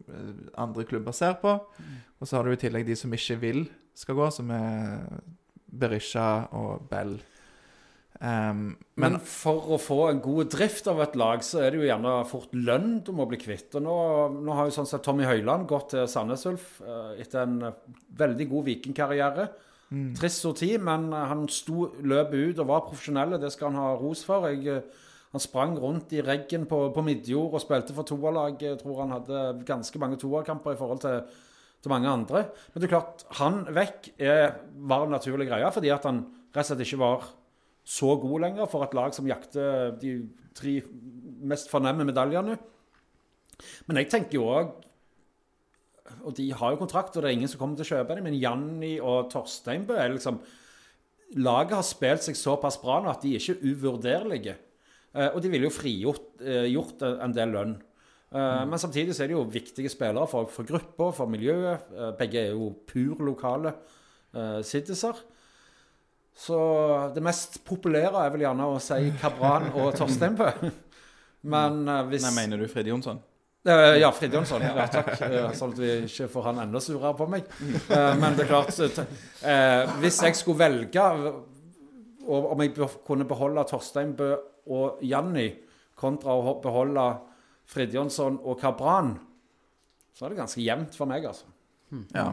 [0.08, 1.58] eh, andre klubber ser på.
[2.20, 5.04] Og så har du i tillegg de som ikke vil skal gå, som er
[5.68, 7.18] Berisha og Bell.
[8.20, 11.80] Ehm, Men, men for å få en god drift av et lag, så er det
[11.80, 13.72] jo gjerne fort lønn du må bli kvitt.
[13.80, 13.96] Og nå,
[14.44, 17.78] nå har jo sånn sett Tommy Høiland gått til Sandnes Ulf eh, etter en eh,
[18.20, 19.50] veldig god vikingkarriere.
[20.20, 23.40] Trist sorti, men eh, han sto, løp ut og var profesjonell.
[23.40, 24.50] Det skal han ha ros for.
[24.52, 24.84] Jeg,
[25.32, 28.60] han sprang rundt i reggen på, på Midjord og spilte for toerlag.
[28.60, 31.24] Jeg tror han hadde ganske mange toerkamper i forhold til,
[31.80, 32.50] til mange andre.
[32.74, 34.58] Men det er klart, han vekk er,
[34.92, 37.30] var en naturlig greie, fordi at han rett og slett ikke var
[37.90, 40.14] så god lenger for et lag som jakter de
[40.58, 40.76] tre
[41.50, 42.58] mest fornemme medaljene.
[43.88, 44.70] Men jeg tenker jo òg
[46.26, 48.26] Og de har jo kontrakt, og det er ingen som kommer til å kjøpe dem,
[48.26, 50.40] men Janni og Torsteinbø er liksom
[51.38, 54.56] Laget har spilt seg såpass bra nå at de er ikke uvurderlige.
[55.14, 57.76] Eh, og de ville jo frigjort eh, gjort en del lønn.
[58.34, 61.86] Eh, Men samtidig så er de jo viktige spillere for, for gruppa, for miljøet.
[62.18, 63.76] Begge er jo pur lokale
[64.34, 65.22] uh, citizer.
[66.40, 66.60] Så
[67.16, 70.48] det mest populære er vel gjerne å si Kabran og Torstein på.
[71.54, 73.20] Men eh, hvis Nei, mener du Frid Jonsson?
[73.68, 74.64] Eh, ja, Frid Jonsson.
[74.64, 75.14] Ja, takk.
[75.28, 77.48] Eh, sånn at vi ikke får han enda surere på meg.
[77.90, 78.72] Men det er klart
[80.00, 81.08] Hvis jeg skulle velge
[82.30, 82.76] og om jeg
[83.08, 84.34] kunne beholde Torstein Bø
[84.70, 85.48] og Janni
[86.00, 87.06] kontra å beholde
[87.70, 89.16] Frid Jonsson og Kabran,
[90.16, 91.50] så er det ganske jevnt for meg, altså.
[92.14, 92.28] Ja.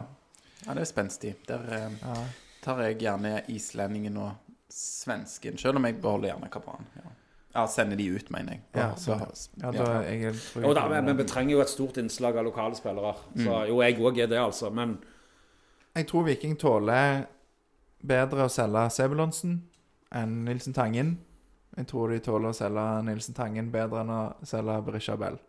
[0.65, 1.33] ja, det er spenstig.
[1.49, 2.21] Der eh,
[2.63, 4.31] tar jeg gjerne islendingen og
[4.71, 6.89] svensken, selv om jeg beholder gjerne Kabran.
[6.97, 7.13] Ja.
[7.55, 8.63] ja, sender de ut, mener jeg.
[8.75, 9.19] Ja, så,
[9.61, 12.45] Ja, da, jeg tror Jo da, men, men vi trenger jo et stort innslag av
[12.45, 13.15] lokale spillere.
[13.37, 14.69] Så jo, jeg òg er det, altså.
[14.69, 14.97] Men
[15.95, 17.25] Jeg tror Viking tåler
[18.05, 19.61] bedre å selge Sebulonsen
[20.13, 21.17] enn Nilsen Tangen.
[21.77, 25.39] Jeg tror de tåler å selge Nilsen Tangen bedre enn å selge Berisha Bell.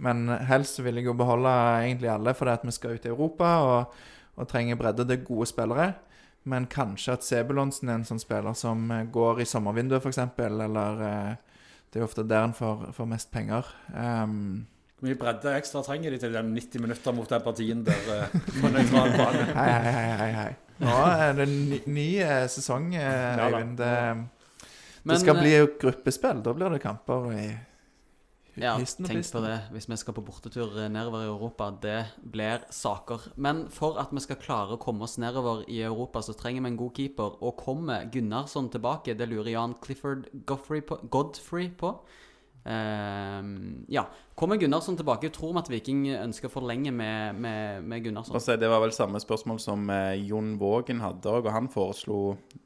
[0.00, 1.50] Men helst vil jeg jo beholde
[1.82, 3.98] egentlig alle, fordi at vi skal ut i Europa og,
[4.38, 5.04] og trenger bredde.
[5.08, 5.90] Det er gode spillere.
[6.48, 11.02] Men kanskje at Sebulonsen er en sånn spiller som eh, går i sommervinduet, f.eks., eller
[11.04, 11.32] eh,
[11.90, 13.66] Det er jo ofte der en får, får mest penger.
[13.92, 14.66] Um,
[15.00, 18.36] hvor mye bredde ekstra trenger de til de 90 minutter mot den partien der eh,
[18.56, 19.46] på nøytral bane?
[19.60, 20.50] Hei, hei, hei, hei.
[20.80, 22.06] Nå er det ny, ny
[22.48, 23.74] sesong, Eivind.
[23.76, 23.96] Det,
[25.08, 26.40] det skal bli gruppespill.
[26.44, 27.48] Da blir det kamper i
[28.58, 31.70] Ja, tenk på det hvis vi skal på bortetur nedover i Europa.
[31.82, 31.98] Det
[32.32, 33.30] blir saker.
[33.36, 36.72] Men for at vi skal klare å komme oss nedover i Europa, så trenger vi
[36.72, 37.38] en god keeper.
[37.44, 39.14] Og kommer Gunnarsson tilbake?
[39.14, 40.98] Det lurer Jan Clifford Godfrey på.
[41.10, 41.94] Godfrey på.
[42.64, 44.08] Ehm, ja.
[44.34, 45.28] Kommer Gunnarsson tilbake?
[45.28, 48.36] Tror vi at Viking ønsker å forlenge med, med, med Gunnarsson?
[48.36, 52.20] Og Det var vel samme spørsmål som eh, Jon Vågen hadde òg, og han foreslo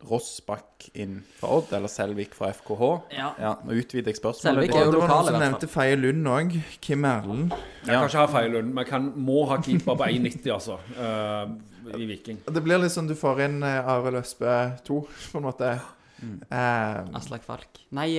[0.07, 2.91] Rossbakk inn fra Odd, eller Selvik fra FKH.
[3.17, 3.33] Ja.
[3.43, 4.69] Ja, Nå utvider jeg spørsmålet.
[4.69, 6.55] Selvik er jo det var noen som nevnte Feie Lund òg.
[6.85, 7.59] Kim Erlend.
[7.83, 8.71] Jeg kan ikke ha Feie Lund.
[8.79, 10.79] Vi kan, må ha keeper på 1,90, altså.
[10.95, 12.39] Uh, I Viking.
[12.47, 14.55] Det blir litt sånn du får inn eh, Arild Østbø
[14.87, 15.03] 2,
[15.35, 15.75] på en måte.
[16.23, 16.39] Mm.
[16.47, 17.83] Eh, Aslak Falk.
[17.99, 18.13] Nei,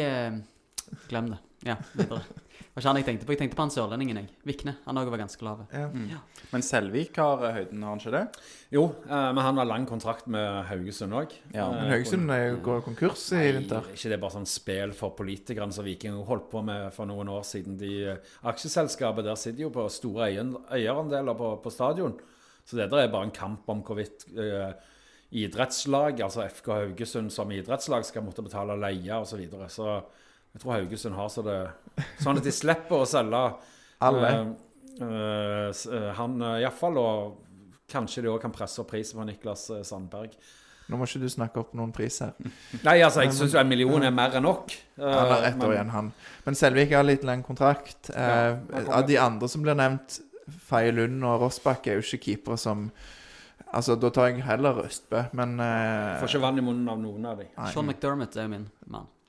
[1.08, 1.45] glem det.
[1.66, 2.22] Ja, videre.
[2.76, 3.32] Det var ikke han jeg tenkte på.
[3.34, 4.28] Jeg tenkte på han sørlendingen, jeg.
[4.46, 4.74] Vikne.
[4.86, 5.62] Han òg var ganske lav.
[5.72, 6.20] ja.
[6.52, 8.24] Men Selvik har eh, høyden, har han ikke det?
[8.76, 11.32] Jo, eh, men han har lang kontrakt med Haugesund òg.
[11.56, 13.82] Ja, Men Haugesund er jo- går konkurs i vinter.
[13.94, 17.28] ikke det er bare sånn spill for politikerne som Viking holdt på med for noen
[17.32, 17.78] år siden?
[17.80, 22.20] De eh, Aksjeselskapet der sitter jo på store eierandeler på, på stadion.
[22.66, 24.74] Så det der er bare en kamp om hvorvidt eh,
[25.32, 29.32] idrettslag, altså FK Haugesund som idrettslag, skal måtte betale leie osv.
[29.32, 29.70] Så, videre.
[29.70, 30.04] så
[30.56, 31.60] jeg tror Haugesund har så det
[32.24, 33.46] sånn at de slipper å selge
[34.06, 34.30] Alle.
[34.96, 39.28] Uh, uh, eh, han uh, iallfall, og kanskje de òg kan presse opp prisen på
[39.28, 40.36] Niklas Sandberg.
[40.86, 42.36] Nå må ikke du snakke opp noen pris her.
[42.86, 44.74] Nei, altså, jeg syns en million er mer enn nok.
[45.00, 46.14] Eh, Han har ett år igjen, han.
[46.46, 48.12] Men Selvik har litt lang kontrakt.
[48.14, 50.20] Ja, Eh, av de andre som blir nevnt,
[50.68, 52.90] Faye Lund og Rossbakk, er jo ikke keepere som
[53.76, 57.26] Altså, da tar jeg heller Østbø, men eh, Får ikke vann i munnen av noen
[57.28, 57.50] av dem.
[57.74, 58.68] Sean McDermott er min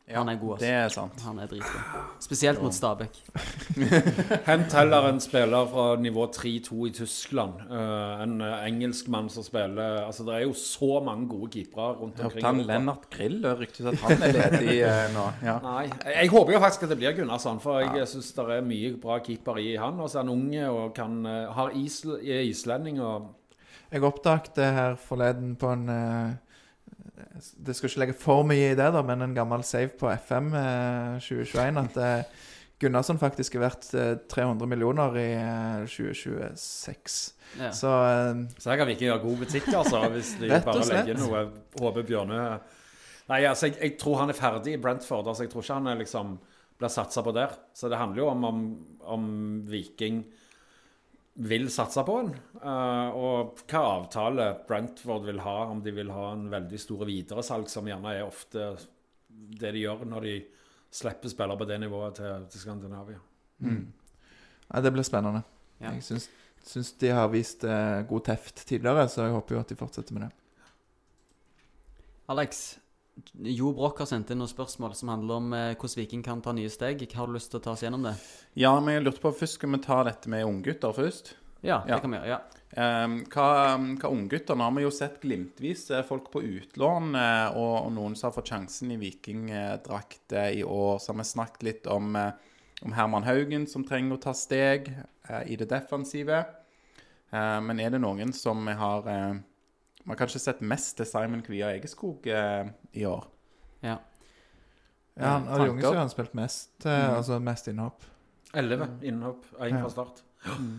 [0.07, 0.16] mann.
[0.16, 0.74] Han er god, Det altså.
[0.74, 1.23] er sant.
[1.27, 1.81] Han er dritgod.
[2.20, 3.19] Spesielt mot Stabæk.
[4.47, 7.53] Hent heller en spiller fra nivå 3-2 i Tyskland.
[7.70, 12.20] Uh, en eh, engelskmann som spiller Altså, det er jo så mange gode keepere rundt
[12.20, 12.45] omkring.
[12.45, 12.66] hørte han.
[12.66, 15.27] Lennart Grill det ryktes at han er ledig uh, nå.
[15.43, 15.59] Ja.
[15.62, 18.07] Nei, jeg, jeg håper jo faktisk at det blir Gunnarsson, for jeg ja.
[18.07, 20.01] syns det er mye bra keeper i han.
[20.01, 23.33] Og så er han unge og kan, har isl, islending og
[23.93, 26.35] Jeg oppdaget det her forleden på en eh,
[27.66, 30.52] Det skal ikke legge for mye i det, da, men en gammel save på FM
[30.59, 32.43] eh, 2021 at eh,
[32.82, 37.16] Gunnarsson faktisk er verdt eh, 300 millioner i eh, 2026.
[37.60, 37.70] Ja.
[37.72, 41.06] Så eh, Så her kan vi ikke gjøre god butikk, altså, hvis de bare slett.
[41.06, 41.44] legger noe
[41.80, 42.40] Håper Bjørne
[43.26, 45.26] Nei, altså, jeg, jeg tror han er ferdig i Brentford.
[45.26, 46.36] Altså, jeg tror ikke han er liksom
[46.78, 47.56] blir satsa på der.
[47.74, 48.60] Så det handler jo om om,
[49.16, 49.24] om
[49.66, 50.20] Viking
[51.37, 52.31] vil satse på den,
[52.63, 57.69] eh, og hva avtale Brentford vil ha, om de vil ha en veldig store videresalg,
[57.69, 58.71] som gjerne er ofte
[59.29, 60.37] det de gjør når de
[60.97, 63.21] slipper spillere på det nivået til, til Skandinavia.
[63.61, 65.45] ja, det blir spennende.
[65.81, 65.93] Ja.
[65.93, 66.31] Jeg syns,
[66.65, 70.17] syns de har vist eh, god teft tidligere, så jeg håper jo at de fortsetter
[70.17, 70.33] med det.
[72.33, 72.79] Alex,
[73.47, 76.52] Jo Broch har sendt inn noen spørsmål som handler om eh, hvordan Viking kan ta
[76.52, 77.01] nye steg.
[77.16, 78.12] Har du lyst til å ta oss gjennom det?
[78.60, 81.34] ja, men jeg lurte på først Skal vi ta dette med unggutter først?
[81.64, 81.97] Ja, Ja.
[81.97, 82.28] det kan vi gjøre.
[82.36, 82.43] ja.
[82.76, 83.47] Um, hva,
[83.78, 87.93] hva unggutter Nå har vi jo sett glimtvis eh, folk på utlån, eh, og, og
[87.97, 90.98] noen som har fått sjansen i vikingdrakt i år.
[91.01, 92.12] Så har vi snakket litt om,
[92.82, 94.90] om Herman Haugen, som trenger å ta steg
[95.47, 96.43] i det defensive.
[97.32, 99.09] Men er det noen som har
[100.07, 103.27] Vi har kanskje sett mest til Simon Kvia Egeskog eh, i år.
[103.83, 103.99] ja.
[105.16, 108.03] Ja, han, av de unge så har han spilt mest, eh, altså mest innhopp.
[108.53, 109.78] Elleve innhopp, én Ja.
[109.81, 110.19] fra start.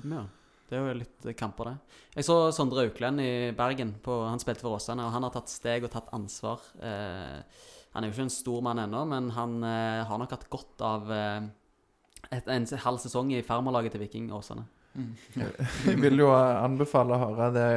[0.05, 0.27] Ja.
[0.69, 1.95] Det er jo litt eh, kamper, det.
[2.19, 3.95] Jeg så Sondre Auklend i Bergen.
[4.05, 6.61] På, han spilte for Åsane, og han har tatt steg og tatt ansvar.
[6.77, 7.41] Eh,
[7.95, 10.85] han er jo ikke en stor mann ennå, men han eh, har nok hatt godt
[10.85, 11.49] av eh,
[12.29, 14.67] et, en halv sesong i farmerlaget til Viking Åsane.
[14.97, 17.67] Jeg vil jo anbefale å høre det,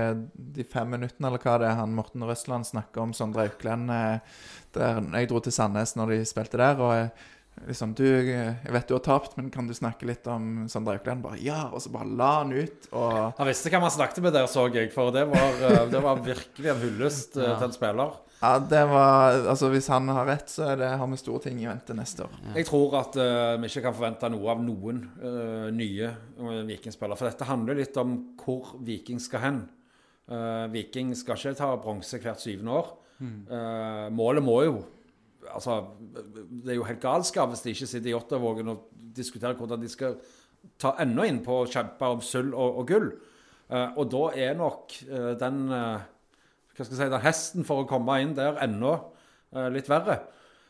[0.56, 3.90] de fem minuttene eller hva det er han Morten Røsland snakker om Sondre Auklend.
[3.92, 4.38] eh,
[4.72, 6.80] Der jeg dro til Sandnes når de spilte der.
[6.80, 7.28] og eh,
[7.66, 11.22] liksom, du, Jeg vet du har tapt, men kan du snakke litt om Sander Aukland?
[11.24, 12.88] Bare ja, og så bare la han ut.
[12.92, 16.02] Og Han visste hva man snakket med der, så jeg, for det var, eh, det
[16.02, 17.56] var virkelig en hyllest eh, Ja.
[17.58, 18.14] til en spiller.
[18.42, 21.60] ja, det var Altså, hvis han har rett, så er det, har vi store ting
[21.62, 22.38] i vente neste år.
[22.54, 26.08] Jeg tror at uh, vi ikke kan forvente noe av noen uh, nye
[26.40, 27.18] uh, Vikingspillere.
[27.20, 29.60] For dette handler litt om hvor Viking skal hen.
[30.30, 32.90] Eh, Viking skal ikke ta bronse hvert syvende år.
[33.20, 34.76] Eh, målet må jo
[35.48, 35.80] Altså,
[36.10, 39.88] det er jo helt galskap hvis de ikke sitter i Ottavågen og diskuterer hvordan de
[39.90, 40.18] skal
[40.80, 43.10] ta enda inn på å kjempe om sølv og, og gull.
[43.70, 46.02] Uh, og da er nok uh, den uh,
[46.74, 48.98] hva skal jeg si, den hesten for å komme inn der enda
[49.74, 50.14] litt verre.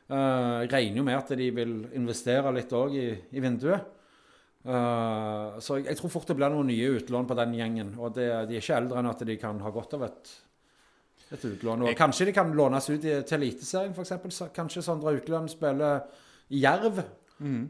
[0.09, 3.05] Jeg regner jo med at de vil investere litt òg i,
[3.37, 3.85] i vinduet.
[4.65, 7.93] Så jeg, jeg tror fort det blir noen nye utlån på den gjengen.
[8.01, 10.33] Og det, de er ikke eldre enn at de kan ha godt av et,
[11.31, 11.87] et utlån.
[11.87, 14.43] Og kanskje de kan lånes ut i, til Eliteserien, f.eks.
[14.55, 16.05] Kanskje Sondre Aukeland spiller
[16.51, 17.03] i Jerv.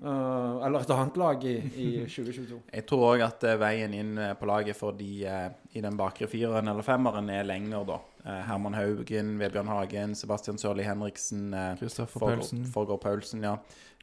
[0.02, 2.56] eh, eller et annet lag i, i 2022.
[2.74, 6.26] Jeg tror òg at eh, veien inn eh, på laget for de i den bakre
[6.30, 8.00] fireren eller femmeren er lenger, da.
[8.20, 12.66] Herman Haugen, Vebjørn Hagen, Sebastian Sørli Henriksen, Kristoffer Paulsen.
[12.68, 13.54] Forgård Paulsen, ja.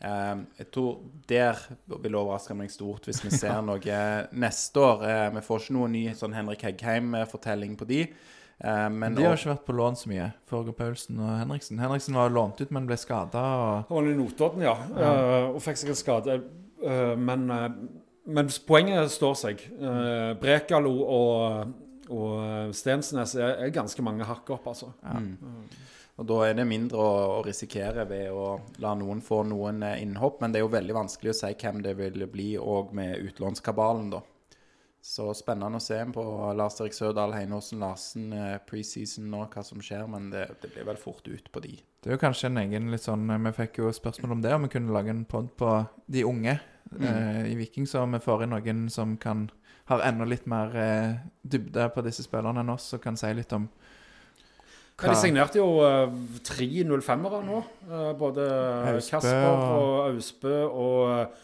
[0.01, 3.99] Jeg tror der vil overraske meg stort hvis vi ser noe
[4.33, 5.05] neste år.
[5.35, 8.01] Vi får ikke noe ny sånn Henrik Heggheim-fortelling på de.
[8.63, 11.79] Eh, men De har og- ikke vært på lån så mye, Forger Paulsen og Henriksen.
[11.79, 13.37] Henriksen var lånt ut, men ble skada.
[13.37, 13.85] Og...
[13.89, 14.75] Han var i Notodden, ja.
[14.97, 16.43] eh, og fikk seg en skade.
[16.77, 17.69] Uh, men, uh,
[18.25, 19.61] men poenget står seg.
[19.81, 21.71] Uh, Brekalo og,
[22.13, 24.91] og Stensnes er, er ganske mange hakk opp, altså.
[26.17, 30.39] Og da er det mindre å, å risikere ved å la noen få noen innhopp.
[30.41, 34.09] Men det er jo veldig vanskelig å si hvem det vil bli òg med utlånskabalen,
[34.15, 34.21] da.
[35.07, 36.23] Så spennende å se på
[36.59, 40.03] Lars Erik Sørdal, Heinåsen Larsen eh, preseason nå, hva som skjer.
[40.11, 41.77] Men det, det blir vel fort ut på de.
[42.03, 44.67] Det er jo kanskje en egen litt sånn Vi fikk jo spørsmål om det, om
[44.67, 45.71] vi kunne lage en pod på
[46.11, 46.57] de unge
[46.99, 49.47] eh, i Viking, så vi får inn noen som kan
[49.87, 51.13] har enda litt mer eh,
[51.47, 53.69] dybde på disse spillerne enn oss, og kan si litt om
[54.97, 56.09] Men de signerte jo uh,
[56.43, 57.59] tre 05-ere nå.
[57.87, 58.47] Uh, både
[58.95, 61.43] Austbø Kasper og- og Austbø og eh,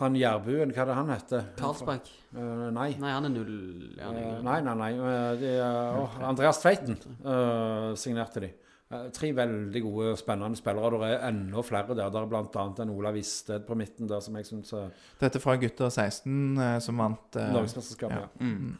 [0.00, 1.44] han Jærbuen, hva er det han heter?
[1.58, 2.08] Karlsberg.
[2.34, 2.88] Uh, nei.
[2.98, 3.54] Nei, han er null
[3.94, 4.92] ja, han er Eh, nei, nei, nei.
[4.98, 8.50] Uh, Det er, åh, Andreas Tveiten eh, signerte de.
[8.90, 10.98] Eh, tre veldig gode, spennende spillere.
[11.00, 12.10] Det er enda flere der.
[12.10, 12.64] Der er bl.a.
[12.82, 14.74] en Ola Visted på midten der som jeg syns
[15.20, 18.18] Dette fra gutter 16 eh, som vant uh, Norgesmesterskapet.
[18.18, 18.26] ja.
[18.26, 18.50] Ja.
[18.50, 18.74] Mm.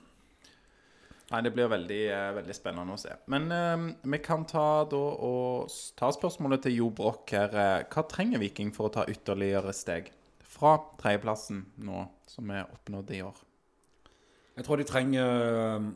[1.32, 3.14] Nei, det blir veldig, eh, veldig spennende å se.
[3.32, 7.54] Men eh, vi kan ta, da, og ta spørsmålet til Jo Broch her.
[7.54, 10.12] Eh, Hva trenger Viking for å ta ytterligere steg?
[10.54, 13.42] Fra tredjeplassen nå, som er oppnådd i år.
[14.54, 15.86] Jeg tror de trenger eh,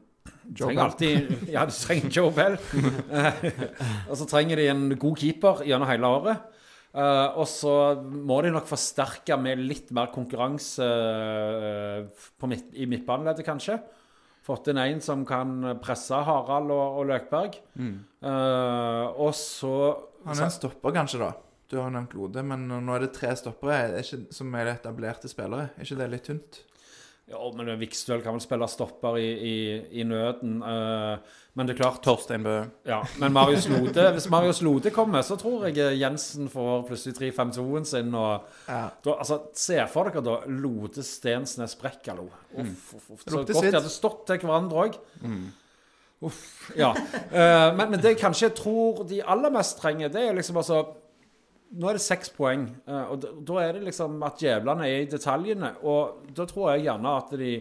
[0.51, 2.57] Joe trenger alltid Ja, de trenger Joe Bell.
[4.11, 6.49] og så trenger de en god keeper gjennom hele året.
[6.89, 7.73] Eh, og så
[8.03, 13.79] må de nok forsterke med litt mer konkurranse eh, på midt, i midtbaneleddet, kanskje.
[14.49, 17.59] Fått inn en som kan presse Harald og, og Løkberg.
[17.79, 19.75] Eh, og så
[20.25, 21.35] Han er en stopper, kanskje, da.
[21.69, 25.29] Du har nevnt Lode, men nå er det tre stoppere er ikke, som er etablerte
[25.29, 25.69] spillere.
[25.77, 26.63] Er ikke det litt tynt?
[27.29, 29.57] Ja, men Vikstøl kan vel spille stopper i, i,
[30.01, 30.63] i nøden.
[30.65, 32.55] eh, men det er klart Torstein Bø.
[32.89, 37.85] Ja, men Marius Lode Hvis Marius Lode kommer, så tror jeg Jensen får plutselig 3-5-2-en
[37.91, 38.15] sin.
[38.17, 38.87] Og Ja.
[39.05, 42.31] da, altså, Se for dere da Lode Stensnes Brekkalo.
[42.63, 43.27] Uff, uff, uff.
[43.27, 44.97] Så godt de hadde stått til hverandre òg.
[46.25, 46.41] Uff.
[46.81, 46.95] Ja.
[46.97, 50.81] Eh, men, men det jeg kanskje tror de aller mest trenger, det er liksom altså
[51.69, 55.11] Nå er det seks poeng, eh, og da, er det liksom at djevlene er i
[55.11, 55.75] detaljene.
[55.85, 57.53] Og da tror jeg gjerne at de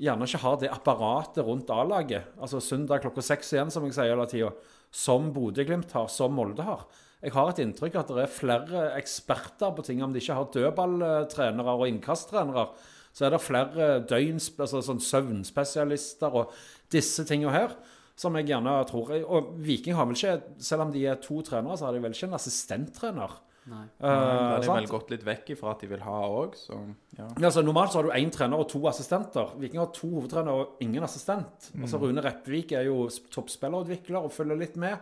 [0.00, 2.34] gjerne ikke har det apparatet rundt A-laget.
[2.40, 4.52] Altså søndag klokka seks igjen, som jeg sier hele tida.
[4.90, 6.84] Som Bodø-Glimt har, som Molde har.
[7.20, 10.00] Jeg har et inntrykk at det er flere eksperter på ting.
[10.04, 12.70] Om de ikke har dødballtrenere og innkasttrenere,
[13.12, 16.54] så er det flere døgn, altså sånn søvnspesialister og
[16.92, 17.74] disse tingene her.
[18.20, 21.78] Som jeg gjerne tror Og Viking har vel ikke, selv om de er to trenere,
[21.80, 23.38] så har de vel ikke en assistenttrener.
[23.70, 23.84] Nei.
[23.84, 24.12] Eh, Da
[24.56, 26.76] har de vel gått litt vekk ifra at de vil ha òg, så
[27.16, 27.26] ja.
[27.28, 29.52] Ja, altså, normalt så har du én trener og to assistenter.
[29.60, 31.70] Viking har to hovedtrenere og ingen assistent.
[31.78, 34.98] Altså Rune Reppvik er jo toppspillerutvikler og følger litt med.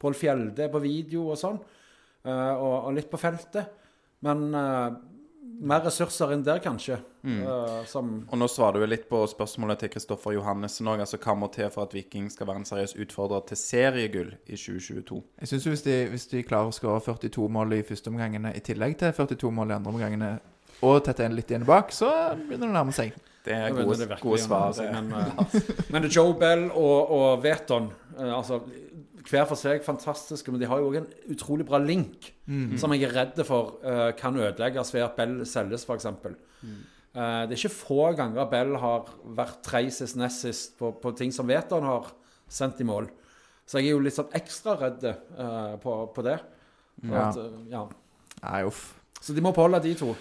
[0.00, 1.60] Pål Fjelde er på video og sånn.
[2.24, 3.68] uh, og, og litt på feltet.
[4.26, 4.90] Men uh,
[5.60, 6.98] mer ressurser enn der, kanskje.
[7.24, 11.00] Eh, Uh, Og nå svarer du jo litt på spørsmålet til Kristoffer Johannessen òg.
[11.04, 14.56] Altså, hva må til for at Viking skal være en seriøs utfordrer til seriegull i
[14.56, 15.22] 2022?
[15.40, 18.60] Jeg syns hvis, de- hvis de klarer å skåre 42 mål i første omgangene i
[18.60, 20.30] tillegg til 42 mål i andre omgangene,
[20.82, 22.08] og tette en litt igjen bak, så
[22.40, 23.12] begynner det å nærme seg.
[23.44, 24.72] Det er gode, det gode svar.
[24.76, 25.60] Det, Men, eh,
[25.92, 28.62] men Joe Bell og, og Veton eh, altså,
[29.30, 32.32] Hver for seg fantastiske, men de har jo òg en utrolig bra link
[32.80, 36.06] som jeg er redd for uh, kan ødelegges ved at Bell selges, f.eks.
[36.06, 36.70] Uh,
[37.10, 41.48] det er ikke få ganger Bell har vært treisest nest sist på, på ting som
[41.48, 42.12] Veton har
[42.46, 43.08] sendt i mål.
[43.66, 46.38] Så jeg er jo litt sånn ekstra redd uh, på, på det.
[47.02, 47.28] For Ja.
[47.28, 47.84] At, eh, ja.
[48.42, 48.84] Nei, uff.
[49.20, 50.14] Så de må beholde de to.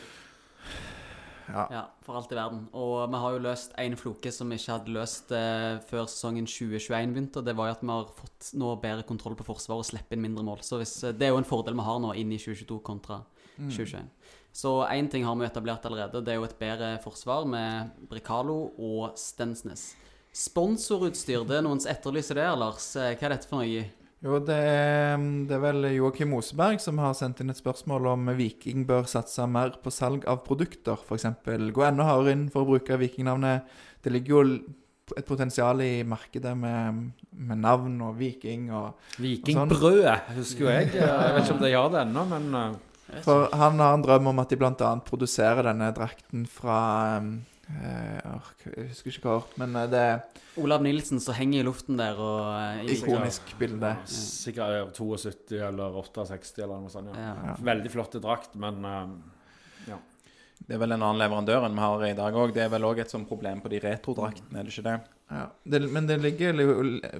[1.49, 2.67] Ja, for alt i verden.
[2.77, 6.45] Og vi har jo løst en floke som vi ikke hadde løst eh, før sesongen
[6.45, 7.41] 2021 begynte.
[7.41, 10.17] og Det var jo at vi har fått nå bedre kontroll på forsvaret og slipper
[10.17, 10.61] inn mindre mål.
[10.65, 13.23] Så hvis, eh, Det er jo en fordel vi har nå inn i 2022 kontra
[13.57, 14.11] 2021.
[14.55, 16.23] Så én ting har vi etablert allerede.
[16.25, 19.93] Det er jo et bedre forsvar med Bricalo og Stensnes.
[20.35, 22.91] Sponsorutstyr, det er noens etterlyser det, Lars.
[22.97, 23.85] Eh, Hva er dette for noe?
[24.19, 25.15] Jo, det er,
[25.47, 29.45] det er vel Joakim Oseberg som har sendt inn et spørsmål om Viking bør satse
[29.47, 30.99] mer på salg av produkter.
[30.99, 31.29] F.eks.
[31.45, 33.69] gå enda hardere inn for å bruke vikingnavnet.
[34.03, 34.43] Det ligger jo
[35.17, 36.99] et potensial i markedet med,
[37.31, 40.91] med navn og Viking og Vikingbrødet, husker jo jeg.
[40.99, 42.77] Jeg vet ikke om de gjør det ennå, men eh,
[43.25, 44.91] For han har en drøm om at de bl.a.
[45.05, 46.79] produserer denne drakten fra
[47.17, 48.19] eh,
[48.65, 50.21] Jeg husker ikke hva, men eh, det er
[50.59, 53.93] Olav Nilsen som henger i luften der og eh, ikonisk bilde.
[54.09, 57.13] sikkert 72 eller 68 eller noe sånt.
[57.15, 57.33] Ja.
[57.51, 57.57] Ja.
[57.71, 59.05] Veldig flott drakt, men eh,
[60.59, 62.51] Det er vel en annen leverandør enn vi har i dag òg.
[62.53, 64.97] Det er vel òg et sånt problem på de retrodraktene, er det ikke det?
[65.29, 65.43] Ja.
[65.63, 66.59] Det, men det ligger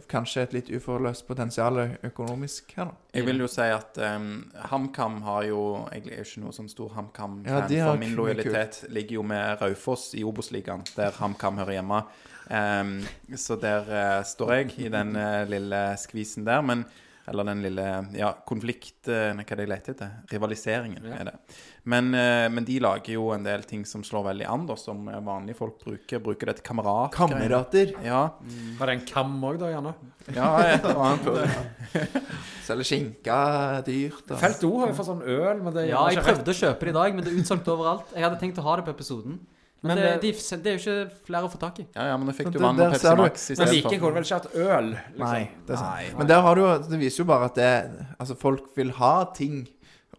[0.10, 2.96] kanskje et litt uforløst potensial økonomisk her, da.
[3.14, 4.30] Jeg vil jo si at um,
[4.72, 5.60] HamKam har jo
[5.94, 8.94] Jeg er jo ikke noe sånn stor HamKam-fan, Ja, de har for min lojalitet lojalitet
[8.94, 12.02] ligger jo med Raufoss i Obos-ligaen, der HamKam hører hjemme.
[12.50, 12.96] Um,
[13.38, 16.66] så der uh, står jeg i den uh, lille skvisen der.
[16.66, 16.86] Men
[17.30, 17.84] Eller den lille
[18.18, 19.08] ja, konflikt...
[19.08, 20.14] eh, nei, hva er det jeg leter etter?
[20.34, 21.20] Rivaliseringen, Ja.
[21.22, 21.58] er det.
[21.90, 25.08] Men, eh, men de lager jo en del ting som slår veldig an, da, som
[25.10, 26.20] eh, vanlige folk bruker.
[26.26, 27.14] Bruker det til kamerat.
[27.14, 27.94] Kamerater.
[28.06, 28.24] Ja.
[28.80, 29.94] Var det en kam òg, da, gjerne?
[30.36, 32.20] ja, et eller annet.
[32.68, 33.38] Selger skinke
[33.88, 34.26] dyrt.
[34.30, 34.36] Og...
[34.42, 36.94] Felt O har jo fått sånn øl, men det Ja, jeg prøvde å kjøpe det
[36.94, 38.12] i dag, men det er utsolgt overalt.
[38.14, 39.40] Jeg hadde tenkt å ha det på episoden.
[39.82, 41.86] Men, Men det, det- de, det er jo ikke flere å få tak i.
[41.96, 43.16] Ja, ja, men nå fikk du vann og Pepsi.
[43.16, 44.90] Max i Men Viking kunne vel ikke hatt øl?
[44.92, 45.20] Liksom.
[45.24, 45.94] Nei, det er sant.
[45.96, 46.18] Nei.
[46.20, 47.70] Men der har du Det viser jo bare at det
[48.20, 49.68] Altså, folk vil ha ting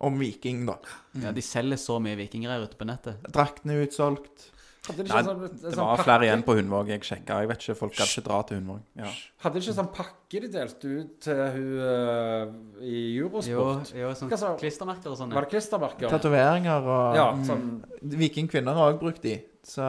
[0.01, 0.79] om Viking, da.
[1.21, 3.21] Ja, De selger så mye vikinggreier ute på nettet.
[3.29, 4.47] Draktene er utsolgt.
[4.89, 6.89] Hadde de Nei, ikke sånn, Det sånn var pakke- flere igjen på Hundvåg.
[6.89, 7.37] Jeg sjekka.
[7.43, 8.81] Jeg vet ikke, Folk gadd ikke dra til Hundvåg.
[8.97, 9.11] Ja.
[9.45, 13.93] Hadde de ikke sånn pakke de delte ut til hun uh, i Eurosport?
[13.93, 15.35] jo sånn Hva klistremerker og sånn.
[15.37, 16.09] Var det klistremerker?
[16.09, 17.45] Tatoveringer og Ja, Mm.
[17.45, 19.37] sånn Viking kvinner har òg brukt de.
[19.71, 19.85] Så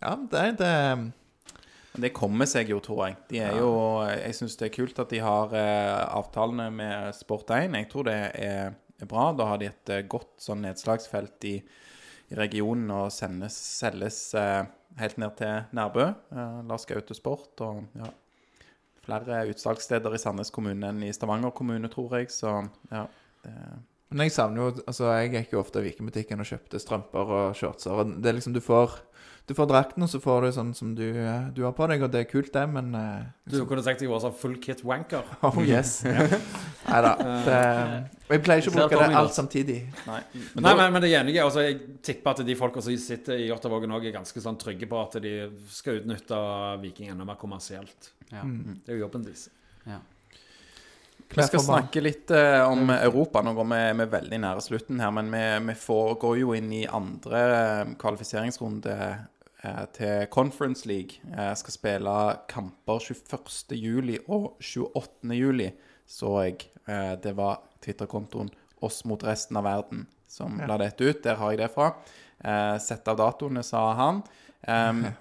[0.00, 0.72] ja, det, det
[1.94, 3.16] det kommer seg jo, tror jeg.
[3.30, 3.70] De er jo,
[4.08, 7.76] jeg syns det er kult at de har eh, avtalene med Sport1.
[7.78, 9.28] Jeg tror det er, er bra.
[9.38, 11.54] Da har de et eh, godt sånn nedslagsfelt i,
[12.34, 14.64] i regionen og sendes, selges eh,
[14.98, 16.08] helt ned til Nærbø.
[16.34, 18.10] Eh, Lars Gaute Sport og ja,
[19.06, 22.34] flere utsalgssteder i Sandnes kommune enn i Stavanger kommune, tror jeg.
[22.34, 22.56] Så
[22.90, 23.06] ja.
[23.44, 23.54] Det,
[24.14, 27.58] Men jeg savner jo Altså, jeg gikk jo ofte i Vikingbutikken og kjøpte strømper og
[27.58, 27.98] shortser.
[27.98, 29.00] Og det er liksom Du får
[29.44, 32.00] Du får drakten, og så får du sånn som du, eh, du har på deg,
[32.00, 33.58] og det er kult, det, men liksom.
[33.58, 35.20] Du kunne at jeg var sånn full kit wanker.
[35.44, 35.98] Oh yes.
[36.88, 37.10] Nei da.
[38.30, 39.76] jeg pleier ikke å bruke det alt samtidig.
[40.06, 40.22] nei.
[40.54, 41.44] Men Nei, men, men det er enige.
[41.44, 41.76] Altså, jeg
[42.08, 45.20] tipper at de folka som sitter i Jåttåvågen òg, er ganske sånn trygge på at
[45.20, 45.34] de
[45.68, 46.40] skal utnytte
[46.86, 48.14] Viking enda mer kommersielt.
[48.30, 48.46] Ja.
[48.48, 48.80] Mm.
[48.80, 49.50] Det er jo jobben deres.
[49.84, 50.00] Ja.
[51.34, 53.42] Vi skal snakke litt eh, om Europa.
[53.42, 56.70] Nå går vi, vi veldig nære slutten her, men vi, vi får, går jo inn
[56.72, 58.94] i andre eh, kvalifiseringsrunde
[59.64, 61.18] eh, til Conference League.
[61.26, 62.14] Jeg skal spille
[62.52, 63.74] kamper 21.
[63.80, 65.34] juli og 28.
[65.38, 65.70] juli,
[66.06, 66.68] så jeg.
[66.86, 68.50] Eh, det var Twitter-kontoen
[68.84, 70.66] Oss mot resten av verden som Ja.
[70.68, 71.22] la dette ut.
[71.24, 71.94] Der har jeg det fra.
[72.44, 74.22] Eh, Sett av datoene, sa han.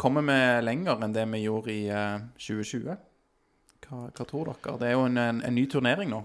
[0.00, 2.94] Kommer vi lenger enn det vi gjorde i eh, 2020?
[3.86, 4.78] Hva, hva tror dere?
[4.80, 6.24] Det er jo en, en, en ny turnering nå.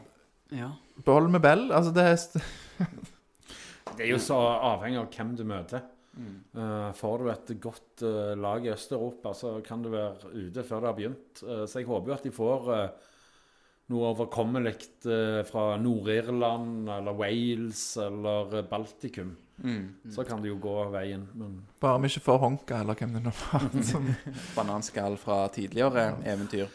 [0.56, 0.72] ja.
[1.06, 1.68] Boll med Bell.
[1.76, 2.88] Altså, det er
[3.98, 5.84] Det er jo så avhengig av hvem du møter.
[6.56, 10.82] Eh, får du et godt uh, lag i Øst-Europa, så kan du være ute før
[10.82, 11.41] det har begynt.
[11.44, 12.69] Uh, så jeg håper jo at de får
[13.91, 14.73] noe overkommelig
[15.45, 19.36] fra Nord-Irland eller Wales eller Baltikum.
[20.10, 21.27] Så kan det jo gå veien.
[21.38, 23.68] Men Bare vi ikke får Honka, eller hvem det nå var.
[24.57, 26.65] Bananskall fra tidligere eventyr.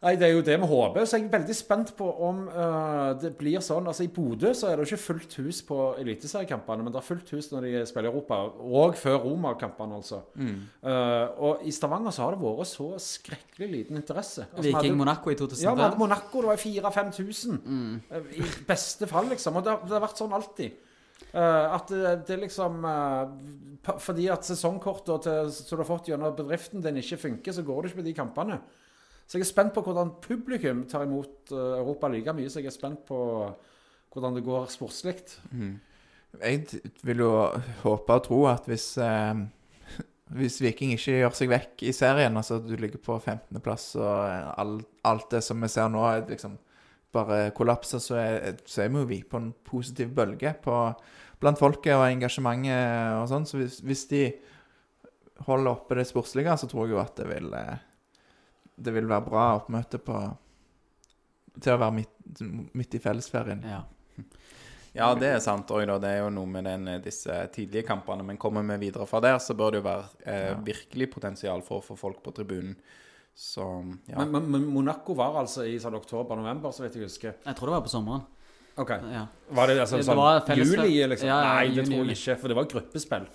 [0.00, 1.04] Nei, Det er jo det vi håper.
[1.04, 3.84] Så jeg er veldig spent på om uh, det blir sånn.
[3.90, 7.04] Altså I Bodø så er det jo ikke fullt hus på eliteseriekampene, men det er
[7.04, 8.38] fullt hus når de spiller i Europa.
[8.80, 10.22] Og før Roma-kampene, altså.
[10.40, 14.46] Eh, og i Stavanger så har det vært så skrekkelig liten interesse.
[14.48, 16.40] Altså, Viking hadde- Monaco i Ja, vi hadde Monaco.
[16.40, 17.60] Det var 4000-5000.
[18.40, 19.56] I beste fall, liksom.
[19.60, 20.80] Og det, har- det har vært sånn alltid.
[21.34, 23.28] Uh, at det, det liksom uh,
[24.00, 27.88] Fordi at sesongkortet som du har fått gjennom bedriften din, ikke funker, så går du
[27.90, 28.56] ikke på de kampene.
[29.30, 32.72] Så jeg er spent på hvordan publikum tar imot eh, Europa like mye, så jeg
[32.72, 33.20] er spent på
[34.10, 35.20] hvordan det går sportslig.
[36.40, 37.30] Jeg vil jo
[37.84, 39.46] håpe og tro at hvis eh,
[40.40, 44.84] Hvis Viking ikke gjør seg vekk i serien, altså du ligger på 15.-plass og alt,
[45.02, 46.54] alt det som vi ser nå, liksom
[47.10, 50.76] bare kollapser, så er, så er vi jo på en positiv bølge på,
[51.42, 53.48] blant folket og engasjementet og sånn.
[53.50, 54.22] Så hvis, hvis de
[55.48, 57.89] holder oppe det sportslige, så tror jeg jo at det vil eh,
[58.80, 60.18] Det vil være bra oppmøte på
[61.60, 62.44] Til å være midt,
[62.78, 63.64] midt i fellesferien.
[63.66, 63.82] Ja.
[64.92, 65.98] Ja, det er sant òg, da.
[66.02, 68.24] Det er jo noe med den, disse tidlige kampene.
[68.26, 71.78] Men kommer vi videre fra der, så bør det jo være eh, virkelig potensial for
[71.78, 72.74] å få folk på tribunen.
[73.36, 73.62] Så
[74.10, 74.18] ja.
[74.18, 77.38] Men, men, men Monaco var altså i sånn oktober-november, så vidt jeg husker.
[77.46, 78.26] Jeg tror det var på sommeren.
[78.80, 78.90] Ok.
[79.12, 79.22] Ja.
[79.56, 81.28] Var det altså sånn det juli, liksom?
[81.28, 83.30] Ja, ja, Nei, det tror jeg ikke, for det var gruppespill.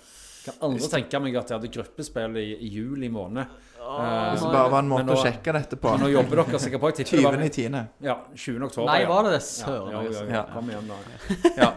[0.46, 3.56] Kan aldri tenke meg at jeg hadde gruppespill i, i juli måned.
[3.86, 5.92] Hvis det bare var en måte nå- å sjekke dette på.
[5.94, 6.88] Men nå jobber dere sikkert på.
[6.96, 7.22] Jeg 20.
[7.26, 7.82] var i tiende.
[8.02, 8.64] ja, 20.
[8.66, 8.88] oktober.
[8.90, 9.42] Nei, var det det?
[9.42, 9.92] Ja, Søren.
[9.92, 10.32] ja, ja, ja.
[10.36, 10.42] Ja.
[10.54, 10.96] Kom igjen, da.
[11.62, 11.68] ja.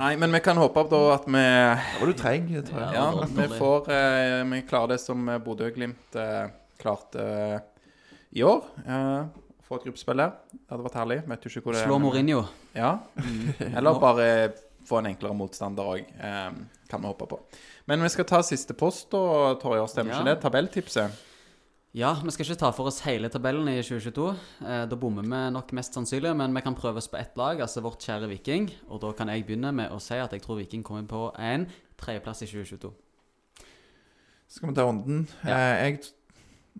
[0.00, 2.96] Nei, men vi kan håpe da at vi Da var du treig, tror jeg.
[2.98, 6.50] Ja, vi får eh, Vi klarer det som Bodø-Glimt eh,
[6.82, 7.56] klarte eh,
[8.34, 8.66] i år.
[8.82, 9.22] Eh,
[9.68, 10.34] få et gruppespill der.
[10.50, 11.20] Det hadde vært herlig.
[11.30, 12.42] Vet jo ikke hvor det Slå Mourinho.
[12.74, 12.96] Ja.
[13.76, 14.26] Eller bare
[14.88, 16.10] få en enklere motstander òg.
[16.18, 16.50] Eh,
[16.90, 17.38] kan vi håpe på.
[17.90, 19.86] Men vi skal ta siste post, da, Torjer.
[19.90, 20.20] Stemmer Ja.
[20.20, 20.40] ikke det?
[20.42, 21.10] Tabelltipset.
[21.94, 24.30] Ja, vi skal ikke ta for oss hele tabellen i 2022.
[24.64, 27.60] Eh, da bommer vi nok mest sannsynlig, men vi kan prøve oss på ett lag,
[27.60, 28.70] altså vårt kjære Viking.
[28.88, 31.66] Og da kan jeg begynne med å si at jeg tror Viking kommer på en
[32.00, 32.92] tredjeplass i 2022.
[34.48, 35.28] Skal vi ta runden?
[35.44, 35.56] Ja.
[35.56, 36.00] Eh, jeg,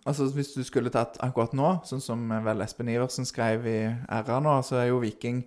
[0.06, 4.40] altså Hvis du skulle tatt akkurat nå, sånn som vel Espen Iversen skrev i RA
[4.40, 5.44] nå, så er jo Viking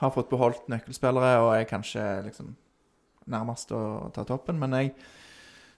[0.00, 2.54] har fått beholdt nøkkelspillere og er kanskje liksom
[3.32, 3.82] nærmest å
[4.14, 4.58] ta toppen.
[4.60, 4.92] Men jeg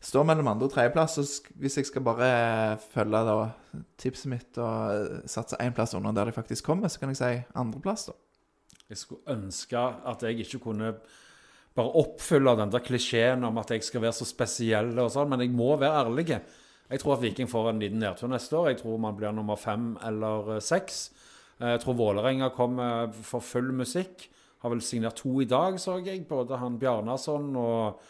[0.03, 2.29] står mellom andre og tredjeplass, og hvis jeg skal bare
[2.93, 3.37] følge da
[4.03, 7.21] tipset mitt og eh, satse én plass under der de faktisk kommer, så kan jeg
[7.21, 8.19] si andreplass, da.
[8.93, 9.79] Jeg skulle ønske
[10.11, 10.91] at jeg ikke kunne
[11.73, 15.41] bare oppfylle den der klisjeen om at jeg skal være så spesiell og sånn, men
[15.41, 16.27] jeg må være ærlig.
[16.93, 18.69] Jeg tror at Viking får en liten nedtur neste år.
[18.75, 21.07] Jeg tror man blir nummer fem eller eh, seks.
[21.57, 24.27] Eh, Jeg tror Vålerenga kommer for full musikk.
[24.63, 26.25] Har vel signert to i dag, så jeg.
[26.29, 28.01] Både han Bjarnason og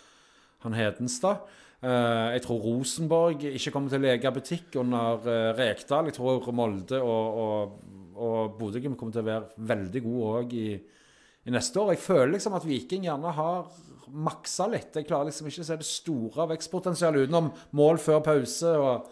[0.66, 1.42] han Hedenstad.
[1.82, 6.10] Eh, Jeg tror Rosenborg ikke kommer til å leke butikk under eh, Rekdal.
[6.10, 7.78] Jeg tror Molde og, og,
[8.14, 10.68] og Bodø-Glimt kommer til å være veldig gode òg i,
[11.48, 11.94] i neste år.
[11.96, 13.66] Jeg føler liksom at Viking gjerne har
[14.12, 14.92] maksa litt.
[14.94, 17.48] Jeg klarer liksom ikke å se det store vekstpotensialet utenom
[17.80, 18.76] mål før pause.
[18.76, 19.08] og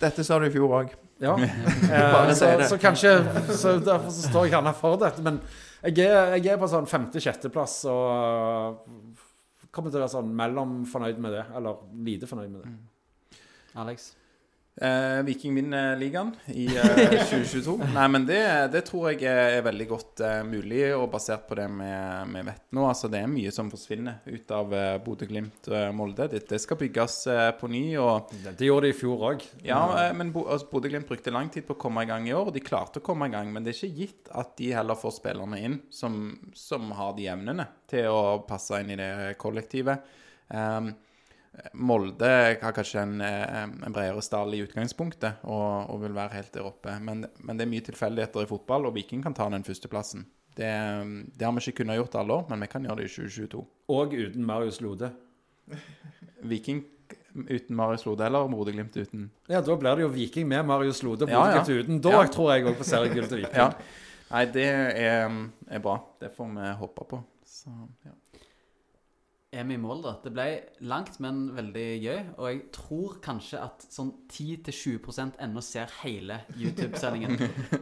[0.00, 0.92] Dette sa du i fjor òg.
[1.24, 1.34] ja.
[1.90, 3.16] Eh, så, så kanskje
[3.56, 5.24] så Derfor så står jeg gjerne for dette.
[5.26, 5.40] Men
[5.88, 8.86] jeg er, jeg er på sånn femte-sjetteplass og
[9.70, 13.40] kommer til å være sånn mellom fornøyd med det, eller lite fornøyd med det.
[13.80, 14.10] Alex?
[14.80, 17.74] Eh, Viking vinner ligaen i eh, 2022.
[17.92, 18.38] Nei, men det,
[18.72, 21.88] det tror jeg er, veldig godt eh, mulig, og basert på det vi,
[22.32, 22.86] vi vet nå.
[22.88, 26.30] Altså, det er mye som forsvinner ut av eh, Bodø-Glimt-Molde.
[26.32, 27.82] Det, det skal bygges eh, på ny.
[28.00, 29.44] og Det, det gjorde de i fjor òg.
[29.68, 32.34] ja, eh, men Bo- altså, Bodø-Glimt brukte lang tid på å komme i gang i
[32.36, 33.52] år, og de klarte å komme i gang.
[33.52, 36.16] Men det er ikke gitt at de heller får spillerne inn som,
[36.56, 39.12] som har de evnene til å passe inn i det
[39.44, 40.08] kollektivet.
[40.48, 40.94] Um,
[41.74, 42.28] Molde
[42.62, 46.68] har kanskje en, eh, en bredere stall i utgangspunktet og, og vil være helt der
[46.68, 46.94] oppe.
[47.02, 50.24] Men, men det er mye tilfeldigheter i fotball, og Viking kan ta den førsteplassen.
[50.56, 50.70] Det,
[51.36, 53.64] det har vi ikke kunnet gjort alle år, men vi kan gjøre det i 2022.
[53.96, 55.10] Og uten Marius Lode.
[56.42, 56.84] Viking
[57.34, 61.28] uten Marius Lode eller Bodø-Glimt uten Ja, da blir det jo Viking med Marius Lode.
[61.30, 61.60] Ja, ja.
[61.60, 62.00] Bodø-Glimt uten.
[62.02, 62.24] Da Ja.
[62.26, 63.54] tror jeg òg på seriegull til Viking.
[63.56, 63.70] Ja.
[64.30, 65.30] Nei, det er,
[65.70, 65.98] er bra.
[66.22, 67.22] Det får vi håpe på.
[67.46, 67.70] Så,
[68.06, 68.12] ja.
[69.50, 70.10] Er vi i mål, da?
[70.22, 70.44] Det ble
[70.86, 72.18] langt, men veldig gøy.
[72.36, 77.34] Og jeg tror kanskje at sånn 10-20% ennå ser hele YouTube-sendingen.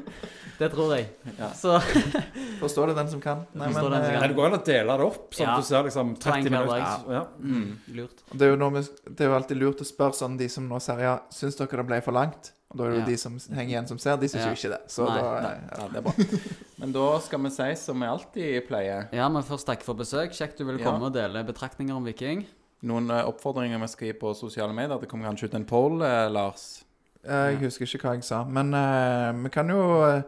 [0.62, 1.11] det tror jeg.
[1.36, 1.51] Ja.
[1.53, 1.74] Så
[2.62, 3.45] Forstår det den som kan.
[3.53, 4.16] Nei, men, den som eh, kan.
[4.16, 5.59] Nei, Det går an å dele det opp, sånn Ja.
[5.59, 6.81] at du ser liksom 30 minutter.
[6.81, 7.19] Ja.
[7.19, 7.24] Ja.
[7.36, 7.69] mm,
[8.01, 8.24] lurt.
[8.32, 10.73] Det er, jo noe med, det er jo alltid lurt å spørre sånn de som
[10.73, 12.55] nå ser Ja, syns dere det ble for langt?
[12.70, 13.07] Og da er det jo Ja.
[13.07, 14.16] de som henger igjen, som ser.
[14.20, 14.49] De syns Ja.
[14.51, 14.81] jo ikke det.
[14.93, 15.53] Så Nei, da nei.
[15.55, 15.78] ja.
[15.78, 16.12] ja, det er bra.
[16.78, 19.09] Men da skal vi si som vi alltid pleier.
[19.12, 20.31] Ja, men først takk for besøk.
[20.36, 20.85] Kjekt du vil Ja.
[20.85, 22.45] komme og dele betraktninger om Viking.
[22.85, 25.01] Noen eh, oppfordringer vi skal gi på sosiale medier.
[25.01, 26.85] Det kommer kanskje ut en poll, eh, Lars?
[27.24, 28.45] Eh, Jeg husker ikke hva jeg sa.
[28.45, 30.23] Men eh, vi kan jo eh,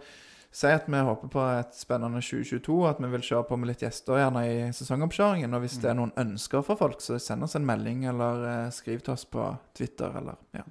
[0.51, 2.89] si at vi håper på et spennende 2022.
[2.89, 5.55] At vi vil kjøre på med litt gjester gjerne i sesongoppkjøringen.
[5.55, 8.71] Og hvis det er noen ønsker fra folk, så send oss en melding eller eh,
[8.75, 10.65] skriv til oss på Twitter eller ja.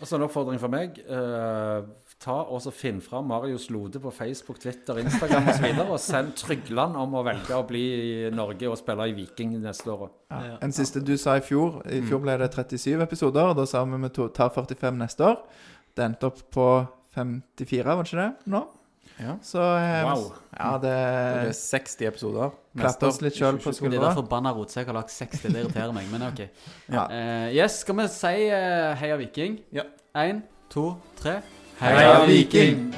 [0.00, 0.98] Og så en oppfordring fra meg.
[0.98, 1.88] eh,
[2.20, 5.52] ta og så Finn fram Marius Lode på Facebook, Twitter, Instagram osv.
[5.52, 9.08] Og, så videre, og send Trygland om å velge å bli i Norge og spille
[9.08, 10.10] i Viking neste år.
[10.30, 10.58] Ja.
[10.64, 11.80] En siste du sa i fjor.
[11.88, 15.40] I fjor ble det 37 episoder, og da sa vi vi tar 45 neste år.
[15.96, 16.68] Det endte opp på
[17.16, 18.52] 54, var det ikke det?
[18.52, 18.64] Nå?
[19.20, 19.36] Ja.
[19.44, 20.32] Så eh, Wow.
[20.56, 22.50] Ja, det Det er 60 episoder.
[22.78, 24.14] Klapp oss litt sjøl på De der skuldra.
[24.16, 25.48] forbanna rotsekk har lagt 60.
[25.52, 26.40] Det irriterer meg, men OK.
[26.96, 27.04] Ja.
[27.10, 29.60] Uh, yes, skal vi si uh, Heia Viking?
[29.72, 29.86] Ja.
[30.16, 31.40] Én, to, tre.
[31.80, 32.90] Heia Viking!